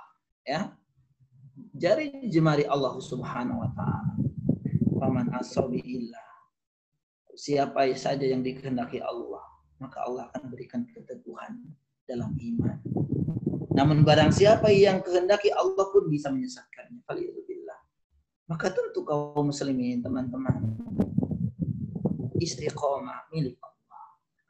[0.49, 0.61] Ya,
[1.77, 4.32] jari jemari Allah Subhanahu wa taala.
[5.03, 6.33] Faman asabi illah
[7.35, 9.43] siapa saja yang dikehendaki Allah,
[9.83, 11.59] maka Allah akan berikan keteguhan
[12.07, 12.79] dalam iman.
[13.75, 17.03] Namun barang siapa yang kehendaki Allah pun bisa menyesatkannya.
[17.09, 17.81] Falillah.
[18.47, 20.77] Maka tentu kaum muslimin teman-teman
[22.37, 24.05] istiqomah milik Allah.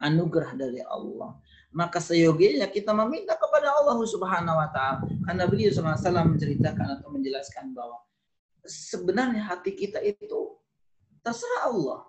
[0.04, 1.38] Anugerah dari Allah.
[1.72, 5.06] Maka seyogianya kita meminta kepada Allah Subhanahu wa taala.
[5.24, 8.02] Karena beliau SAW menceritakan atau menjelaskan bahwa
[8.66, 10.58] sebenarnya hati kita itu
[11.22, 12.00] terserah Allah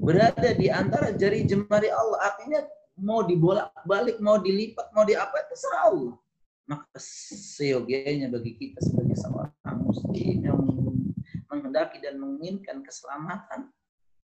[0.00, 2.32] berada di antara jari jemari Allah.
[2.32, 2.60] Artinya
[3.00, 6.14] mau dibolak-balik, mau dilipat, mau diapa, terserah Allah.
[6.68, 6.98] Maka
[7.56, 10.60] seyogianya bagi kita sebagai seorang muslim yang
[11.50, 13.74] menghendaki dan menginginkan keselamatan,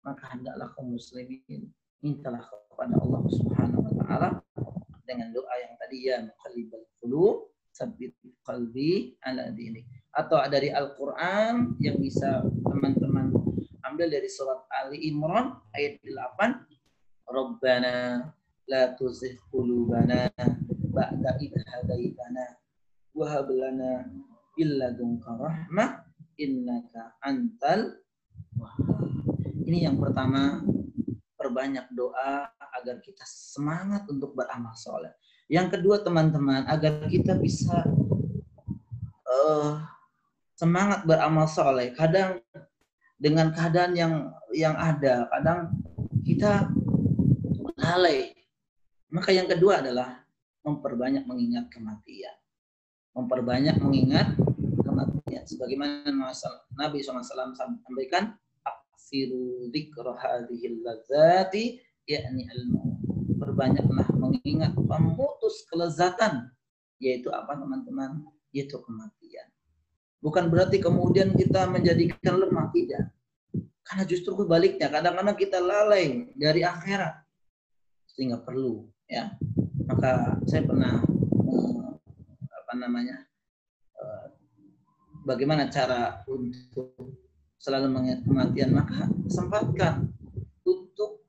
[0.05, 1.73] maka hendaklah kaum muslimin
[2.05, 4.29] mintalah kepada Allah Subhanahu wa taala
[5.09, 8.15] dengan doa yang tadi ya muqallibal qulub sabbit
[8.47, 9.83] qalbi ala dini
[10.15, 13.35] atau dari Al-Qur'an yang bisa teman-teman
[13.83, 17.27] ambil dari surat Ali Imran ayat 8.
[17.27, 18.23] Rabbana
[18.71, 20.31] la tuzigh qulubana
[20.95, 22.55] ba'da idh hadaitana
[23.11, 24.07] wa hab lana
[24.55, 26.07] min ladunka rahmah
[26.39, 27.99] innaka antal
[29.65, 30.61] Ini yang pertama,
[31.35, 35.09] perbanyak doa agar kita semangat untuk beramal soleh.
[35.45, 37.85] Yang kedua teman-teman, agar kita bisa
[39.29, 39.77] uh,
[40.57, 41.93] semangat beramal soleh.
[41.93, 42.41] Kadang
[43.19, 44.13] dengan keadaan yang
[44.55, 45.29] yang ada.
[45.29, 45.75] Kadang
[46.25, 46.71] kita
[47.77, 48.33] lalai.
[49.13, 50.25] Maka yang kedua adalah
[50.65, 52.35] memperbanyak mengingat kematian.
[53.15, 54.33] Memperbanyak mengingat
[54.81, 55.43] kematian.
[55.45, 56.09] Sebagaimana
[56.75, 58.35] Nabi SAW sampaikan,
[58.65, 62.94] aksiru dzikra hadhil ladzati yakni ilmu.
[63.45, 66.49] Perbanyaklah mengingat pemutus kelezatan
[66.97, 68.25] yaitu apa teman-teman?
[68.49, 69.47] Yaitu kematian.
[70.23, 73.13] Bukan berarti kemudian kita menjadikan lemah, tidak.
[73.85, 77.21] Karena justru kebaliknya, kadang-kadang kita lalai dari akhirat.
[78.09, 79.37] Sehingga perlu, ya.
[79.85, 81.85] Maka saya pernah, eh,
[82.49, 83.21] apa namanya,
[84.01, 84.25] eh,
[85.29, 86.97] bagaimana cara untuk
[87.61, 90.09] selalu mengingat kematian, maka sempatkan
[90.65, 91.24] untuk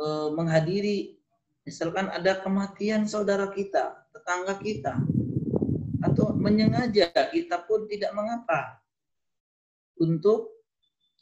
[0.00, 1.20] eh, menghadiri,
[1.68, 4.96] misalkan ada kematian saudara kita, tetangga kita,
[6.00, 8.80] atau menyengaja kita pun tidak mengapa.
[10.00, 10.48] Untuk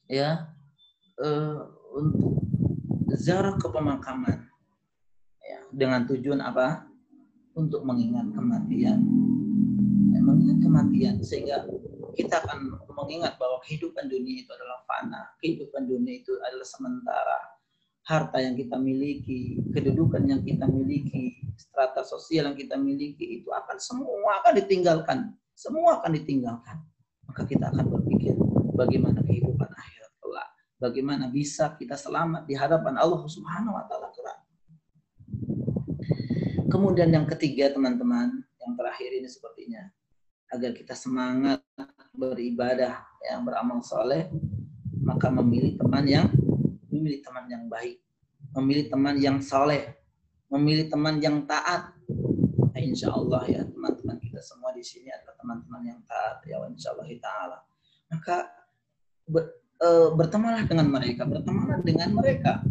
[0.06, 0.54] ya
[1.18, 1.60] uh,
[1.98, 2.38] untuk
[3.10, 4.46] ziarah ke pemakaman
[5.42, 6.86] ya, dengan tujuan apa?
[7.58, 9.02] Untuk mengingat kematian.
[10.22, 11.66] Mengingat kematian sehingga
[12.14, 15.34] kita akan mengingat bahwa kehidupan dunia itu adalah fana.
[15.42, 17.57] Kehidupan dunia itu adalah sementara
[18.08, 23.76] harta yang kita miliki, kedudukan yang kita miliki, strata sosial yang kita miliki itu akan
[23.76, 25.18] semua akan ditinggalkan.
[25.52, 26.80] Semua akan ditinggalkan.
[27.28, 28.32] Maka kita akan berpikir
[28.72, 30.48] bagaimana kehidupan akhirat kelak.
[30.80, 34.38] Bagaimana bisa kita selamat di hadapan Allah Subhanahu wa taala kelak.
[36.72, 39.84] Kemudian yang ketiga teman-teman, yang terakhir ini sepertinya
[40.48, 41.60] agar kita semangat
[42.16, 44.32] beribadah yang beramal soleh
[45.04, 46.28] maka memilih teman yang
[46.98, 47.96] memilih teman yang baik,
[48.58, 49.94] memilih teman yang soleh,
[50.50, 51.94] memilih teman yang taat.
[52.74, 56.92] Nah, insya Allah ya teman-teman kita semua di sini adalah teman-teman yang taat ya insya
[56.94, 57.58] Allah taala.
[58.10, 58.36] Maka
[59.30, 59.44] ber,
[59.78, 59.88] e,
[60.18, 62.62] bertemanlah dengan mereka, bertemanlah dengan mereka.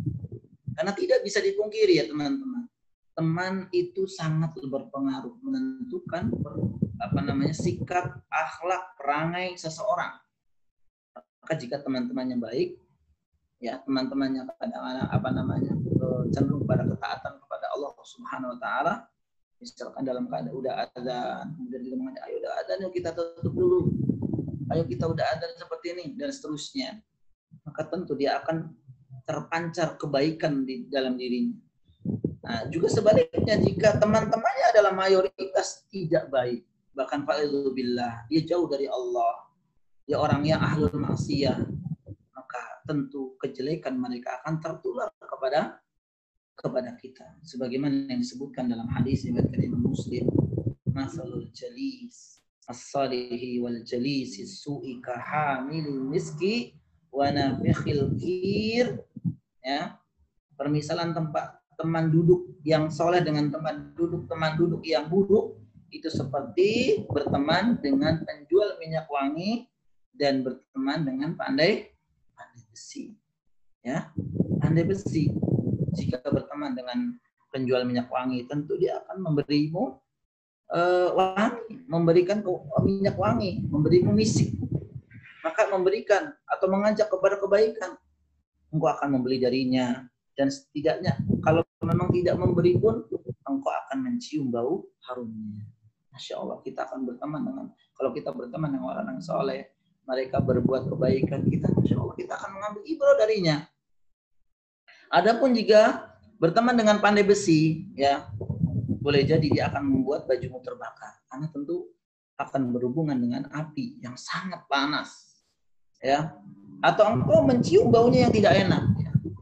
[0.78, 2.70] Karena tidak bisa dipungkiri ya teman-teman.
[3.18, 6.30] Teman itu sangat berpengaruh menentukan
[7.02, 10.22] apa namanya sikap, akhlak, perangai seseorang.
[11.42, 12.78] Maka jika teman-temannya baik,
[13.58, 18.94] ya teman-temannya kadang-kadang apa namanya eh, cenderung pada ketaatan kepada Allah Subhanahu Wa Taala.
[19.58, 23.80] Misalkan dalam keadaan udah ada kemudian kita mengatakan ayo udah ada yuk kita tutup dulu.
[24.70, 27.02] Ayo kita udah ada seperti ini dan seterusnya.
[27.66, 28.70] Maka tentu dia akan
[29.26, 31.58] terpancar kebaikan di dalam dirinya.
[32.46, 36.62] Nah juga sebaliknya jika teman-temannya adalah mayoritas tidak baik
[36.98, 37.22] bahkan
[37.74, 39.46] billah dia jauh dari Allah.
[40.08, 41.68] Ya orang yang ahlul maksiyah,
[42.88, 45.84] tentu kejelekan mereka akan tertular kepada
[46.58, 47.38] kepada kita.
[47.46, 50.26] Sebagaimana yang disebutkan dalam hadis riwayat Imam Muslim,
[50.90, 56.76] masalul jalis as-salihi wal jalisi su'i ka hamilil miski
[57.14, 59.00] wa nafikhil kir
[59.64, 59.96] ya
[60.60, 65.56] permisalan tempat teman duduk yang soleh dengan teman duduk teman duduk yang buruk
[65.94, 69.72] itu seperti berteman dengan penjual minyak wangi
[70.18, 71.94] dan berteman dengan pandai
[72.78, 73.18] besi
[73.82, 74.14] ya
[74.62, 75.34] pandai besi
[75.98, 77.18] jika berteman dengan
[77.50, 79.98] penjual minyak wangi tentu dia akan memberimu
[80.70, 82.46] uh, wangi memberikan
[82.86, 84.54] minyak wangi memberimu misi
[85.42, 87.98] maka memberikan atau mengajak kepada kebaikan
[88.70, 90.06] engkau akan membeli darinya
[90.38, 93.02] dan setidaknya kalau memang tidak memberi pun
[93.50, 95.66] engkau akan mencium bau harumnya.
[96.14, 97.66] Masya Allah kita akan berteman dengan
[97.98, 99.66] kalau kita berteman dengan orang yang soleh
[100.08, 103.58] mereka berbuat kebaikan kita Masya Allah kita akan mengambil ibrah darinya.
[105.12, 108.32] Adapun jika berteman dengan pandai besi ya
[109.04, 111.92] boleh jadi dia akan membuat bajumu terbakar karena tentu
[112.38, 115.42] akan berhubungan dengan api yang sangat panas
[116.04, 116.38] ya
[116.86, 118.84] atau engkau mencium baunya yang tidak enak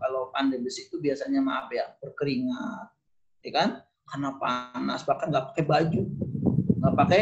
[0.05, 2.87] kalau pandai besi itu biasanya maaf ya berkeringat,
[3.41, 3.69] ya kan?
[4.05, 6.01] Karena panas bahkan nggak pakai baju,
[6.77, 7.21] nggak pakai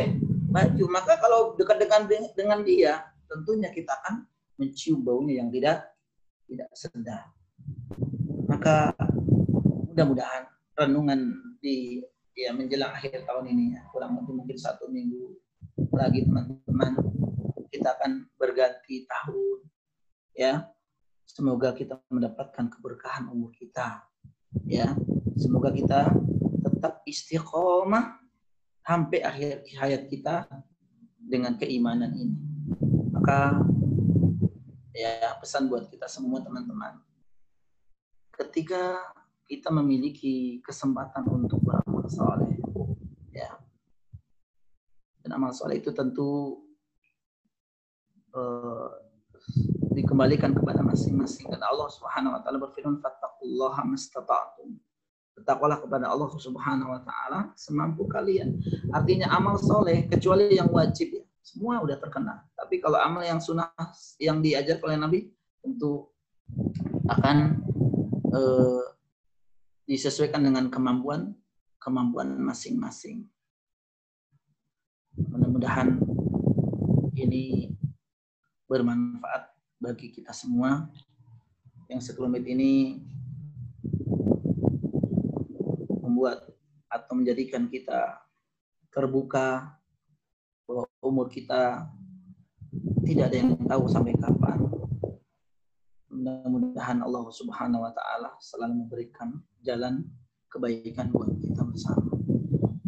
[0.51, 0.83] baju.
[0.91, 2.01] Maka kalau dekat dengan
[2.35, 4.29] dengan dia, tentunya kita akan
[4.61, 5.89] mencium baunya yang tidak
[6.45, 7.33] tidak sedap.
[8.45, 8.93] Maka
[9.89, 10.45] mudah-mudahan
[10.77, 12.05] renungan di
[12.37, 15.37] ya menjelang akhir tahun ini ya kurang lebih mungkin satu minggu
[15.93, 16.97] lagi teman-teman
[17.69, 19.59] kita akan berganti tahun
[20.33, 20.65] ya
[21.33, 24.05] Semoga kita mendapatkan keberkahan umur kita.
[24.69, 24.93] Ya,
[25.33, 26.13] semoga kita
[26.61, 28.21] tetap istiqomah
[28.85, 30.45] sampai akhir hayat kita
[31.17, 32.37] dengan keimanan ini.
[33.23, 33.55] Maka
[34.91, 36.99] ya pesan buat kita semua teman-teman.
[38.35, 38.99] Ketika
[39.47, 42.59] kita memiliki kesempatan untuk beramal soleh,
[43.31, 43.47] ya,
[45.23, 46.67] dan amal soleh itu tentu
[48.35, 48.91] uh,
[49.95, 51.47] dikembalikan kepada masing-masing.
[51.47, 54.75] Dan Allah Subhanahu wa taala berfirman fattaqullaha mastata'tum.
[55.39, 58.59] Bertakwalah kepada Allah Subhanahu wa taala semampu kalian.
[58.91, 62.47] Artinya amal soleh kecuali yang wajib ya semua udah terkena.
[62.55, 63.75] Tapi kalau amal yang sunnah
[64.15, 65.19] yang diajar oleh Nabi
[65.59, 66.07] tentu
[67.11, 67.59] akan
[68.31, 68.85] eh,
[69.83, 71.35] disesuaikan dengan kemampuan
[71.83, 73.27] kemampuan masing-masing.
[75.19, 75.99] Mudah-mudahan
[77.19, 77.75] ini
[78.71, 79.51] bermanfaat
[79.83, 80.87] bagi kita semua.
[81.91, 83.03] Yang sekelumit ini
[85.99, 86.47] membuat
[86.87, 88.23] atau menjadikan kita
[88.95, 89.75] terbuka
[90.73, 91.85] bahwa umur kita
[93.05, 94.57] tidak ada yang tahu sampai kapan.
[96.09, 100.01] Mudah-mudahan Allah Subhanahu wa taala selalu memberikan jalan
[100.49, 102.09] kebaikan buat kita bersama.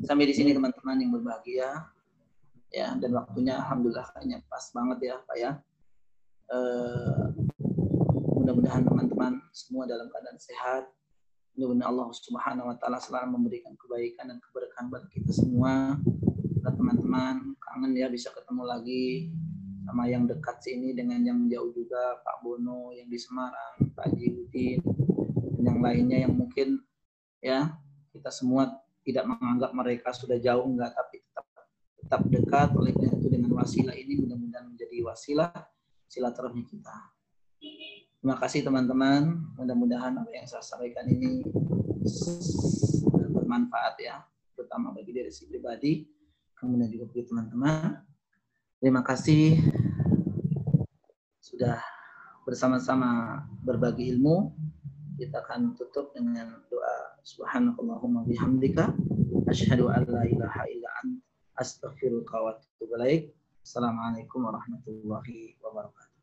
[0.01, 1.93] Sampai di sini teman-teman yang berbahagia.
[2.73, 5.51] Ya, dan waktunya alhamdulillah kayaknya pas banget ya, Pak ya.
[6.49, 7.31] Uh,
[8.41, 10.89] mudah-mudahan teman-teman semua dalam keadaan sehat.
[11.53, 16.01] Mudah-mudahan Allah Subhanahu wa taala selalu memberikan kebaikan dan keberkahan buat kita semua.
[16.73, 19.29] Teman-teman kangen ya bisa ketemu lagi
[19.85, 24.81] sama yang dekat sini dengan yang jauh juga Pak Bono yang di Semarang, Pak Jihudin
[25.57, 26.81] dan yang lainnya yang mungkin
[27.37, 27.77] ya
[28.09, 31.45] kita semua tidak menganggap mereka sudah jauh enggak tapi tetap
[32.01, 35.53] tetap dekat oleh itu dengan wasilah ini mudah-mudahan menjadi wasilah
[36.09, 36.95] silaturahmi kita.
[38.25, 39.53] Terima kasih teman-teman.
[39.53, 41.45] Mudah-mudahan apa yang saya sampaikan ini
[43.37, 44.25] bermanfaat ya,
[44.57, 46.05] terutama bagi diri pribadi,
[46.59, 48.03] kemudian juga bagi teman-teman.
[48.79, 49.59] Terima kasih
[51.39, 51.79] sudah
[52.43, 54.53] bersama-sama berbagi ilmu.
[55.15, 58.91] Kita akan tutup dengan doa Subhanallahumma bihamdika
[59.47, 61.23] asyhadu an la ilaha illa anta
[61.55, 63.31] astaghfiruka wa atubu ilaik.
[63.63, 66.14] Assalamualaikum warahmatullahi wabarakatuh.